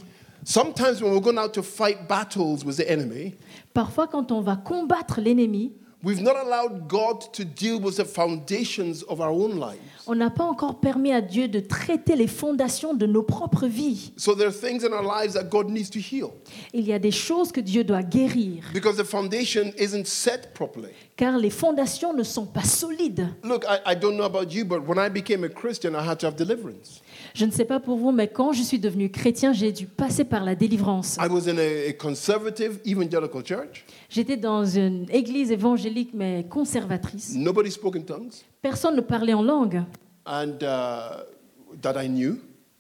Sometimes 0.46 1.02
when 1.02 1.12
we're 1.14 1.22
going 1.22 1.38
out 1.38 1.54
to 1.54 1.64
fight 1.64 2.08
battles 2.08 2.66
with 2.66 2.78
the 2.78 2.90
enemy, 2.90 3.36
Parfois, 3.74 4.08
quand 4.08 4.32
on 4.32 4.42
va 4.42 4.56
combattre 4.56 5.20
l'ennemi, 5.20 5.72
we've 6.04 6.22
not 6.22 6.36
allowed 6.36 6.88
God 6.88 7.22
to 7.34 7.44
deal 7.46 7.80
with 7.80 7.96
the 7.96 8.04
foundations 8.06 9.04
of 9.04 9.20
our 9.22 9.32
own 9.32 9.58
lives. 9.58 9.80
on 10.06 10.16
n'a 10.16 10.30
pas 10.30 10.44
encore 10.44 10.80
permis 10.82 11.14
à 11.14 11.22
Dieu 11.22 11.48
de 11.48 11.62
traiter 11.62 12.16
les 12.18 12.28
fondations 12.28 12.94
de 12.94 13.06
nos 13.08 13.24
propres 13.24 13.68
vies. 13.68 14.12
So 14.18 14.36
there 14.36 14.48
are 14.48 14.52
things 14.52 14.84
in 14.84 14.92
our 14.92 15.02
lives 15.02 15.34
that 15.36 15.46
God 15.50 15.70
needs 15.70 15.90
to 15.92 16.00
heal 16.00 16.32
Il 16.74 16.86
y 16.86 16.92
a 16.94 17.00
des 17.00 17.12
choses 17.12 17.52
que 17.54 17.62
Dieu 17.62 17.84
doit 17.86 18.04
guérir, 18.04 18.64
because 18.74 18.98
the 18.98 19.06
foundation 19.06 19.72
isn't 19.78 20.06
set 20.06 20.54
properly. 20.54 20.90
car 21.16 21.38
les 21.38 21.50
fondations 21.50 22.14
ne 22.14 22.24
sont 22.24 22.46
pas 22.46 22.66
solides. 22.66 23.30
Look, 23.44 23.64
I, 23.66 23.94
I 23.94 23.96
don't 23.96 24.18
know 24.18 24.26
about 24.26 24.52
you, 24.54 24.66
but 24.66 24.82
when 24.86 25.00
I 25.00 25.10
became 25.10 25.46
a 25.46 25.50
Christian, 25.50 25.96
I 25.96 26.04
had 26.06 26.20
to 26.20 26.26
have 26.28 26.36
deliverance. 26.36 27.02
Je 27.34 27.46
ne 27.46 27.52
sais 27.52 27.66
pas 27.66 27.80
pour 27.80 27.98
vous, 27.98 28.12
mais 28.12 28.28
quand 28.28 28.54
je 28.54 28.62
suis 28.62 28.78
devenu 28.78 29.10
chrétien, 29.10 29.54
j'ai 29.54 29.72
dû 29.72 29.88
passer 29.88 30.24
par 30.24 30.44
la 30.46 30.54
délivrance. 30.54 31.18
I 31.20 31.28
was 31.28 31.48
in 31.50 31.58
a, 31.58 31.90
a 31.90 31.94
conservative 31.94 32.80
evangelical 32.86 33.44
church. 33.44 33.86
J'étais 34.10 34.38
dans 34.38 34.64
une 34.66 35.08
église 35.10 35.52
évangélique, 35.52 36.12
mais 36.14 36.46
conservatrice. 36.48 37.34
Nobody 37.36 37.72
spoke 37.72 37.96
in 37.96 38.02
tongues, 38.02 38.34
Personne 38.62 38.96
ne 38.96 39.02
parlait 39.02 39.34
en 39.34 39.42
langue, 39.42 39.84
and 40.28 40.58
uh, 40.62 41.24
that 41.82 42.00
I 42.02 42.08
knew. 42.08 42.36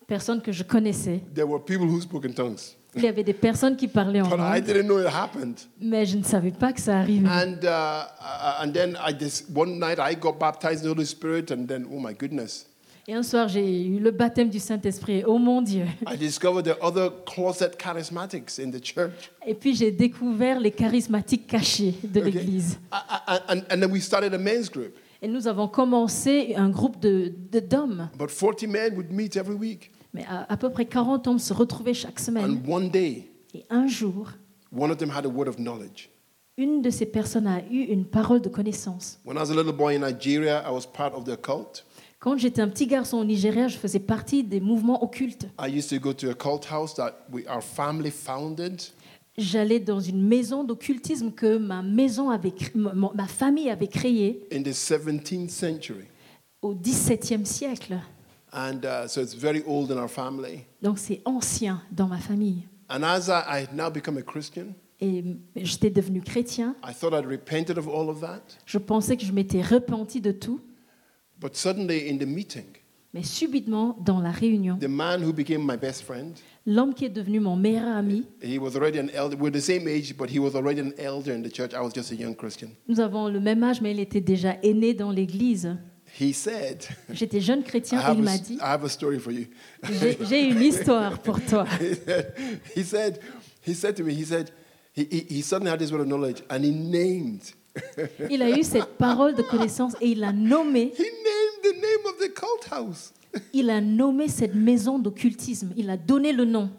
personne 0.08 0.40
que 0.42 0.52
je 0.52 0.64
connaissais. 0.64 1.22
There 1.34 1.48
were 1.48 1.60
people 1.64 1.88
who 1.88 2.00
spoke 2.00 2.26
in 2.26 2.34
tongues, 2.34 2.60
Il 2.96 3.02
y 3.02 3.08
avait 3.08 3.24
des 3.24 3.34
personnes 3.34 3.76
qui 3.76 3.88
parlaient 3.88 4.22
en 4.22 4.30
langue, 4.36 4.64
didn't 4.64 4.84
know 4.84 5.00
it 5.00 5.08
happened. 5.08 5.56
mais 5.82 6.06
je 6.06 6.16
ne 6.18 6.24
savais 6.24 6.52
pas 6.52 6.72
que 6.74 6.80
ça 6.80 7.00
arrivait. 7.00 7.28
And 7.28 7.58
uh, 7.64 7.68
uh, 7.68 8.64
and 8.64 8.72
then 8.72 8.96
I 9.04 9.14
just 9.20 9.46
one 9.52 9.80
night 9.80 9.98
I 9.98 10.16
got 10.16 10.34
baptized 10.40 10.82
in 10.86 10.90
the 10.90 10.96
Holy 10.96 11.08
Spirit, 11.08 11.50
and 11.52 11.66
then 11.66 11.88
oh 11.92 11.98
my 12.00 12.14
goodness, 12.14 12.68
Et 13.08 13.14
un 13.14 13.24
soir, 13.24 13.50
j'ai 13.50 13.86
eu 13.86 14.00
le 14.00 14.12
baptême 14.12 14.50
du 14.50 14.60
Saint-Esprit. 14.60 15.24
Oh 15.28 15.38
mon 15.38 15.62
Dieu 15.62 15.86
I 16.10 16.16
discovered 16.18 16.64
there 16.64 16.78
are 16.82 16.88
other 16.90 17.12
closet 17.26 17.72
charismatics 17.78 18.60
in 18.60 18.72
the 18.72 18.82
church. 18.82 19.30
Et 19.46 19.54
puis 19.54 19.76
j'ai 19.76 19.92
découvert 19.92 20.60
les 20.60 20.72
charismatiques 20.72 21.48
cachés 21.48 21.96
de 22.04 22.22
Okay? 22.22 22.32
l'Église. 22.32 22.80
I- 22.94 22.96
I- 23.28 23.40
And, 23.50 23.58
and 23.70 23.80
then 23.82 23.92
we 23.92 24.02
started 24.02 24.34
a 24.34 24.38
men's 24.38 24.70
group. 24.72 24.94
Et 25.22 25.28
nous 25.28 25.48
avons 25.48 25.68
commencé 25.68 26.54
un 26.56 26.70
groupe 26.70 27.00
de 27.02 27.34
de- 27.52 27.60
d'hommes. 27.60 28.10
About 28.16 28.30
40 28.30 28.68
men 28.68 28.94
would 28.96 29.12
meet 29.12 29.36
every 29.36 29.56
week. 29.56 29.92
Mais 30.14 30.24
à, 30.30 30.46
à 30.52 30.56
peu 30.56 30.70
près 30.70 30.86
40 30.86 31.28
hommes 31.28 31.40
se 31.40 31.54
retrouvaient 31.54 31.94
chaque 31.94 32.20
semaine. 32.20 32.62
And 32.66 32.72
one 32.72 32.90
day, 32.90 33.30
Et 33.54 33.66
un 33.70 33.86
jour, 33.88 34.30
one 34.72 34.92
of 34.92 34.98
them 34.98 35.10
had 35.12 35.26
a 35.26 35.30
word 35.30 35.50
of 35.50 35.58
knowledge. 35.58 36.10
une 36.58 36.82
de 36.82 36.90
ces 36.90 37.06
personnes 37.08 37.48
a 37.48 37.60
eu 37.70 37.82
une 37.92 38.06
parole 38.06 38.40
de 38.40 38.48
connaissance. 38.48 39.20
When 39.26 39.36
I 39.36 39.42
was 39.42 39.52
a 39.52 39.56
little 39.56 39.74
boy 39.74 39.96
in 39.98 40.00
Nigeria, 40.00 40.64
I 40.66 40.72
was 40.72 40.86
part 40.86 41.14
of 41.14 41.26
the 41.26 41.36
cult. 41.36 41.84
Quand 42.24 42.38
j'étais 42.38 42.62
un 42.62 42.70
petit 42.70 42.88
garçon 42.88 43.18
au 43.18 43.26
Nigeria, 43.26 43.68
je 43.68 43.76
faisais 43.78 44.00
partie 44.00 44.46
des 44.46 44.62
mouvements 44.62 45.04
occultes. 45.04 45.46
I 45.60 45.68
used 45.68 45.90
to 45.90 46.00
go 46.00 46.14
to 46.14 46.30
a 46.30 46.34
cult 46.34 46.72
house 46.72 46.96
that 46.96 47.26
we, 47.30 47.44
our 47.50 47.62
family 47.62 48.12
founded. 48.12 48.82
J'allais 49.38 49.82
dans 49.82 50.00
une 50.00 50.26
maison 50.26 50.64
d'occultisme 50.64 51.32
que 51.32 51.58
ma 51.58 51.82
maison 51.82 52.30
avait, 52.30 52.54
ma 52.76 52.94
ma 52.94 53.28
famille 53.28 53.70
avait 53.70 53.90
créée 53.90 54.48
in 54.54 54.62
the 54.64 54.70
17th 54.70 55.50
century. 55.50 56.06
au 56.62 56.74
XVIIe 56.74 57.46
siècle. 57.46 58.00
And 58.54 58.86
uh, 58.86 59.06
so 59.10 59.20
it's 59.20 59.36
very 59.36 59.62
old 59.68 59.92
in 59.92 59.98
our 59.98 60.10
family. 60.10 60.62
Donc 60.82 61.00
c'est 61.00 61.22
ancien 61.26 61.82
dans 61.92 62.08
ma 62.08 62.20
famille. 62.20 62.64
And 62.90 63.04
as 63.04 63.28
I, 63.28 63.44
I 63.50 63.64
had 63.64 63.76
now 63.76 63.92
become 63.92 64.18
a 64.18 64.22
Christian, 64.22 64.68
Et 65.02 65.26
j'étais 65.58 65.90
devenu 65.90 66.22
chrétien. 66.22 66.78
I 66.88 66.94
thought 66.94 67.12
I'd 67.12 67.28
repented 67.30 67.78
of 67.78 67.90
all 67.90 68.08
of 68.08 68.22
that. 68.22 68.44
Je 68.66 68.78
pensais 68.78 69.18
que 69.18 69.26
je 69.26 69.34
m'étais 69.34 69.62
repenti 69.62 70.22
de 70.22 70.32
tout. 70.32 70.62
But 71.44 71.58
suddenly 71.58 72.10
in 72.10 72.20
the 72.20 72.26
meeting, 72.26 72.64
Mais 73.14 73.22
subitement, 73.22 73.98
dans 74.04 74.22
la 74.22 74.32
réunion, 74.32 74.78
the 74.80 74.88
man 74.88 75.22
who 75.22 75.34
became 75.34 75.62
my 75.62 75.76
best 75.76 76.04
friend, 76.04 76.34
l'homme 76.66 76.94
qui 76.94 77.04
est 77.04 77.10
devenu 77.10 77.42
mon 77.42 77.58
meilleur 77.58 77.86
ami, 77.86 78.24
he 78.42 78.58
was 78.58 78.78
already 78.78 78.98
an 78.98 79.10
elder. 79.14 79.36
We're 79.36 79.52
the 79.52 79.60
same 79.60 79.86
age, 79.90 80.16
but 80.18 80.30
he 80.30 80.40
was 80.40 80.56
already 80.56 80.80
an 80.80 80.94
elder 80.98 81.34
in 81.34 81.44
the 81.44 81.52
church. 81.52 81.74
I 81.74 81.82
was 81.82 81.92
just 81.94 82.12
a 82.14 82.16
young 82.16 82.34
Christian. 82.34 82.70
nous 82.88 83.02
avons 83.02 83.28
le 83.28 83.42
même 83.42 83.62
âge, 83.62 83.82
mais 83.82 83.92
il 83.92 84.00
était 84.00 84.22
déjà 84.22 84.56
aîné 84.64 84.94
dans 84.94 85.12
l'Église. 85.12 85.78
He 86.18 86.32
said, 86.34 86.86
J'étais 87.12 87.42
jeune 87.42 87.60
I 87.60 87.64
chrétien 87.64 88.00
et 88.00 88.04
have, 88.04 88.18
il 88.18 88.22
a, 88.22 88.32
m'a 88.32 88.38
dit, 88.38 88.54
I 88.54 88.60
have 88.62 88.86
a 88.86 88.90
story 88.90 89.20
for 89.20 89.34
you. 89.34 89.48
j'ai 89.84 90.18
j'ai 90.22 90.48
une 90.48 90.62
histoire 90.62 91.20
pour 91.20 91.42
toi. 91.42 91.66
he 92.74 92.84
said, 92.86 93.20
he 93.68 93.74
said 93.74 93.98
to 93.98 94.04
me, 94.06 94.14
he 94.14 94.24
said, 94.24 94.50
he, 94.96 95.04
he, 95.12 95.26
he 95.30 95.42
suddenly 95.42 95.72
had 95.72 95.80
this 95.80 95.92
word 95.92 96.02
of 96.02 96.08
knowledge 96.08 96.42
and 96.50 96.64
he 96.64 96.72
named, 96.72 97.42
Il 98.30 98.42
a 98.44 98.50
eu 98.52 98.64
cette 98.64 98.98
parole 98.98 99.34
de 99.34 99.42
connaissance 99.42 99.94
et 100.00 100.10
il 100.10 100.24
a 100.24 100.32
nommé, 100.32 100.94
he 100.98 101.23
the 101.64 101.74
name 101.74 102.06
of 102.06 102.18
the 102.20 102.30
cult 102.34 102.70
house. 102.72 103.14
il 103.54 103.70
a 103.70 103.82
nommé 103.82 104.28
cette 104.28 104.54
maison 104.56 105.00
d'occultisme. 105.00 105.72
Il 105.76 105.90
a 105.90 105.98
donné 105.98 106.32
le 106.32 106.46
nom. 106.46 106.70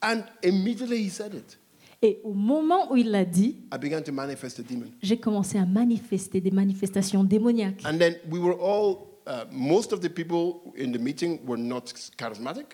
And 0.00 0.22
immediately 0.44 1.04
he 1.04 1.10
said 1.10 1.34
it. 1.34 1.58
Et 2.00 2.20
au 2.22 2.32
moment 2.32 2.92
où 2.92 2.96
il 2.96 3.10
l'a 3.10 3.24
dit, 3.24 3.56
I 3.74 3.78
began 3.80 4.00
to 4.02 4.12
manifest 4.12 4.60
a 4.60 4.62
demon. 4.62 4.86
j'ai 5.02 5.16
commencé 5.18 5.58
à 5.58 5.66
manifester 5.66 6.40
des 6.40 6.52
manifestations 6.52 7.24
démoniaques. 7.24 7.82
And 7.84 7.98
then 7.98 8.14
we 8.30 8.38
were 8.38 8.54
all, 8.60 9.08
uh, 9.26 9.46
most 9.50 9.92
of 9.92 10.00
the 10.00 10.08
people 10.08 10.72
in 10.78 10.92
the 10.92 11.00
meeting 11.00 11.40
were 11.44 11.58
not 11.60 11.92
charismatic. 12.16 12.66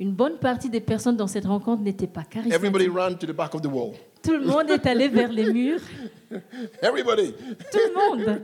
Une 0.00 0.12
bonne 0.12 0.38
partie 0.40 0.68
des 0.68 0.80
personnes 0.80 1.16
dans 1.16 1.28
cette 1.28 1.44
rencontre 1.46 1.82
n'étaient 1.84 2.08
pas 2.08 2.22
Everybody 2.34 2.86
charismatiques. 2.86 2.96
ran 2.96 3.14
to 3.14 3.26
the 3.28 3.36
back 3.36 3.54
of 3.54 3.62
the 3.62 3.66
wall. 3.68 3.92
Tout 4.22 4.36
le 4.36 4.46
monde 4.46 4.70
est 4.70 4.86
allé 4.86 5.08
vers 5.08 5.30
les 5.30 5.52
murs. 5.52 5.80
Everybody. 6.80 7.32
Tout 7.70 7.78
le 7.88 7.94
monde. 7.94 8.42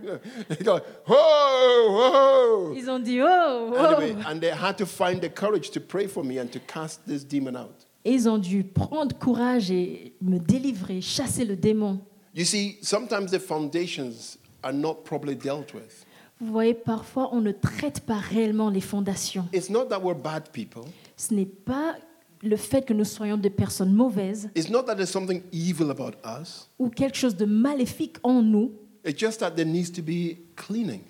He 0.51 0.65
go, 0.65 0.79
whoa, 1.07 1.91
whoa. 1.91 2.75
Ils 2.75 2.91
ont 2.91 2.99
dit 2.99 3.21
oh, 3.23 3.73
oh. 3.73 3.77
Anyway, 3.77 4.17
and 4.27 4.41
they 4.41 4.51
had 4.51 4.77
to 4.77 4.87
find 4.87 5.21
the 5.21 5.31
courage 5.31 5.71
to 5.71 5.81
pray 5.81 6.07
for 6.07 6.23
me 6.23 6.39
and 6.39 6.49
to 6.49 6.59
cast 6.61 7.07
this 7.07 7.25
demon 7.25 7.57
out. 7.57 7.87
Et 8.05 8.13
ils 8.13 8.29
ont 8.29 8.39
dû 8.39 8.65
prendre 8.65 9.17
courage 9.19 9.71
et 9.71 10.13
me 10.21 10.39
délivrer, 10.39 11.01
chasser 11.01 11.45
le 11.45 11.57
démon. 11.57 12.01
You 12.35 12.45
see, 12.45 12.79
sometimes 12.83 13.31
the 13.31 13.41
foundations 13.41 14.39
are 14.63 14.73
not 14.73 15.05
properly 15.05 15.35
dealt 15.35 15.73
with. 15.75 16.05
Vous 16.41 16.53
voyez, 16.53 16.75
parfois, 16.75 17.31
on 17.33 17.41
ne 17.41 17.51
traite 17.51 18.01
pas 18.01 18.19
réellement 18.19 18.71
les 18.71 18.81
fondations. 18.81 19.47
It's 19.53 19.71
not 19.71 19.87
that 19.87 20.01
we're 20.01 20.15
bad 20.15 20.51
people. 20.53 20.85
Ce 21.17 21.35
n'est 21.35 21.47
pas 21.47 21.97
le 22.43 22.57
fait 22.57 22.85
que 22.85 22.93
nous 22.93 23.05
soyons 23.05 23.37
des 23.37 23.51
personnes 23.51 23.93
mauvaises 23.93 24.51
It's 24.55 24.71
not 24.71 24.85
that 24.85 24.95
there's 24.97 25.11
something 25.11 25.43
evil 25.53 25.91
about 25.91 26.13
us. 26.41 26.69
ou 26.79 26.89
quelque 26.89 27.17
chose 27.17 27.37
de 27.37 27.45
maléfique 27.45 28.17
en 28.23 28.43
nous. 28.43 28.73
It's 29.05 29.19
just 29.19 29.41
that 29.41 29.53
there 29.53 29.67
needs 29.69 29.91
to 29.93 30.03
be 30.03 30.37
cleaning. 30.57 31.03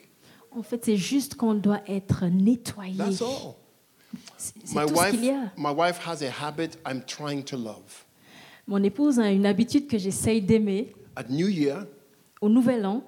En 0.51 0.62
fait, 0.62 0.85
c'est 0.85 0.97
juste 0.97 1.35
qu'on 1.35 1.55
doit 1.55 1.81
être 1.87 2.24
nettoyé. 2.26 2.97
That's 2.97 3.20
all. 3.22 3.55
C'est 4.39 4.55
c'est 4.64 4.74
My 4.74 4.87
tout 4.87 4.95
ce 4.95 5.01
wife, 5.01 5.11
qu'il 5.11 5.24
y 5.26 5.31
a. 5.31 5.53
my 5.57 5.72
wife 5.76 6.01
has 6.07 6.22
a 6.22 6.31
habit 6.31 6.79
I'm 6.87 7.03
trying 7.05 7.43
to 7.45 7.57
love. 7.57 8.05
Mon 8.66 8.83
épouse 8.83 9.18
a 9.18 9.31
une 9.31 9.45
habitude 9.47 9.87
que 9.87 9.99
j'essaye 9.99 10.41
d'aimer. 10.41 10.93
At 11.16 11.24
New 11.31 11.49
Year, 11.49 11.87
Au 12.41 12.49
Nouvel 12.49 12.87
An, 12.87 13.03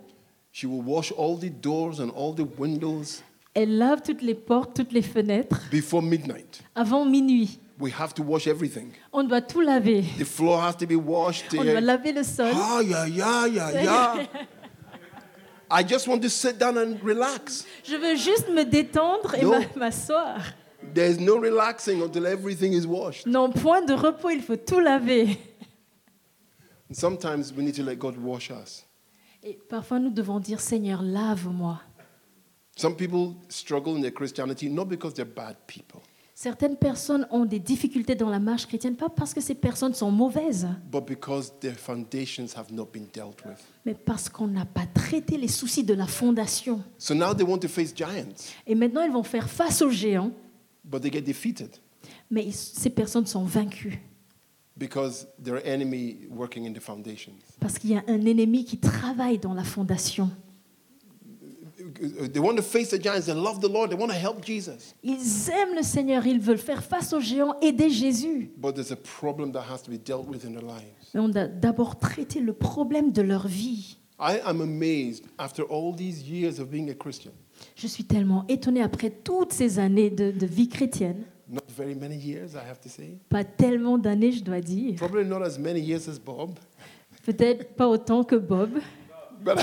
she 0.53 0.65
will 0.67 0.83
wash 0.85 1.13
all 1.17 1.37
the 1.39 1.51
doors 1.51 2.01
and 2.01 2.11
all 2.17 2.35
the 2.35 2.47
windows 2.59 3.23
elle 3.55 3.79
lave 3.79 4.01
toutes 4.03 4.23
les 4.23 4.35
portes, 4.37 4.75
toutes 4.77 4.93
les 4.93 5.03
fenêtres 5.03 5.61
before 5.73 6.03
midnight. 6.03 6.63
avant 6.75 7.05
minuit. 7.05 7.59
We 7.81 7.91
have 7.93 8.13
to 8.15 8.23
wash 8.23 8.47
everything. 8.47 8.93
On 9.13 9.25
doit 9.25 9.41
tout 9.41 9.63
laver. 9.63 10.03
The 10.19 10.25
floor 10.25 10.61
has 10.61 10.77
to 10.77 10.87
be 10.87 10.97
washed. 10.97 11.55
On 11.59 11.65
doit 11.65 11.81
laver 11.81 12.13
le 12.13 12.23
sol. 12.23 12.53
Ah, 12.55 12.81
yeah, 12.83 13.07
yeah, 13.07 13.47
yeah, 13.47 13.83
yeah. 13.83 14.27
I 15.71 15.83
just 15.83 16.07
want 16.09 16.21
to 16.23 16.29
sit 16.29 16.59
down 16.59 16.77
and 16.77 16.99
relax. 17.03 17.65
Je 17.85 17.97
veux 17.97 18.17
juste 18.17 18.49
me 18.49 18.65
détendre 18.65 19.35
et 19.35 19.43
No. 19.43 19.61
m'asseoir. 19.77 20.43
There's 20.95 21.19
no 21.19 21.37
relaxing 21.39 22.03
until 22.03 22.27
everything 22.27 22.73
is 22.73 22.87
washed. 22.87 23.27
Non, 23.27 23.51
point 23.53 23.83
de 23.87 23.95
repos, 23.95 24.31
il 24.31 24.43
faut 24.43 24.57
tout 24.57 24.81
laver. 24.81 25.39
And 26.89 26.95
sometimes 26.95 27.53
we 27.53 27.63
need 27.63 27.75
to 27.77 27.83
let 27.85 27.97
God 27.99 28.17
wash 28.19 28.51
us. 28.51 28.85
Et 29.43 29.59
parfois, 29.69 30.01
nous 30.01 30.11
devons 30.11 30.41
dire, 30.41 30.61
Seigneur, 30.61 31.01
lave-moi. 31.03 31.81
Some 32.77 32.97
people 32.97 33.37
struggle 33.49 33.95
in 33.97 34.01
their 34.01 34.11
Christianity 34.11 34.69
not 34.69 34.87
because 34.87 35.15
they're 35.15 35.25
bad 35.25 35.57
people, 35.67 36.03
Certaines 36.43 36.77
personnes 36.79 37.27
ont 37.31 37.45
des 37.45 37.59
difficultés 37.59 38.15
dans 38.15 38.31
la 38.31 38.39
marche 38.39 38.65
chrétienne, 38.67 38.97
pas 38.97 39.11
parce 39.11 39.35
que 39.35 39.43
ces 39.43 39.55
personnes 39.55 39.93
sont 39.93 40.11
mauvaises, 40.11 40.67
but 40.91 41.05
because 41.07 41.53
their 41.61 41.75
foundations 41.79 42.47
have 42.57 42.73
not 42.73 42.87
been 42.91 43.05
dealt 43.13 43.45
with. 43.45 43.59
mais 43.85 43.93
parce 43.93 44.31
qu'on 44.31 44.47
n'a 44.47 44.65
pas 44.65 44.87
traité 44.87 45.37
les 45.37 45.49
soucis 45.49 45.85
de 45.85 45.93
la 45.93 46.07
fondation. 46.07 46.83
So 46.97 47.13
now 47.13 47.35
they 47.35 47.45
want 47.47 47.59
to 47.59 47.69
face 47.69 47.93
giants, 47.95 48.55
Et 48.67 48.75
maintenant, 48.75 49.03
ils 49.03 49.13
vont 49.13 49.23
faire 49.23 49.51
face 49.51 49.83
aux 49.83 49.91
géants, 49.91 50.33
but 50.83 51.03
they 51.03 51.13
get 51.13 51.21
defeated 51.21 51.77
mais 52.31 52.47
ils- 52.47 52.55
ces 52.55 52.89
personnes 52.89 53.27
sont 53.27 53.45
vaincues. 53.45 54.01
because 54.79 55.27
there 55.45 55.57
are 55.59 55.63
enemy 55.67 56.21
working 56.31 56.67
in 56.67 56.73
the 56.73 56.81
foundations. 56.81 57.35
Parce 57.61 57.79
qu'il 57.79 57.91
y 57.91 57.97
a 57.97 58.03
un 58.09 58.25
ennemi 58.25 58.65
qui 58.65 58.79
travaille 58.79 59.37
dans 59.39 59.53
la 59.53 59.63
fondation. 59.65 60.31
They 62.33 62.41
want 62.41 62.57
to 62.57 62.63
face 62.63 62.91
the 62.91 62.99
giants. 62.99 63.27
They 63.27 63.35
love 63.35 63.61
the 63.61 63.69
Lord. 63.69 63.91
They 63.91 63.97
want 63.99 64.09
to 64.11 64.15
help 64.19 64.45
Jesus. 64.45 64.95
Ils 65.03 65.51
aiment 65.51 65.75
le 65.77 65.83
Seigneur, 65.83 66.27
ils 66.27 66.41
veulent 66.41 66.59
faire 66.59 66.83
face 66.83 67.13
aux 67.13 67.21
géants, 67.21 67.55
aider 67.61 67.91
Jésus. 67.91 68.51
But 68.57 68.75
there's 68.75 68.93
a 68.93 68.97
problem 68.97 69.53
that 69.53 69.65
has 69.71 69.83
to 69.83 69.91
be 69.91 69.99
dealt 69.99 70.27
with 70.29 70.45
in 70.45 70.53
their 70.53 70.63
lives. 70.63 71.11
Mais 71.15 71.21
on 71.21 71.29
doit 71.29 71.47
d'abord 71.49 71.99
traiter 71.99 72.41
le 72.41 72.53
problème 72.53 73.13
de 73.13 73.23
leur 73.23 73.47
vie. 73.49 73.97
I 74.19 74.39
am 74.45 74.61
amazed 74.61 75.25
after 75.39 75.63
all 75.71 75.95
these 75.97 76.23
years 76.29 76.61
of 76.61 76.69
being 76.69 76.91
a 76.91 76.95
Christian, 76.95 77.33
Je 77.75 77.87
suis 77.87 78.05
tellement 78.05 78.45
étonnée 78.49 78.83
après 78.83 79.09
toutes 79.11 79.53
ces 79.55 79.79
années 79.79 80.11
de, 80.11 80.31
de 80.31 80.47
vie 80.47 80.69
chrétienne. 80.69 81.25
not 81.49 81.63
very 81.77 81.95
many 81.95 82.17
years, 82.17 82.55
I 82.55 82.59
have 82.71 82.79
to 82.83 82.89
say. 82.89 83.19
Pas 83.29 83.45
tellement 83.45 83.97
d'années, 83.99 84.31
je 84.33 84.45
dois 84.45 84.61
dire. 84.61 84.97
Probably 84.97 85.25
not 85.25 85.43
as 85.43 85.59
many 85.59 85.81
years 85.81 86.07
as 86.09 86.19
Bob. 86.19 86.59
Peut-être 87.25 87.75
pas 87.75 87.89
autant 87.89 88.23
que 88.23 88.37
Bob. 88.37 88.79
But, 89.43 89.57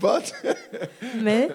but 0.00 0.32
Mais 1.22 1.48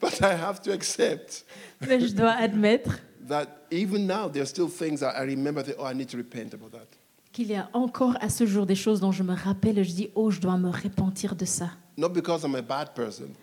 but 0.00 0.22
I 0.22 0.34
have 0.34 0.60
to 0.62 0.72
accept 0.72 1.44
Mais 1.86 2.00
je 2.00 2.14
dois 2.14 2.30
admettre 2.38 3.00
that 3.28 3.48
even 3.70 4.06
now 4.06 4.28
there 4.28 4.42
are 4.42 4.46
still 4.46 4.68
things 4.68 5.00
that 5.00 5.14
I 5.16 5.24
remember 5.24 5.62
that 5.64 5.76
oh 5.78 5.86
I 5.86 5.94
need 5.94 6.08
to 6.10 6.16
repent 6.16 6.54
about 6.54 6.70
that. 6.72 6.86
qu'il 7.36 7.48
y 7.48 7.54
a 7.54 7.68
encore 7.74 8.16
à 8.22 8.30
ce 8.30 8.46
jour 8.46 8.64
des 8.64 8.74
choses 8.74 9.00
dont 9.00 9.12
je 9.12 9.22
me 9.22 9.34
rappelle 9.34 9.78
et 9.78 9.84
je 9.84 9.92
dis, 9.92 10.08
oh, 10.14 10.30
je 10.30 10.40
dois 10.40 10.56
me 10.56 10.70
repentir 10.70 11.36
de 11.36 11.44
ça. 11.44 11.68
Not 11.98 12.08
because 12.08 12.44
I'm 12.44 12.54
a 12.54 12.62
bad 12.62 12.94
person, 12.94 13.34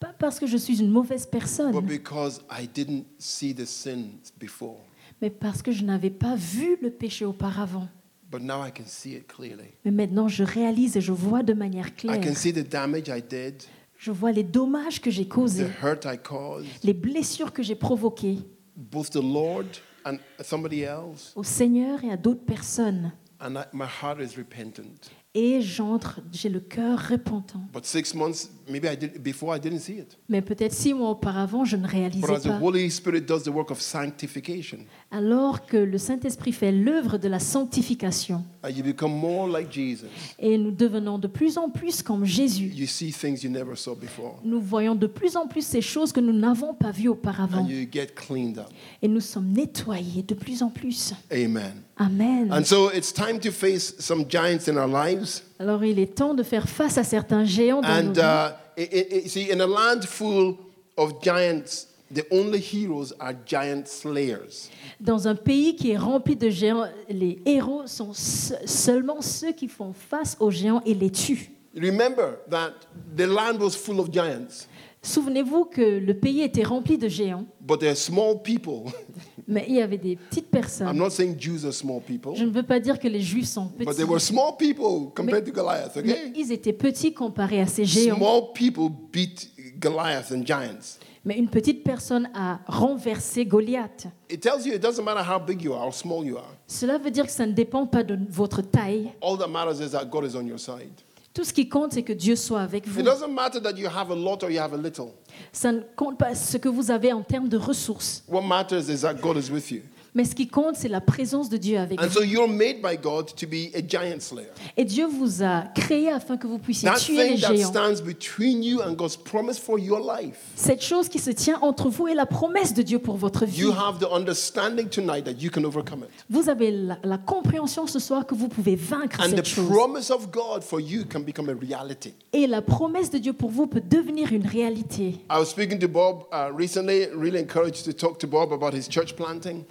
Pas 0.00 0.12
parce 0.18 0.38
que 0.38 0.46
je 0.46 0.56
suis 0.56 0.80
une 0.80 0.90
mauvaise 0.90 1.24
but 1.24 1.30
personne, 1.30 1.80
because 1.86 2.40
I 2.50 2.66
didn't 2.66 3.04
see 3.18 3.54
the 3.54 3.64
sins 3.66 4.32
before. 4.38 4.80
mais 5.22 5.30
parce 5.30 5.62
que 5.62 5.72
je 5.72 5.84
n'avais 5.84 6.10
pas 6.10 6.34
vu 6.36 6.76
le 6.82 6.90
péché 6.90 7.24
auparavant. 7.24 7.88
But 8.30 8.42
now 8.42 8.64
I 8.66 8.72
can 8.72 8.84
see 8.86 9.14
it 9.14 9.26
clearly. 9.28 9.70
Mais 9.84 9.92
maintenant, 9.92 10.26
je 10.28 10.42
réalise 10.42 10.96
et 10.96 11.00
je 11.00 11.12
vois 11.12 11.42
de 11.42 11.52
manière 11.54 11.88
I 11.88 11.92
claire. 11.92 12.20
can 12.20 12.34
see 12.34 12.52
the 12.52 12.68
damage 12.68 13.08
I 13.08 13.22
did, 13.22 13.62
Je 13.96 14.10
vois 14.10 14.32
les 14.32 14.42
dommages 14.42 15.00
que 15.00 15.10
j'ai 15.10 15.24
the 15.24 15.28
causés, 15.28 15.66
hurt 15.82 16.04
I 16.04 16.18
caused, 16.18 16.66
les 16.82 16.94
blessures 16.94 17.52
que 17.52 17.62
j'ai 17.62 17.76
provoquées 17.76 18.38
both 18.76 19.10
the 19.10 19.22
Lord 19.22 19.66
and 20.04 20.16
somebody 20.42 20.80
else, 20.82 21.32
au 21.36 21.44
Seigneur 21.44 22.02
et 22.02 22.10
à 22.10 22.16
d'autres 22.16 22.44
personnes. 22.44 23.12
and 23.40 23.54
I, 23.56 23.64
my 23.72 23.86
heart 23.86 24.18
is 24.20 24.36
repentant. 24.36 25.10
Et 25.36 25.60
j'entre, 25.62 26.20
j'ai 26.30 26.48
le 26.48 26.60
cœur 26.60 27.08
repentant. 27.10 27.60
But 27.72 27.84
six 27.84 28.14
months, 28.14 28.48
maybe 28.68 28.84
I 28.84 28.96
did 28.96 29.20
before 29.20 29.56
I 29.56 29.58
didn't 29.58 29.80
see 29.80 29.94
it. 29.98 30.16
Mais 30.28 30.40
peut-être 30.40 30.72
six 30.72 30.94
mois 30.94 31.10
auparavant, 31.10 31.64
je 31.64 31.74
ne 31.76 31.82
But 31.82 31.90
réalisais 31.90 32.32
as 32.32 32.40
the 32.40 32.48
pas. 32.48 32.60
Holy 32.60 32.88
Spirit 32.88 33.22
does 33.22 33.42
the 33.42 33.48
work 33.48 33.72
of 33.72 33.80
sanctification, 33.80 34.78
Alors 35.10 35.66
que 35.66 35.76
le 35.76 35.98
Saint-Esprit 35.98 36.52
fait 36.52 36.70
l'œuvre 36.70 37.18
de 37.18 37.26
la 37.26 37.40
sanctification 37.40 38.44
and 38.62 38.68
you 38.70 38.84
become 38.84 39.12
more 39.12 39.48
like 39.48 39.72
Jesus, 39.72 40.06
et 40.38 40.56
nous 40.56 40.70
devenons 40.70 41.18
de 41.18 41.26
plus 41.26 41.58
en 41.58 41.68
plus 41.68 42.00
comme 42.00 42.24
Jésus, 42.24 42.72
you 42.72 42.86
see 42.86 43.10
things 43.10 43.42
you 43.42 43.50
never 43.50 43.74
saw 43.74 43.96
before, 43.96 44.38
nous 44.44 44.60
voyons 44.60 44.94
de 44.94 45.08
plus 45.08 45.36
en 45.36 45.48
plus 45.48 45.66
ces 45.66 45.82
choses 45.82 46.12
que 46.12 46.20
nous 46.20 46.32
n'avons 46.32 46.74
pas 46.74 46.92
vues 46.92 47.08
auparavant 47.08 47.64
and 47.64 47.68
you 47.68 47.88
get 47.90 48.14
cleaned 48.14 48.58
up. 48.58 48.68
et 49.02 49.08
nous 49.08 49.20
sommes 49.20 49.50
nettoyés 49.50 50.22
de 50.22 50.34
plus 50.34 50.62
en 50.62 50.70
plus. 50.70 51.12
Amen. 51.32 51.82
Amen. 51.96 52.52
And 52.52 52.64
so 52.64 52.90
it's 52.90 53.12
time 53.12 53.38
to 53.40 53.52
face 53.52 53.94
some 54.00 54.24
giants 54.28 54.68
in 54.68 54.76
our 54.76 54.88
lives. 54.88 55.23
Alors 55.58 55.84
il 55.84 55.98
est 55.98 56.14
temps 56.14 56.34
de 56.34 56.42
faire 56.42 56.68
face 56.68 56.98
à 56.98 57.04
certains 57.04 57.44
géants 57.44 57.80
dans 57.80 58.02
nos 58.02 58.10
And 58.10 58.12
vies. 58.12 58.20
uh, 58.20 58.82
i- 58.82 58.98
i- 58.98 59.24
i- 59.24 59.28
see, 59.28 59.50
in 59.52 59.60
a 59.60 59.66
land 59.66 60.02
full 60.06 60.56
of 60.96 61.14
giants, 61.22 61.88
the 62.14 62.24
only 62.30 62.60
heroes 62.60 63.12
are 63.18 63.32
giant 63.46 63.86
slayers. 63.86 64.68
Dans 65.00 65.26
un 65.26 65.34
pays 65.34 65.74
qui 65.76 65.90
est 65.92 65.96
rempli 65.96 66.36
de 66.36 66.48
géants, 66.50 66.86
les 67.08 67.38
héros 67.46 67.86
sont 67.86 68.12
se- 68.12 68.54
seulement 68.66 69.20
ceux 69.20 69.52
qui 69.52 69.68
font 69.68 69.92
face 69.92 70.36
aux 70.40 70.50
géants 70.50 70.82
et 70.86 70.94
les 70.94 71.10
tuent. 71.10 71.50
Remember 71.76 72.38
that 72.50 72.72
the 73.16 73.26
land 73.26 73.58
was 73.60 73.70
full 73.72 73.98
of 74.00 74.10
giants, 74.12 74.66
Souvenez-vous 75.02 75.66
que 75.66 75.82
le 75.98 76.14
pays 76.14 76.40
était 76.40 76.62
rempli 76.62 76.96
de 76.96 77.08
géants, 77.08 77.44
but 77.60 77.78
they're 77.80 77.94
small 77.96 78.40
people. 78.42 78.90
mais 79.46 79.64
il 79.68 79.74
y 79.76 79.80
avait 79.82 79.98
des 79.98 80.16
petites 80.16 80.46
I'm 80.46 80.50
personnes. 80.50 80.96
not 80.96 81.10
saying 81.10 81.36
Jews 81.38 81.64
are 81.66 81.72
small 81.72 82.00
people, 82.00 82.32
Je 82.36 82.44
ne 82.44 82.50
veux 82.50 82.62
pas 82.62 82.80
dire 82.80 82.98
que 82.98 83.08
les 83.08 83.20
Juifs 83.20 83.48
sont 83.48 83.66
but 83.66 83.86
petits, 83.86 83.96
they 83.96 84.04
were 84.04 84.20
small 84.20 84.56
people 84.56 85.10
compared 85.14 85.44
to 85.44 85.52
Goliath, 85.52 85.96
mais 85.96 86.12
okay? 86.12 86.32
ils 86.36 86.52
étaient 86.52 86.72
petits 86.72 87.12
comparés 87.12 87.60
à 87.60 87.66
ces 87.66 87.84
géants. 87.84 88.16
Small 88.16 88.52
people 88.54 88.88
beat 89.12 89.50
Goliath 89.78 90.32
and 90.32 90.44
giants. 90.44 90.98
Mais 91.26 91.38
une 91.38 91.48
petite 91.48 91.82
personne 91.84 92.28
a 92.34 92.60
renversé 92.66 93.46
Goliath. 93.46 94.06
It 94.28 94.40
tells 94.42 94.66
you 94.66 94.74
it 94.74 94.82
doesn't 94.82 95.04
matter 95.04 95.22
how 95.22 95.38
big 95.38 95.62
you 95.62 95.72
are, 95.72 95.86
how 95.86 95.90
small 95.92 96.22
you 96.24 96.36
are. 96.36 96.54
Cela 96.66 96.98
veut 96.98 97.10
dire 97.10 97.24
que 97.24 97.32
ça 97.32 97.46
ne 97.46 97.52
dépend 97.52 97.86
pas 97.86 98.02
de 98.02 98.18
votre 98.28 98.60
taille. 98.60 99.10
All 99.22 99.38
that 99.38 99.48
matters 99.48 99.80
is 99.80 99.90
that 99.92 100.04
God 100.06 100.24
is 100.24 100.36
on 100.36 100.46
your 100.46 100.58
side. 100.58 100.92
Tout 101.34 101.42
ce 101.42 101.52
qui 101.52 101.68
compte, 101.68 101.92
c'est 101.92 102.04
que 102.04 102.12
Dieu 102.12 102.36
soit 102.36 102.60
avec 102.60 102.86
vous. 102.86 103.00
It 103.00 103.04
doesn't 103.04 103.32
matter 103.32 103.60
that 103.60 103.72
you 103.76 103.88
have 103.88 104.12
a 104.12 104.14
lot 104.14 104.44
or 104.44 104.50
you 104.50 104.60
have 104.60 104.72
a 104.72 104.76
little. 104.76 105.08
Ça 105.52 105.72
ne 105.72 105.80
compte 105.96 106.16
pas 106.16 106.36
ce 106.36 106.56
que 106.58 106.68
vous 106.68 106.92
avez 106.92 107.12
en 107.12 107.22
termes 107.22 107.48
de 107.48 107.56
ressources. 107.56 108.22
What 108.28 108.42
matters 108.42 108.88
is 108.88 109.00
that 109.00 109.14
God 109.14 109.36
is 109.36 109.50
with 109.50 109.68
you. 109.72 109.82
Mais 110.16 110.24
ce 110.24 110.34
qui 110.36 110.46
compte, 110.46 110.76
c'est 110.76 110.88
la 110.88 111.00
présence 111.00 111.48
de 111.48 111.56
Dieu 111.56 111.76
avec 111.76 112.00
And 112.00 112.06
vous. 112.06 112.12
so 112.20 112.22
you're 112.22 112.48
made 112.48 112.80
by 112.80 112.96
God 112.96 113.34
to 113.34 113.48
be 113.48 113.74
a 113.74 113.80
giant 113.84 114.20
slayer. 114.20 114.46
Et 114.76 114.84
Dieu 114.84 115.06
vous 115.06 115.42
a 115.42 115.62
créé 115.74 116.08
afin 116.08 116.36
que 116.36 116.46
vous 116.46 116.58
puissiez 116.58 116.88
That 116.88 116.98
tuer 117.00 117.16
les 117.16 117.34
thing 117.34 117.40
that 117.40 117.54
géants. 117.56 117.68
stands 117.70 118.00
between 118.00 118.62
you 118.62 118.80
and 118.80 118.92
God's 118.94 119.16
promise 119.16 119.58
for 119.58 119.76
your 119.78 119.98
life. 119.98 120.36
Cette 120.54 120.82
chose 120.82 121.08
qui 121.08 121.18
se 121.18 121.30
tient 121.32 121.58
entre 121.62 121.88
vous 121.88 122.06
et 122.06 122.14
la 122.14 122.26
promesse 122.26 122.74
de 122.74 122.82
Dieu 122.82 123.00
pour 123.00 123.16
votre 123.16 123.44
vie. 123.44 123.62
You 123.62 123.72
have 123.72 123.98
the 123.98 124.06
understanding 124.12 124.88
tonight 124.88 125.24
that 125.24 125.40
you 125.42 125.50
can 125.50 125.64
overcome 125.64 126.04
it. 126.04 126.10
Vous 126.30 126.48
avez 126.48 126.70
la, 126.70 126.96
la 127.02 127.18
compréhension 127.18 127.88
ce 127.88 127.98
soir 127.98 128.24
que 128.24 128.36
vous 128.36 128.48
pouvez 128.48 128.76
vaincre 128.76 129.20
And 129.20 129.30
the 129.30 129.36
cette 129.36 129.46
chose. 129.48 129.68
promise 129.68 130.10
of 130.12 130.30
God 130.30 130.62
for 130.62 130.80
you 130.80 131.04
can 131.10 131.20
become 131.22 131.48
a 131.48 131.54
reality. 131.54 132.14
Et 132.32 132.46
la 132.46 132.62
promesse 132.62 133.10
de 133.10 133.18
Dieu 133.18 133.32
pour 133.32 133.50
vous 133.50 133.66
peut 133.66 133.80
devenir 133.82 134.32
une 134.32 134.46
réalité. 134.46 135.06
I 135.28 135.38
was 135.40 135.46
speaking 135.46 135.80
to 135.80 135.88
Bob 135.88 136.24
uh, 136.32 136.54
recently, 136.56 137.06
really 137.16 137.40
encouraged 137.40 137.84
to 137.84 137.92
talk 137.92 138.18
to 138.20 138.28
Bob 138.28 138.52
about 138.52 138.72
his 138.74 138.88
church 138.88 139.16
planting. 139.16 139.64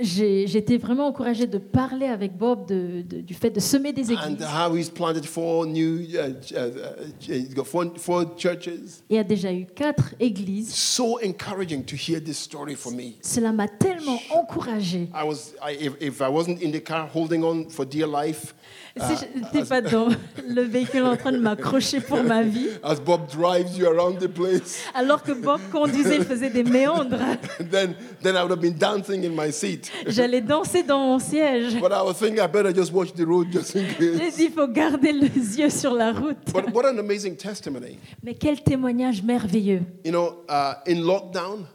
J'ai 0.00 0.56
été 0.56 0.78
vraiment 0.78 1.06
encouragée 1.08 1.46
de 1.46 1.58
parler 1.58 2.06
avec 2.06 2.36
Bob 2.36 2.66
de- 2.66 3.02
de- 3.02 3.20
du 3.20 3.34
fait 3.34 3.50
de 3.50 3.60
semer 3.60 3.92
des 3.92 4.10
and 4.10 4.14
églises. 4.34 4.46
how 4.46 4.74
he's 4.74 4.88
planted 4.88 5.24
four 5.26 5.66
new, 5.66 5.98
uh, 6.00 6.30
uh, 6.52 6.56
uh, 6.56 7.06
he's 7.28 7.54
got 7.54 7.64
four, 7.64 7.84
four 7.98 8.24
churches. 8.36 9.02
Il 9.10 9.16
y 9.16 9.18
a 9.18 9.24
déjà 9.24 9.52
eu 9.52 9.66
quatre 9.66 10.14
églises. 10.18 10.70
So 10.74 11.18
encouraging 11.20 11.84
to 11.84 11.96
hear 11.96 12.20
this 12.22 12.38
story 12.38 12.74
for 12.74 12.92
me. 12.92 13.16
Cela 13.22 13.52
m'a 13.52 13.68
tellement 13.68 14.18
encouragée. 14.30 15.08
I 15.14 15.24
was, 15.26 15.54
I, 15.62 15.76
if, 15.78 15.92
if 16.00 16.20
I 16.20 16.28
wasn't 16.30 16.62
in 16.62 16.70
the 16.72 16.82
car 16.82 17.06
holding 17.12 17.42
on 17.44 17.68
for 17.68 17.84
dear 17.84 18.06
life, 18.06 18.54
Si 18.96 19.14
je 19.16 19.38
n'étais 19.38 19.64
pas 19.68 19.80
dans 19.80 20.08
le 20.48 20.62
véhicule 20.62 21.04
en 21.04 21.16
train 21.16 21.32
de 21.32 21.38
m'accrocher 21.38 22.00
pour 22.00 22.22
ma 22.22 22.42
vie, 22.42 22.68
as 22.82 22.96
Bob 22.96 23.22
drives 23.30 23.76
you 23.76 23.86
around 23.86 24.18
the 24.18 24.26
place, 24.26 24.80
alors 24.94 25.22
que 25.22 25.32
Bob 25.32 25.60
conduisait, 25.70 26.16
il 26.16 26.24
faisait 26.24 26.50
des 26.50 26.64
méandres, 26.64 27.18
then, 27.70 27.94
then 28.22 28.34
I 28.36 28.42
would 28.42 28.50
have 28.50 28.60
been 28.60 28.76
dancing 28.76 29.24
in 29.24 29.30
my 29.30 29.52
seat. 29.52 29.90
j'allais 30.06 30.40
danser 30.40 30.82
dans 30.82 30.98
mon 30.98 31.18
siège. 31.18 31.80
But 31.80 31.92
I 31.92 32.02
was 32.04 32.14
thinking 32.14 32.40
I 32.42 32.48
better 32.48 32.74
just 32.74 32.92
watch 32.92 33.12
the 33.14 33.24
road 33.24 33.48
just 33.52 33.76
in 33.76 33.84
J'ai 33.98 34.18
case. 34.18 34.36
dit, 34.36 34.44
il 34.44 34.50
faut 34.50 34.66
garder 34.66 35.12
les 35.12 35.58
yeux 35.58 35.70
sur 35.70 35.94
la 35.94 36.12
route. 36.12 36.38
But 36.52 36.74
what 36.74 36.84
an 36.86 36.98
amazing 36.98 37.36
testimony. 37.36 37.98
Mais 38.24 38.34
quel 38.34 38.60
témoignage 38.62 39.22
merveilleux. 39.22 39.82
You 40.04 40.10
know, 40.10 40.44
uh, 40.48 40.74
in 40.88 41.00
lockdown, 41.04 41.66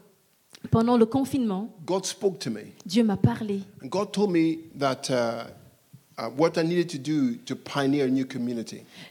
Pendant 0.71 0.97
le 0.97 1.05
confinement, 1.05 1.69
God 1.85 2.05
spoke 2.05 2.39
to 2.39 2.49
me. 2.49 2.73
Dieu 2.85 3.03
m'a 3.03 3.17
parlé. 3.17 3.61
And 3.83 3.87
God 3.87 4.11
told 4.11 4.31
me 4.31 4.57
that 4.79 5.09
uh, 5.11 5.45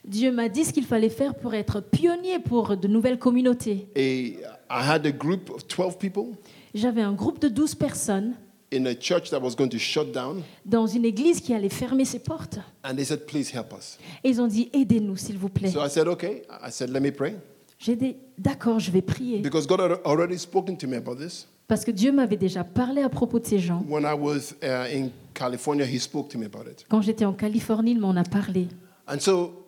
Dieu 0.05 0.33
m'a 0.33 0.49
dit 0.49 0.65
ce 0.65 0.73
qu'il 0.73 0.85
fallait 0.85 1.09
faire 1.09 1.35
pour 1.35 1.55
être 1.55 1.81
pionnier 1.81 2.39
pour 2.39 2.77
de 2.77 2.89
nouvelles 2.89 3.19
communautés. 3.19 3.87
A, 3.97 4.01
I 4.01 4.37
had 4.71 5.07
a 5.07 5.13
group 5.13 5.51
of 5.51 5.67
12 5.67 5.99
people 5.99 6.35
J'avais 6.75 7.03
un 7.03 7.13
groupe 7.13 7.41
de 7.41 7.49
12 7.49 7.75
personnes 7.77 8.35
in 8.73 8.87
a 8.87 8.95
church 8.99 9.31
that 9.31 9.41
was 9.41 9.55
going 9.55 9.69
to 9.69 9.79
shut 9.79 10.11
down, 10.13 10.43
dans 10.65 10.87
une 10.87 11.05
église 11.05 11.41
qui 11.41 11.55
allait 11.55 11.69
fermer 11.69 12.05
ses 12.05 12.19
portes. 12.19 12.59
and 12.83 12.97
they 12.97 13.05
said, 13.05 13.27
Please 13.27 13.51
help 13.55 13.73
us. 13.73 13.99
Et 14.25 14.31
ils 14.31 14.41
ont 14.41 14.49
dit 14.49 14.69
aidez-nous 14.73 15.17
s'il 15.17 15.39
vous 15.39 15.49
plaît. 15.49 15.71
So 15.71 15.85
I 15.85 15.89
said, 15.89 16.09
Okay. 16.09 16.43
I 16.51 16.71
said, 16.71 16.91
Let 16.91 17.01
me 17.01 17.13
pray. 17.13 17.37
J'ai 17.79 17.97
dit 17.97 18.17
d'accord, 18.39 18.79
je 18.79 18.91
vais 18.91 19.03
prier 19.03 19.41
Because 19.41 19.67
God 19.67 19.81
had 19.81 20.01
already 20.05 20.39
spoken 20.39 20.77
to 20.79 20.87
me 20.87 20.97
about 20.97 21.17
this. 21.17 21.47
parce 21.67 21.85
que 21.85 21.91
Dieu 21.91 22.13
m'avait 22.13 22.37
déjà 22.37 22.63
parlé 22.65 23.03
à 23.03 23.09
propos 23.09 23.39
de 23.41 23.47
ces 23.47 23.59
gens. 23.59 23.85
When 23.89 24.05
I 24.05 24.15
was 24.15 24.55
uh, 24.63 24.87
in 24.95 25.11
California, 25.35 25.85
He 25.85 25.99
spoke 25.99 26.29
to 26.31 26.39
me 26.39 26.47
about 26.47 26.69
it. 26.71 26.85
Quand 26.89 27.03
j'étais 27.03 27.25
en 27.25 27.33
Californie, 27.33 27.93
il 27.93 28.01
m'en 28.01 28.17
a 28.17 28.25
parlé. 28.25 28.69
And 29.09 29.19
so 29.19 29.65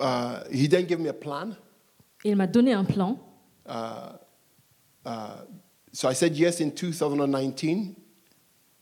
uh, 0.00 0.40
He 0.52 0.68
then 0.68 0.86
gave 0.86 1.00
me 1.00 1.08
a 1.08 1.12
plan. 1.12 1.50
Il 2.24 2.36
m'a 2.36 2.46
donné 2.46 2.72
un 2.72 2.84
plan. 2.84 3.18
Uh, 3.66 4.16
uh, 5.06 5.10
so 5.92 6.08
I 6.08 6.14
said 6.14 6.36
yes 6.36 6.60
in 6.60 6.70
2019. 6.70 7.94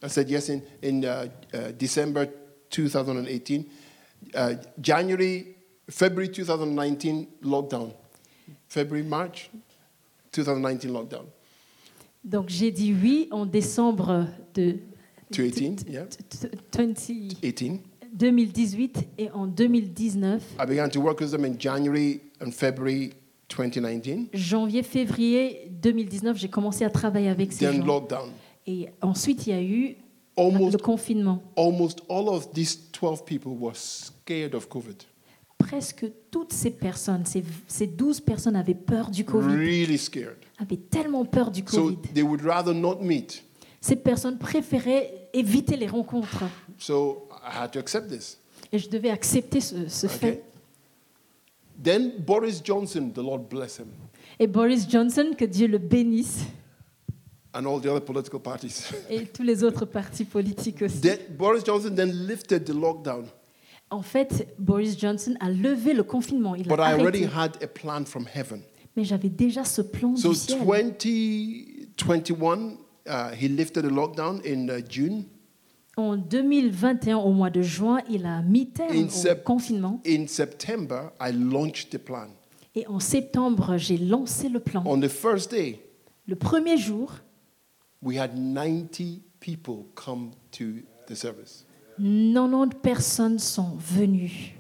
I 0.03 0.09
said 0.09 0.29
yes 0.31 0.49
in, 0.49 0.63
in 0.83 1.05
uh, 1.05 1.27
uh, 1.53 1.73
December 1.79 2.29
2018. 2.71 3.65
Uh, 4.35 4.55
January, 4.81 5.57
February 5.89 6.29
2019, 6.31 7.27
lockdown. 7.45 7.93
February, 8.69 9.07
March 9.07 9.51
2019, 10.33 10.93
lockdown. 10.93 11.25
Donc 12.25 12.49
j'ai 12.49 12.71
dit 12.71 12.93
oui 12.93 13.29
en 13.31 13.47
décembre 13.47 14.27
de 14.55 14.77
2018, 15.33 15.87
yeah. 15.89 16.07
20 16.77 17.11
18. 17.43 17.83
2018 18.13 19.09
et 19.19 19.31
en 19.31 19.47
2019, 19.47 20.43
I 20.61 20.67
began 20.67 20.89
to 20.89 21.01
work 21.01 21.21
with 21.21 21.31
them 21.31 21.45
in 21.45 21.55
January 21.59 22.21
and 22.41 22.51
February 22.51 23.13
2019. 23.49 24.29
janvier, 24.35 24.83
février 24.83 25.71
2019, 25.83 26.37
j'ai 26.37 26.49
commencé 26.49 26.85
à 26.85 26.91
travailler 26.91 27.29
avec 27.29 27.53
ces 27.53 27.65
Then 27.67 27.81
gens. 27.81 27.87
lockdown. 27.87 28.31
Et 28.67 28.89
ensuite, 29.01 29.47
il 29.47 29.51
y 29.51 29.57
a 29.57 29.63
eu 29.63 29.97
Almost, 30.37 30.73
le 30.73 30.79
confinement. 30.79 31.43
almost 31.57 32.03
all 32.09 32.29
of 32.29 32.53
these 32.53 32.79
12 32.93 33.25
people 33.25 33.53
were 33.59 33.75
scared 33.75 34.55
of 34.55 34.69
COVID. 34.69 34.97
Presque 35.59 36.07
toutes 36.31 36.53
ces 36.53 36.71
personnes, 36.71 37.27
ces, 37.27 37.43
ces 37.67 37.87
12 37.87 38.21
personnes 38.21 38.57
avaient 38.57 38.75
peur 38.75 39.11
du 39.11 39.25
Covid, 39.25 39.55
Really 39.55 39.99
scared. 39.99 40.37
avaient 40.59 40.77
tellement 40.77 41.25
peur 41.25 41.51
du 41.51 41.63
So 41.67 41.83
Covid. 41.91 41.99
they 42.15 42.23
would 42.23 42.43
rather 42.43 42.73
not 42.73 43.01
meet. 43.03 43.43
Ces 43.81 43.97
personnes 43.97 44.39
préféraient 44.39 45.29
éviter 45.33 45.77
les 45.77 45.87
rencontres. 45.89 46.45
So 46.79 47.29
I 47.45 47.63
had 47.65 47.73
to 47.73 47.79
accept 47.81 48.09
this. 48.09 48.39
Et 48.73 48.79
je 48.79 48.89
devais 48.89 49.11
accepter 49.11 49.61
ce, 49.61 49.89
ce 49.89 50.07
Okay. 50.07 50.17
fait. 50.19 50.45
Then 51.83 52.13
Boris 52.19 52.61
Johnson, 52.65 53.11
the 53.15 53.19
Lord 53.19 53.49
bless 53.49 53.79
him, 53.79 53.87
Et 54.39 54.47
Boris 54.47 54.89
Johnson, 54.89 55.33
que 55.37 55.45
Dieu 55.45 55.67
le 55.69 55.79
bénisse, 55.79 56.41
and 57.55 57.65
all 57.67 57.81
the 57.81 57.87
other 57.87 58.01
political 58.05 58.41
parties. 58.41 58.85
et 59.11 59.27
tous 59.27 59.43
les 59.43 59.63
autres 59.65 59.85
partis 59.85 60.25
politiques 60.25 60.83
aussi. 60.83 61.01
then 61.01 61.19
Boris 61.37 61.65
Johnson 61.65 61.95
then 61.95 62.11
lifted 62.27 62.65
the 62.65 62.75
lockdown. 62.75 63.25
En 63.91 64.03
fait, 64.03 64.55
Boris 64.59 64.99
Johnson 64.99 65.35
a 65.41 65.51
levé 65.51 65.95
le 65.95 66.03
confinement. 66.03 66.55
Il 66.55 66.69
But 66.69 66.79
a 66.79 66.91
I 66.91 66.95
already 67.01 67.25
arrêté. 67.25 67.57
had 67.59 67.63
a 67.63 67.67
plan 67.67 68.05
from 68.05 68.27
heaven. 68.35 68.61
Mais 68.97 69.05
j'avais 69.05 69.29
déjà 69.31 69.65
ce 69.65 69.81
plan 69.83 70.15
So 70.17 70.31
du 70.31 70.35
ciel. 70.35 70.59
2021, 70.59 72.77
uh, 73.07 73.35
he 73.35 73.49
lifted 73.49 73.85
the 73.85 73.91
lockdown 73.91 74.41
in 74.45 74.69
uh, 74.69 74.83
June. 74.89 75.25
En 75.97 76.17
2021, 76.17 77.17
au 77.19 77.33
mois 77.33 77.51
de 77.51 77.63
juin, 77.63 77.99
il 78.09 78.25
a 78.25 78.41
mis 78.43 78.71
terme 78.71 78.97
In 78.97 79.07
au 79.07 79.09
sep- 79.09 79.43
confinement. 79.43 80.01
In 80.07 80.27
September, 80.29 81.11
I 81.21 81.33
launched 81.33 81.91
the 81.91 81.99
plan. 81.99 82.29
Et 82.75 82.87
en 82.87 83.01
septembre, 83.01 83.77
j'ai 83.77 83.97
lancé 83.99 84.49
le 84.49 84.61
plan. 84.61 84.83
On 84.87 85.01
the 85.01 85.09
first 85.09 85.51
day, 85.51 85.81
Le 86.27 86.37
premier 86.37 86.77
jour, 86.77 87.13
we 88.03 88.19
had 88.19 88.37
90 88.37 89.23
people 89.41 89.87
come 89.95 90.31
to 90.53 90.65
the 91.09 91.15
service. 91.15 91.65
90 91.99 92.75
personnes 92.83 93.39
sont 93.39 93.77
venues. 93.79 94.55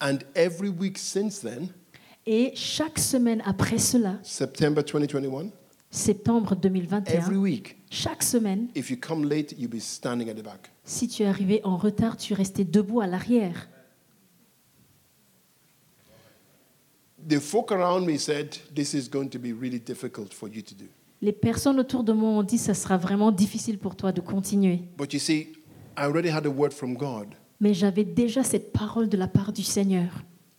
And 0.00 0.18
every 0.34 0.68
week 0.68 0.98
since 0.98 1.40
then, 1.40 1.68
Et 2.26 2.52
chaque 2.54 2.98
semaine 3.00 3.42
après 3.44 3.78
cela, 3.78 4.18
September 4.22 4.82
2021, 4.82 5.50
septembre 5.90 6.54
2021, 6.54 7.12
every 7.12 7.36
week, 7.36 7.76
chaque 7.90 8.22
semaine, 8.22 8.68
if 8.76 8.90
you 8.90 8.96
come 8.96 9.24
late, 9.28 9.54
you'll 9.58 9.68
be 9.68 9.80
standing 9.80 10.28
at 10.28 10.34
the 10.34 10.42
back. 10.44 10.70
si 10.84 11.08
tu 11.08 11.24
es 11.24 11.26
arrivé 11.26 11.60
en 11.64 11.76
retard, 11.76 12.16
tu 12.16 12.34
restais 12.34 12.64
debout 12.64 13.00
à 13.00 13.06
l'arrière. 13.08 13.68
The 17.28 17.38
folk 17.38 17.70
around 17.70 18.04
me 18.06 18.16
said, 18.18 18.56
This 18.74 18.94
is 18.94 19.08
going 19.08 19.28
to 19.30 19.38
be 19.38 19.52
really 19.52 19.78
difficult 19.78 20.32
for 20.32 20.48
you 20.48 20.62
to 20.62 20.74
do. 20.74 20.86
Les 21.20 21.32
personnes 21.32 21.78
autour 21.78 22.02
de 22.02 22.12
moi 22.12 22.30
ont 22.30 22.42
dit 22.42 22.58
ça 22.58 22.74
sera 22.74 22.96
vraiment 22.96 23.30
difficile 23.30 23.78
pour 23.78 23.94
toi 23.94 24.10
de 24.10 24.20
continuer. 24.20 24.80
But 24.98 25.12
you 25.12 25.20
see, 25.20 25.52
I 25.98 26.02
already 26.04 26.28
had 26.30 26.46
a 26.46 26.50
word 26.50 26.72
from 26.72 26.94
God, 26.94 27.28
Mais 27.60 27.74
j'avais 27.74 28.04
déjà 28.04 28.42
cette 28.42 28.72
parole 28.72 29.08
de 29.08 29.16
la 29.16 29.28
part 29.28 29.52
du 29.52 29.62
Seigneur. 29.62 30.08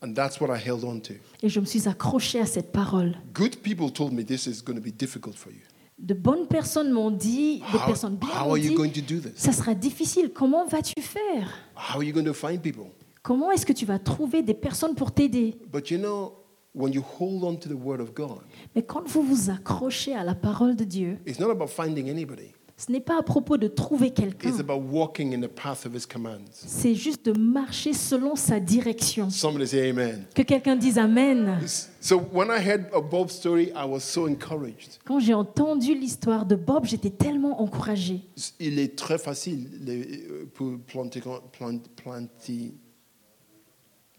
and 0.02 0.14
that's 0.14 0.40
what 0.42 0.48
I 0.56 0.60
held 0.60 0.84
on 0.84 1.00
to. 1.00 1.14
Et 1.42 1.50
je 1.50 1.60
me 1.60 1.66
suis 1.66 1.88
accrochée 1.88 2.40
à 2.40 2.46
cette 2.46 2.72
parole. 2.72 3.16
Good 3.34 3.58
people 3.62 3.90
told 3.92 4.12
me 4.14 4.24
this 4.24 4.48
is 4.48 4.62
going 4.64 4.76
to 4.76 4.82
be 4.82 4.92
difficult 4.96 5.36
for 5.36 5.52
you. 5.52 5.62
De 6.00 6.14
bonnes 6.14 6.48
personnes 6.48 6.92
m'ont 6.92 7.12
dit, 7.12 7.60
des 7.72 7.78
How, 7.78 7.86
personnes 7.86 8.16
bien 8.18 8.30
how 8.30 8.46
m'ont 8.46 8.52
are 8.52 8.58
you 8.58 8.70
dit, 8.72 8.76
going 8.76 8.90
to 8.90 9.02
do 9.02 9.20
this? 9.20 9.34
ça 9.38 9.52
sera 9.54 9.74
difficile. 9.76 10.32
Comment 10.34 10.66
vas-tu 10.66 11.00
faire? 11.02 11.48
How 11.76 11.98
are 12.00 12.04
you 12.04 12.12
going 12.14 12.26
to 12.26 12.34
find 12.34 12.60
people? 12.62 12.88
Comment 13.22 13.52
est-ce 13.52 13.66
que 13.66 13.72
tu 13.74 13.86
vas 13.86 14.00
trouver 14.00 14.42
des 14.44 14.54
personnes 14.54 14.96
pour 14.96 15.12
t'aider? 15.14 15.56
But 15.72 15.90
you 15.92 15.98
know, 15.98 16.34
when 16.76 16.92
you 16.92 17.02
hold 17.20 17.44
on 17.46 17.56
to 17.56 17.70
the 17.70 17.78
word 17.80 18.02
of 18.02 18.14
God, 18.14 18.42
Mais 18.76 18.82
quand 18.84 19.08
vous 19.08 19.22
vous 19.22 19.50
accrochez 19.50 20.14
à 20.14 20.24
la 20.26 20.36
parole 20.36 20.76
de 20.76 20.84
Dieu, 20.84 21.18
it's 21.26 21.40
not 21.40 21.50
about 21.52 21.68
finding 21.68 22.10
anybody, 22.10 22.52
ce 22.76 22.92
n'est 22.92 23.00
pas 23.00 23.20
à 23.20 23.24
propos 23.24 23.58
de 23.58 23.68
trouver 23.68 24.10
quelqu'un. 24.12 24.50
it's 24.50 24.60
about 24.60 24.80
walking 24.92 25.34
in 25.34 25.42
the 25.42 25.48
path 25.52 25.86
of 25.86 25.94
his 25.96 26.06
commands. 26.08 26.50
C'est 26.52 26.96
juste 26.96 27.26
de 27.28 27.32
marcher 27.38 27.94
selon 27.94 28.36
sa 28.36 28.60
direction. 28.60 29.30
Somebody 29.30 29.68
say 29.68 29.90
amen. 29.92 30.26
Que 30.34 30.42
quelqu'un 30.42 30.76
dise 30.76 30.98
Amen. 30.98 31.60
So 32.02 32.18
when 32.34 32.50
I 32.50 32.60
heard 32.60 32.88
of 32.92 33.10
Bob's 33.10 33.34
story, 33.36 33.72
I 33.76 33.86
was 33.88 34.00
so 34.02 34.28
encouraged. 34.28 34.98
Quand 35.06 35.20
j'ai 35.20 35.34
entendu 35.36 35.94
l'histoire 35.94 36.46
de 36.46 36.56
Bob, 36.56 36.86
j'étais 36.86 37.12
tellement 37.12 37.62
encouragée. 37.62 38.22
Il 38.60 38.80
est 38.80 38.98
très 38.98 39.18
facile 39.20 39.70
le- 39.86 39.94
euh, 39.94 40.46
pour 40.54 40.78
planter, 40.80 41.22
plant, 41.22 41.80
planter, 41.96 42.74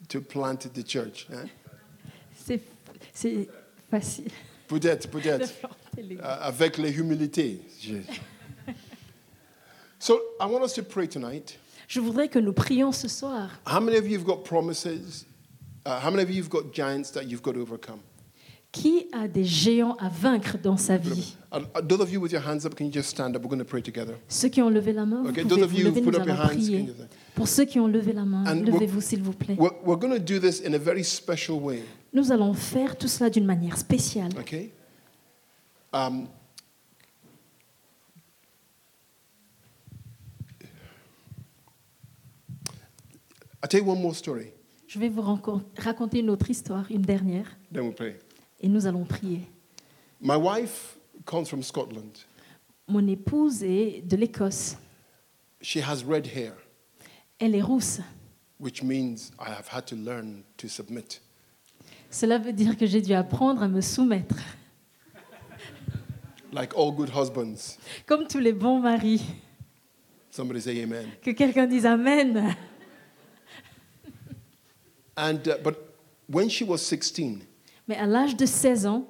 to 0.09 0.21
plant 0.21 0.57
the 0.73 0.87
church. 0.89 1.27
hein? 1.33 1.45
C'est 2.47 2.61
c'est 3.13 3.49
facile 3.91 4.31
Peut-être, 4.69 5.09
peut-être. 5.11 5.53
Euh, 5.99 6.17
avec 6.21 6.79
les 6.79 6.91
humilités. 6.99 7.61
Je- 7.81 7.95
So 10.05 10.21
I 10.39 10.45
want 10.45 10.63
us 10.63 10.75
to 10.75 10.83
pray 10.83 11.07
tonight. 11.09 11.59
Je 11.89 11.99
voudrais 11.99 12.29
que 12.29 12.39
nous 12.39 12.53
prions 12.53 12.93
ce 12.93 13.09
soir. 13.09 13.49
How 13.67 13.81
many 13.81 13.97
of 13.97 14.07
you 14.07 14.19
have 14.19 14.27
got 14.27 14.45
promises? 14.45 15.25
Uh, 15.87 15.99
how 15.99 16.11
many 16.11 16.23
of 16.23 16.29
you 16.29 16.43
have 16.43 16.51
got 16.51 16.75
giants 16.75 17.11
that 17.13 17.23
you've 17.27 17.41
got 17.43 17.55
to 17.55 17.63
overcome? 17.63 18.01
Qui 18.71 19.07
a 19.15 19.27
des 19.27 19.45
géants 19.45 19.97
à 19.99 20.11
vaincre 20.11 20.59
dans 20.63 20.77
sa 20.77 20.99
vie? 20.99 21.35
Uh, 21.51 21.61
those 21.81 22.01
of 22.03 22.11
you 22.13 22.21
with 22.21 22.33
your 22.33 22.43
hands 22.43 22.67
up, 22.67 22.75
can 22.75 22.85
you 22.85 22.93
just 22.93 23.09
stand 23.09 23.35
up? 23.35 23.41
We're 23.43 23.49
going 23.49 23.61
to 23.61 23.65
pray 23.65 23.81
together. 23.81 24.17
Ceux 24.29 24.51
qui 24.51 24.61
ont 24.61 24.69
levé 24.69 24.93
la 24.93 25.07
main, 25.07 25.23
vous 25.23 25.31
Okay, 25.31 25.41
pouvez 25.41 25.55
those 25.55 25.65
of 25.65 25.71
vous 25.71 25.79
you 25.79 25.85
lever, 25.87 26.01
who 26.01 26.05
put 26.05 26.13
nous 26.13 26.21
up 26.21 26.27
your 26.27 26.37
allons 26.37 26.51
hands, 26.51 26.65
prier. 26.67 26.79
can 26.81 26.87
you- 26.89 27.09
Pour 27.35 27.49
ceux 27.49 27.65
qui 27.65 27.81
ont 27.81 27.89
levé 27.89 28.13
la 28.13 28.27
main, 28.27 28.45
And 28.47 28.61
we're- 28.61 28.73
levez-vous 28.73 29.01
s'il 29.01 29.23
vous 29.23 29.33
plaît. 29.33 29.57
We're, 29.59 29.73
we're 29.87 29.99
going 29.99 30.13
to 30.13 30.19
do 30.19 30.39
this 30.39 30.61
in 30.61 30.75
a 30.75 30.79
very 30.79 31.03
special 31.03 31.59
way. 31.63 31.83
Nous 32.13 32.31
allons 32.31 32.53
faire 32.53 32.99
tout 32.99 33.09
cela 33.09 33.31
d'une 33.31 33.47
manière 33.47 33.79
spéciale. 33.79 34.33
Okay? 34.39 34.71
Um, 35.95 36.27
I'll 43.65 43.69
tell 43.69 43.81
you 43.81 43.87
one 43.91 43.99
more 44.03 44.15
story, 44.15 44.53
Je 44.87 44.99
vais 44.99 45.09
vous 45.09 45.23
raconter 45.23 46.19
une 46.19 46.29
autre 46.29 46.51
histoire, 46.51 46.85
une 46.91 47.01
dernière, 47.01 47.47
then 47.73 47.85
we'll 47.85 47.95
pray. 47.95 48.19
et 48.61 48.69
nous 48.69 48.85
allons 48.87 49.05
prier. 49.07 49.41
My 50.21 50.37
wife 50.37 50.99
comes 51.25 51.47
from 51.47 51.63
Scotland. 51.63 52.13
Mon 52.87 53.07
épouse 53.09 53.63
est 53.63 54.03
de 54.07 54.17
l'Écosse. 54.19 54.77
She 55.63 55.79
has 55.79 56.05
red 56.07 56.27
hair, 56.27 56.53
Elle 57.39 57.55
est 57.55 57.63
rousse. 57.63 58.01
which 58.61 58.83
means 58.83 59.31
I 59.41 59.49
have 59.49 59.69
had 59.73 59.87
to 59.87 59.97
learn 59.97 60.43
to 60.59 60.69
submit. 60.69 61.21
Cela 62.11 62.37
veut 62.39 62.53
dire 62.53 62.77
que 62.77 62.85
j'ai 62.85 63.01
dû 63.01 63.15
apprendre 63.15 63.63
à 63.63 63.69
me 63.69 63.81
soumettre. 63.81 64.37
Like 66.53 66.75
all 66.77 66.93
good 66.93 67.09
husbands. 67.09 67.79
Comme 68.05 68.27
tous 68.29 68.39
les 68.41 68.53
bons 68.53 68.79
maris. 68.79 69.23
Somebody 70.31 70.61
say 70.61 70.83
amen. 70.83 71.07
Que 71.23 71.31
quelqu'un 71.31 71.67
dise 71.67 71.87
Amen. 71.87 72.55
And, 75.17 75.39
uh, 75.47 75.59
but 75.63 75.77
when 76.29 76.49
she 76.49 76.65
was 76.65 76.79
16 76.79 77.41
Mais 77.87 77.97
à 77.97 78.07
l'âge 78.07 78.37
de 78.37 78.47
16 78.47 78.87
ans, 78.87 79.07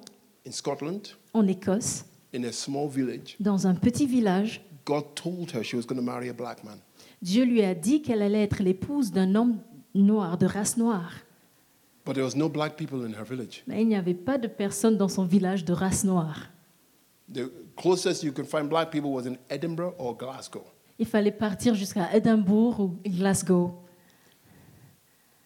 in 0.47 0.51
Scotland, 0.51 1.01
en 1.33 1.47
Écosse, 1.47 2.05
in 2.35 2.45
a 2.45 2.53
small 2.53 2.89
village, 2.89 3.37
dans 3.41 3.67
un 3.67 3.75
petit 3.75 4.07
village, 4.07 4.61
God 4.85 5.15
told 5.15 5.53
her 5.55 5.63
she 5.63 5.75
was 5.75 5.87
going 5.87 5.97
to 5.97 6.03
marry 6.03 6.29
a 6.29 6.33
black 6.33 6.63
man. 6.65 6.79
Dieu 7.23 7.45
lui 7.45 7.63
a 7.63 7.75
dit 7.75 8.03
qu'elle 8.03 8.21
allait 8.21 8.43
être 8.43 8.63
l'épouse 8.63 9.11
d'un 9.13 9.35
homme 9.35 9.59
noir, 9.95 10.37
de 10.37 10.47
race 10.47 10.77
noire. 10.77 11.13
But 12.05 12.15
there 12.15 12.25
was 12.25 12.37
no 12.37 12.51
black 12.51 12.77
people 12.77 13.07
in 13.07 13.15
her 13.15 13.25
village. 13.25 13.63
Mais 13.67 13.81
il 13.81 13.89
n'y 13.89 13.97
avait 13.97 14.13
pas 14.13 14.37
de 14.37 14.49
personne 14.49 14.99
dans 14.99 15.09
son 15.09 15.25
village 15.25 15.65
de 15.65 15.73
race 15.73 16.05
noire. 16.05 16.51
The 17.33 17.51
closest 17.77 18.23
you 18.23 18.33
can 18.33 18.45
find 18.45 18.69
black 18.69 18.91
people 18.91 19.11
was 19.11 19.27
in 19.27 19.37
Edinburgh 19.49 19.95
or 19.99 20.15
Glasgow. 20.15 20.65
Il 20.99 21.07
fallait 21.07 21.33
partir 21.33 21.75
jusqu'à 21.75 22.15
Édimbourg 22.15 22.81
ou 22.81 22.99
Glasgow. 23.07 23.84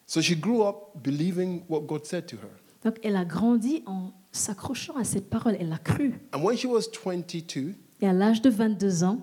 So 0.09 0.21
she 0.21 0.35
grew 0.35 0.63
up 0.63 1.03
believing 1.03 1.61
what 1.69 1.81
God 1.85 2.03
said 2.03 2.25
to 2.29 2.37
her. 2.37 2.49
Donc 2.83 2.95
elle 3.03 3.15
a 3.15 3.25
grandi 3.25 3.83
en 3.85 4.11
s'accrochant 4.31 4.95
à 4.97 5.03
cette 5.03 5.29
parole, 5.29 5.55
elle 5.59 5.71
a 5.71 5.77
cru. 5.77 6.13
And 6.33 6.41
when 6.43 6.57
she 6.57 6.65
was 6.65 6.87
22, 6.91 7.75
Et 8.01 8.07
à 8.07 8.13
l'âge 8.13 8.41
de 8.41 8.49
22 8.49 9.03
ans, 9.03 9.19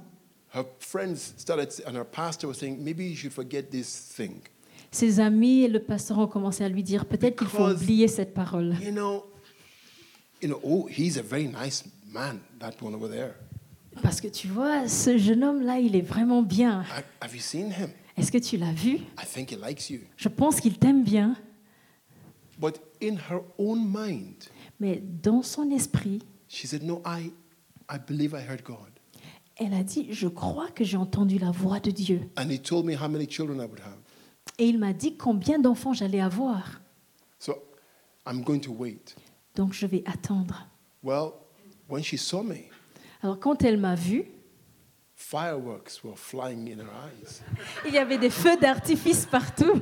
her 0.54 0.62
friends 0.78 1.34
started, 1.36 1.70
and 1.88 1.96
her 1.96 2.04
pastor 2.04 2.46
was 2.46 2.54
saying, 2.54 2.78
maybe 2.84 3.00
you 3.02 3.16
should 3.16 3.32
forget 3.32 3.62
this 3.68 4.14
thing. 4.16 4.42
ses 4.92 5.18
amis 5.18 5.62
et 5.64 5.68
le 5.68 5.80
pasteur 5.80 6.18
ont 6.20 6.28
commencé 6.28 6.62
à 6.62 6.68
lui 6.68 6.84
dire 6.84 7.04
peut-être 7.04 7.36
qu'il 7.36 7.48
faut 7.48 7.68
oublier 7.68 8.06
cette 8.06 8.32
parole. 8.32 8.76
You 8.80 8.92
know, 8.92 9.24
you 10.40 10.48
know, 10.48 10.60
oh, 10.62 10.86
he's 10.88 11.18
a 11.18 11.22
very 11.22 11.48
nice 11.48 11.82
man, 12.12 12.38
that 12.60 12.74
one 12.80 12.94
over 12.94 13.08
there. 13.08 13.32
Parce 14.04 14.20
que 14.20 14.28
tu 14.28 14.46
vois, 14.46 14.86
ce 14.86 15.18
jeune 15.18 15.42
homme-là, 15.42 15.80
il 15.80 15.96
est 15.96 16.00
vraiment 16.06 16.42
bien. 16.42 16.82
Ha- 16.82 17.02
Have 17.26 17.34
you 17.34 17.40
seen 17.40 17.72
him? 17.72 17.90
Est-ce 18.16 18.32
que 18.32 18.38
tu 18.38 18.56
l'as 18.56 18.72
vu? 18.72 18.94
I 19.18 19.24
think 19.26 19.50
he 19.52 19.56
likes 19.56 19.90
you. 19.90 20.00
Je 20.16 20.28
pense 20.28 20.60
qu'il 20.60 20.78
t'aime 20.78 21.04
bien. 21.04 21.36
But 22.58 22.80
in 23.02 23.16
her 23.30 23.40
own 23.58 23.84
mind, 23.86 24.44
Mais 24.80 25.02
dans 25.22 25.42
son 25.42 25.70
esprit, 25.70 26.22
she 26.48 26.66
said, 26.66 26.82
No, 26.82 27.02
I, 27.04 27.30
I 27.90 27.98
believe 27.98 28.32
I 28.32 28.42
heard 28.42 28.62
God. 28.62 28.90
elle 29.56 29.74
a 29.74 29.82
dit, 29.82 30.08
je 30.10 30.28
crois 30.28 30.68
que 30.70 30.84
j'ai 30.84 30.96
entendu 30.96 31.38
la 31.38 31.50
voix 31.50 31.80
de 31.80 31.90
Dieu. 31.90 32.20
And 32.38 32.50
he 32.50 32.58
told 32.60 32.84
me 32.86 32.94
how 32.94 33.08
many 33.08 33.26
children 33.28 33.58
I 33.58 33.66
would 33.66 33.80
have. 33.80 33.98
Et 34.58 34.66
il 34.66 34.78
m'a 34.78 34.92
dit 34.94 35.16
combien 35.16 35.58
d'enfants 35.58 35.92
j'allais 35.92 36.20
avoir. 36.20 36.80
So 37.38 37.54
I'm 38.26 38.42
going 38.42 38.60
to 38.60 38.72
wait. 38.72 39.14
Donc 39.54 39.72
je 39.74 39.86
vais 39.86 40.02
attendre. 40.06 40.66
Well, 41.02 41.32
when 41.88 42.02
she 42.02 42.16
saw 42.18 42.42
me, 42.42 42.64
Alors 43.22 43.38
quand 43.38 43.62
elle 43.64 43.78
m'a 43.78 43.94
vu, 43.94 44.24
fireworks 45.16 46.04
were 46.04 46.14
flying 46.14 46.68
in 46.68 46.78
her 46.80 46.90
eyes. 47.08 47.42
il 47.86 47.94
y 47.94 47.98
avait 47.98 48.18
des 48.18 48.30
feux 48.30 48.56
d'artifice 48.58 49.24
partout. 49.26 49.80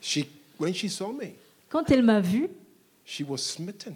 She, 0.00 0.24
when 0.58 0.74
she 0.74 0.88
saw 0.90 1.12
me, 1.12 1.32
Quand 1.70 1.90
elle 1.90 2.02
m'a 2.02 2.20
vu, 2.20 2.48
she 3.04 3.22
was 3.26 3.38
smitten. 3.38 3.94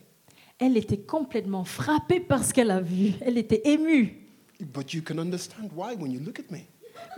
elle 0.58 0.76
était 0.76 0.98
complètement 1.00 1.64
frappée 1.64 2.20
par 2.20 2.44
ce 2.44 2.54
qu'elle 2.54 2.70
a 2.70 2.80
vu. 2.80 3.12
Elle 3.20 3.36
était 3.38 3.62
émue. 3.68 4.18
But 4.60 4.92
you 4.94 5.02
can 5.02 5.18
understand 5.18 5.70
why 5.74 5.94
when 5.96 6.12
you 6.12 6.20
look 6.20 6.38
at 6.38 6.50
me. 6.50 6.60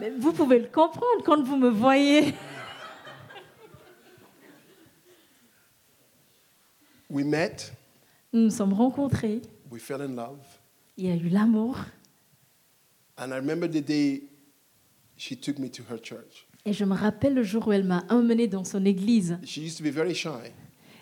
Mais 0.00 0.10
vous 0.10 0.32
pouvez 0.32 0.58
le 0.58 0.66
comprendre 0.68 1.22
quand 1.24 1.42
vous 1.42 1.56
me 1.56 1.68
voyez. 1.68 2.34
We 7.10 7.24
met, 7.24 7.56
Nous 8.32 8.44
nous 8.44 8.50
sommes 8.50 8.72
rencontrés. 8.72 9.42
we 9.70 9.80
fell 9.80 10.00
in 10.02 10.14
love, 10.16 10.38
Il 10.96 11.06
y 11.06 11.10
a 11.10 11.14
eu 11.16 11.28
l'amour. 11.28 11.76
And 13.18 13.32
I 13.32 13.36
remember 13.36 13.68
the 13.68 13.80
day 13.80 14.22
she 15.16 15.36
took 15.36 15.58
me 15.58 15.70
to 15.70 15.82
her 15.90 15.98
church. 15.98 16.46
Et 16.66 16.72
je 16.72 16.84
me 16.84 16.94
rappelle 16.94 17.34
le 17.34 17.42
jour 17.42 17.68
où 17.68 17.72
elle 17.72 17.84
m'a 17.84 18.04
emmenée 18.08 18.48
dans 18.48 18.64
son 18.64 18.84
église. 18.84 19.38
She 19.44 19.58
used 19.58 19.78
to 19.78 19.84
be 19.84 19.92
very 19.92 20.14
shy. 20.14 20.50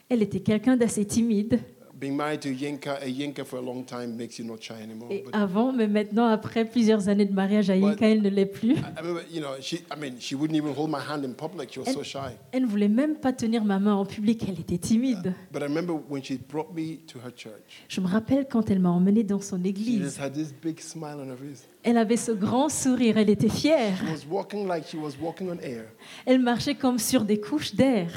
Elle 0.08 0.22
était 0.22 0.40
quelqu'un 0.40 0.76
d'assez 0.76 1.06
timide. 1.06 1.60
Being 2.02 2.16
married 2.16 2.40
to 2.40 2.48
Yinka, 2.48 3.00
a 3.00 3.06
Yinka 3.06 3.44
for 3.46 3.58
a 3.58 3.60
long 3.60 3.84
time 3.84 4.16
makes 4.16 4.36
you 4.36 4.44
not 4.44 4.60
shy 4.60 4.74
anymore. 4.82 5.06
Et 5.12 5.22
But 5.24 5.32
avant, 5.32 5.72
mais 5.72 5.86
maintenant, 5.86 6.26
après 6.26 6.64
plusieurs 6.64 7.08
années 7.08 7.26
de 7.26 7.32
mariage 7.32 7.70
à 7.70 7.76
Yinka, 7.76 8.08
elle 8.08 8.22
ne 8.22 8.28
l'est 8.28 8.44
plus. 8.46 8.72
I 8.74 8.82
remember, 8.98 9.22
you 9.32 9.40
know, 9.40 9.50
she, 9.60 9.74
I 9.88 9.96
mean, 9.96 10.18
she 10.18 10.34
wouldn't 10.34 10.56
even 10.56 10.74
hold 10.76 10.90
my 10.90 10.98
hand 10.98 11.24
in 11.24 11.32
public. 11.32 11.72
She 11.72 11.78
was 11.78 11.92
so 11.92 12.02
shy. 12.02 12.34
Elle 12.50 12.62
ne 12.62 12.66
voulait 12.66 12.88
même 12.88 13.14
pas 13.14 13.32
tenir 13.32 13.64
ma 13.64 13.78
main 13.78 13.94
en 13.94 14.04
public. 14.04 14.42
Elle 14.48 14.58
était 14.58 14.78
timide. 14.78 15.32
But 15.52 15.62
I 15.62 15.66
remember 15.66 15.94
when 16.08 16.24
she 16.24 16.38
brought 16.38 16.74
me 16.74 16.96
to 17.06 17.20
her 17.20 17.30
church, 17.36 17.84
Je 17.86 18.00
me 18.00 18.08
rappelle 18.08 18.48
quand 18.50 18.68
elle 18.68 18.80
m'a 18.80 18.90
emmenée 18.90 19.22
dans 19.22 19.40
son 19.40 19.62
she 19.62 19.68
église. 19.68 20.02
just 20.02 20.18
had 20.18 20.32
this 20.34 20.52
big 20.52 20.80
smile 20.80 21.18
on 21.20 21.28
her 21.30 21.36
face. 21.36 21.68
Elle 21.84 21.98
avait 21.98 22.16
ce 22.16 22.32
grand 22.32 22.68
sourire. 22.68 23.16
Elle 23.16 23.30
était 23.30 23.48
fière. 23.48 23.96
She 23.98 24.26
was 24.26 24.28
walking 24.28 24.66
like 24.66 24.88
she 24.88 24.96
was 24.96 25.12
walking 25.22 25.48
on 25.48 25.58
air. 25.62 25.84
Elle 26.26 26.40
marchait 26.40 26.74
comme 26.74 26.98
sur 26.98 27.22
des 27.24 27.38
couches 27.38 27.76
d'air. 27.76 28.10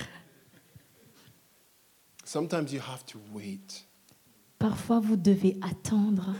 Sometimes 2.35 2.73
you 2.73 2.81
have 2.81 3.05
to 3.05 3.17
wait. 3.33 3.85
Parfois, 4.59 4.99
vous 4.99 5.15
devez 5.15 5.57
attendre. 5.61 6.35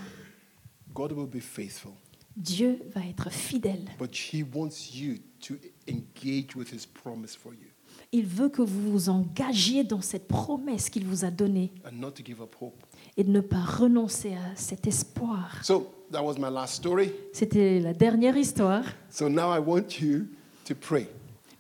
God 0.94 1.14
will 1.14 1.26
be 1.26 1.40
faithful, 1.40 1.94
Dieu 2.36 2.82
va 2.94 3.00
être 3.06 3.30
fidèle. 3.32 3.86
but 3.98 4.14
He 4.14 4.44
wants 4.44 4.94
you 4.94 5.20
to 5.40 5.54
engage 5.88 6.54
with 6.54 6.74
His 6.74 6.86
promise 6.86 7.34
for 7.34 7.54
you 7.54 7.70
Il 8.12 8.26
veut 8.26 8.50
que 8.50 8.62
vous 8.62 8.92
vous 8.92 9.08
engagiez 9.08 9.86
dans 9.86 10.02
cette 10.02 10.28
promesse 10.28 10.90
qu'il 10.90 11.06
vous 11.06 11.24
a 11.24 11.32
donnée 11.32 11.72
and 11.86 11.94
not 11.94 12.12
to 12.12 12.24
give 12.26 12.42
up 12.42 12.54
hope. 12.60 12.84
et 13.16 13.24
de 13.24 13.32
ne 13.32 13.40
pas 13.40 13.64
renoncer 13.64 14.34
à 14.34 14.54
cet 14.58 14.88
espoir. 14.88 15.64
So 15.64 15.94
that 16.12 16.22
was 16.22 16.36
my 16.38 16.52
last 16.54 16.74
story. 16.76 17.10
C'était 17.32 17.80
la 17.80 17.94
dernière 17.94 18.36
histoire. 18.36 18.84
So 19.10 19.30
now 19.30 19.56
I 19.56 19.60
want 19.60 20.02
you 20.02 20.28
to 20.66 20.76
pray. 20.76 21.08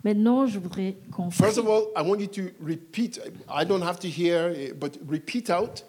Maintenant, 0.06 0.45
je 0.45 0.60
voudrais 0.60 0.97
qu'on 1.12 1.32
First 1.32 1.58
of 1.58 1.66
all, 1.68 1.88
I 1.97 2.08
want 2.08 2.20
you 2.20 2.28
to 2.28 2.53
repeat. 2.64 3.20
I 3.49 3.66
don't 3.66 3.82
have 3.82 3.97
to 3.97 4.08
hear, 4.08 4.53
eh, 4.56 4.72
but 4.72 4.99
repeat 5.10 5.49
out 5.49 5.84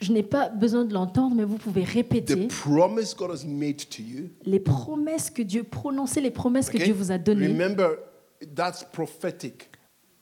Je 0.00 0.12
n'ai 0.12 0.24
pas 0.24 0.48
besoin 0.48 0.84
de 0.84 0.92
l'entendre, 0.92 1.36
mais 1.36 1.44
vous 1.44 1.56
pouvez 1.56 1.84
the 1.84 1.88
répéter 1.88 2.48
promise 2.48 3.14
God 3.14 3.30
has 3.30 3.46
made 3.46 3.76
to 3.88 4.02
you. 4.02 4.30
les 4.44 4.58
promesses 4.58 5.30
que 5.30 5.42
Dieu 5.42 5.62
prononçait, 5.62 6.20
les 6.20 6.32
promesses 6.32 6.68
que? 6.68 6.78
Dieu 6.78 6.92
vous 6.92 7.12
a 7.12 7.18
données. 7.18 7.46
Remember, 7.46 7.90
that's 8.56 8.84
prophetic. 8.92 9.70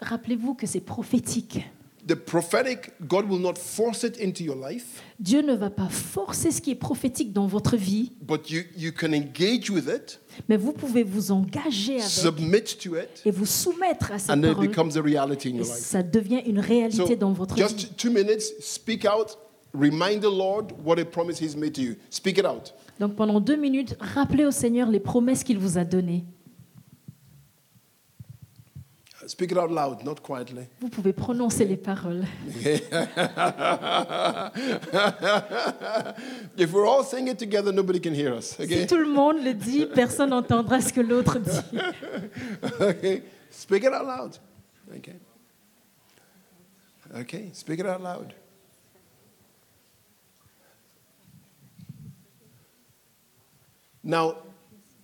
Rappelez-vous 0.00 0.54
que 0.54 0.66
c'est 0.66 0.80
prophétique. 0.80 1.60
The 2.06 2.14
prophetic, 2.14 2.92
God 3.06 3.28
will 3.28 3.40
not 3.40 3.54
force 3.58 4.02
it 4.02 4.18
into 4.22 4.42
your 4.42 4.56
life, 4.56 5.02
Dieu 5.18 5.42
ne 5.42 5.54
va 5.54 5.68
pas 5.68 5.88
forcer 5.90 6.50
ce 6.50 6.60
qui 6.62 6.70
est 6.70 6.74
prophétique 6.74 7.32
dans 7.34 7.46
votre 7.46 7.76
vie, 7.76 8.12
but 8.22 8.48
you, 8.50 8.62
you 8.76 8.92
can 8.98 9.12
engage 9.12 9.68
with 9.68 9.88
it, 9.88 10.20
mais 10.48 10.56
vous 10.56 10.72
pouvez 10.72 11.02
vous 11.02 11.32
engager 11.32 11.96
avec 11.96 12.04
submit 12.08 12.62
to 12.82 12.96
it, 12.96 13.22
et 13.26 13.30
vous 13.30 13.44
soumettre 13.44 14.12
à 14.12 14.18
cette 14.18 14.30
and 14.30 14.40
then 14.40 14.52
it 14.52 14.54
parole. 14.54 14.68
becomes 14.68 14.96
a 14.96 15.02
reality 15.02 15.48
in 15.50 15.54
Et 15.54 15.58
your 15.58 15.66
life. 15.66 15.74
ça 15.74 16.02
devient 16.02 16.40
une 16.46 16.60
réalité 16.60 16.96
So, 17.06 17.14
dans 17.16 17.32
votre 17.32 17.54
vie. 17.54 17.60
just 17.60 17.96
two 17.98 18.10
minutes, 18.10 18.54
speak 18.60 19.04
out, 19.04 19.36
remind 19.74 20.20
the 20.22 20.30
Lord 20.32 20.72
what 20.84 20.98
a 20.98 21.04
promise 21.04 21.38
He's 21.42 21.56
made 21.56 21.74
to 21.74 21.82
you. 21.82 21.96
Speak 22.08 22.38
it 22.38 22.46
out. 22.46 22.72
Donc 23.00 23.16
pendant 23.16 23.40
deux 23.40 23.56
minutes, 23.56 23.96
rappelez 24.00 24.46
au 24.46 24.50
Seigneur 24.50 24.88
les 24.90 25.00
promesses 25.00 25.44
qu'il 25.44 25.58
vous 25.58 25.76
a 25.76 25.84
données. 25.84 26.24
Speak 29.28 29.52
it 29.52 29.58
out 29.58 29.70
loud, 29.70 30.02
not 30.04 30.22
quietly. 30.22 30.66
Vous 30.80 30.88
pouvez 30.88 31.12
prononcer 31.12 31.66
les 31.66 31.76
paroles. 31.76 32.24
If 36.56 36.72
we're 36.72 36.86
all 36.86 37.04
saying 37.04 37.28
it 37.28 37.38
together, 37.38 37.70
nobody 37.70 38.00
can 38.00 38.14
hear 38.14 38.32
us. 38.32 38.56
Si 38.56 38.62
Okay? 38.62 38.86
tout 38.86 38.96
le 38.96 39.06
monde 39.06 39.44
le 39.44 39.52
dit, 39.52 39.84
personne 39.84 40.30
n'entendra 40.30 40.80
ce 40.80 40.94
que 40.94 41.02
l'autre 41.02 41.38
dit. 41.38 41.78
okay? 42.80 43.22
Speak 43.50 43.84
it 43.84 43.92
out 43.92 44.06
loud. 44.06 44.38
Okay? 44.96 45.16
Okay, 47.14 47.50
speak 47.52 47.80
it 47.80 47.86
out 47.86 48.00
loud. 48.02 48.32
Now, 54.02 54.36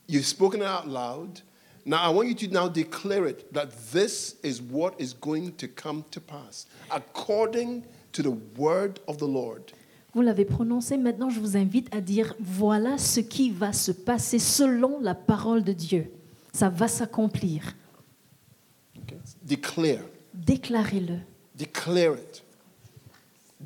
you've 0.07 0.27
spoken 0.27 0.63
it 0.63 0.67
out 0.67 0.89
loud. 0.89 1.41
Now, 1.87 2.03
I 2.03 2.09
want 2.09 2.29
you 2.29 2.35
to 2.35 2.49
now 2.49 2.69
declare 2.69 3.27
it 3.27 3.53
that 3.53 3.69
this 3.93 4.37
is 4.43 4.63
what 4.63 4.95
is 4.99 5.13
going 5.13 5.53
to 5.57 5.69
come 5.69 6.05
to 6.13 6.21
pass 6.21 6.67
according 6.91 7.85
to 8.13 8.23
the 8.23 8.31
word 8.57 9.01
of 9.07 9.19
the 9.19 9.27
Lord. 9.27 9.73
Vous 10.15 10.23
l'avez 10.23 10.45
prononcé, 10.45 10.97
maintenant 10.97 11.29
je 11.29 11.41
vous 11.41 11.57
invite 11.57 11.93
à 11.95 12.01
dire, 12.01 12.35
voilà 12.39 12.97
ce 12.97 13.21
qui 13.21 13.51
va 13.51 13.73
se 13.73 13.91
passer 13.93 14.39
selon 14.39 15.01
la 15.01 15.15
parole 15.15 15.63
de 15.63 15.73
Dieu. 15.73 16.11
Ça 16.53 16.69
va 16.69 16.89
s'accomplir. 16.89 17.75
Okay? 19.03 19.19
Declare. 19.43 20.05
Déclarez-le. 20.33 21.19
Declare 21.57 22.15
it. 22.15 22.43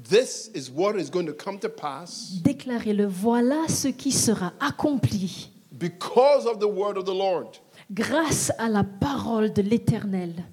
This 0.08 0.50
is 0.54 0.70
what 0.70 0.96
is 0.96 1.10
going 1.10 1.26
to 1.26 1.32
come 1.32 1.58
to 1.60 1.68
pass 1.68 2.32
Déclarez-le. 2.42 3.06
Voilà 3.06 3.68
ce 3.68 3.88
qui 3.88 4.10
sera 4.10 4.52
accompli 4.58 5.50
because 5.78 6.46
of 6.46 6.58
the 6.58 6.68
word 6.68 6.96
of 6.96 7.04
the 7.04 7.14
Lord. 7.14 7.58
Grâce 7.90 8.52
à 8.58 8.68
la 8.68 8.84
parole 8.84 9.52
de 9.52 9.62
l'Éternel. 9.62 10.44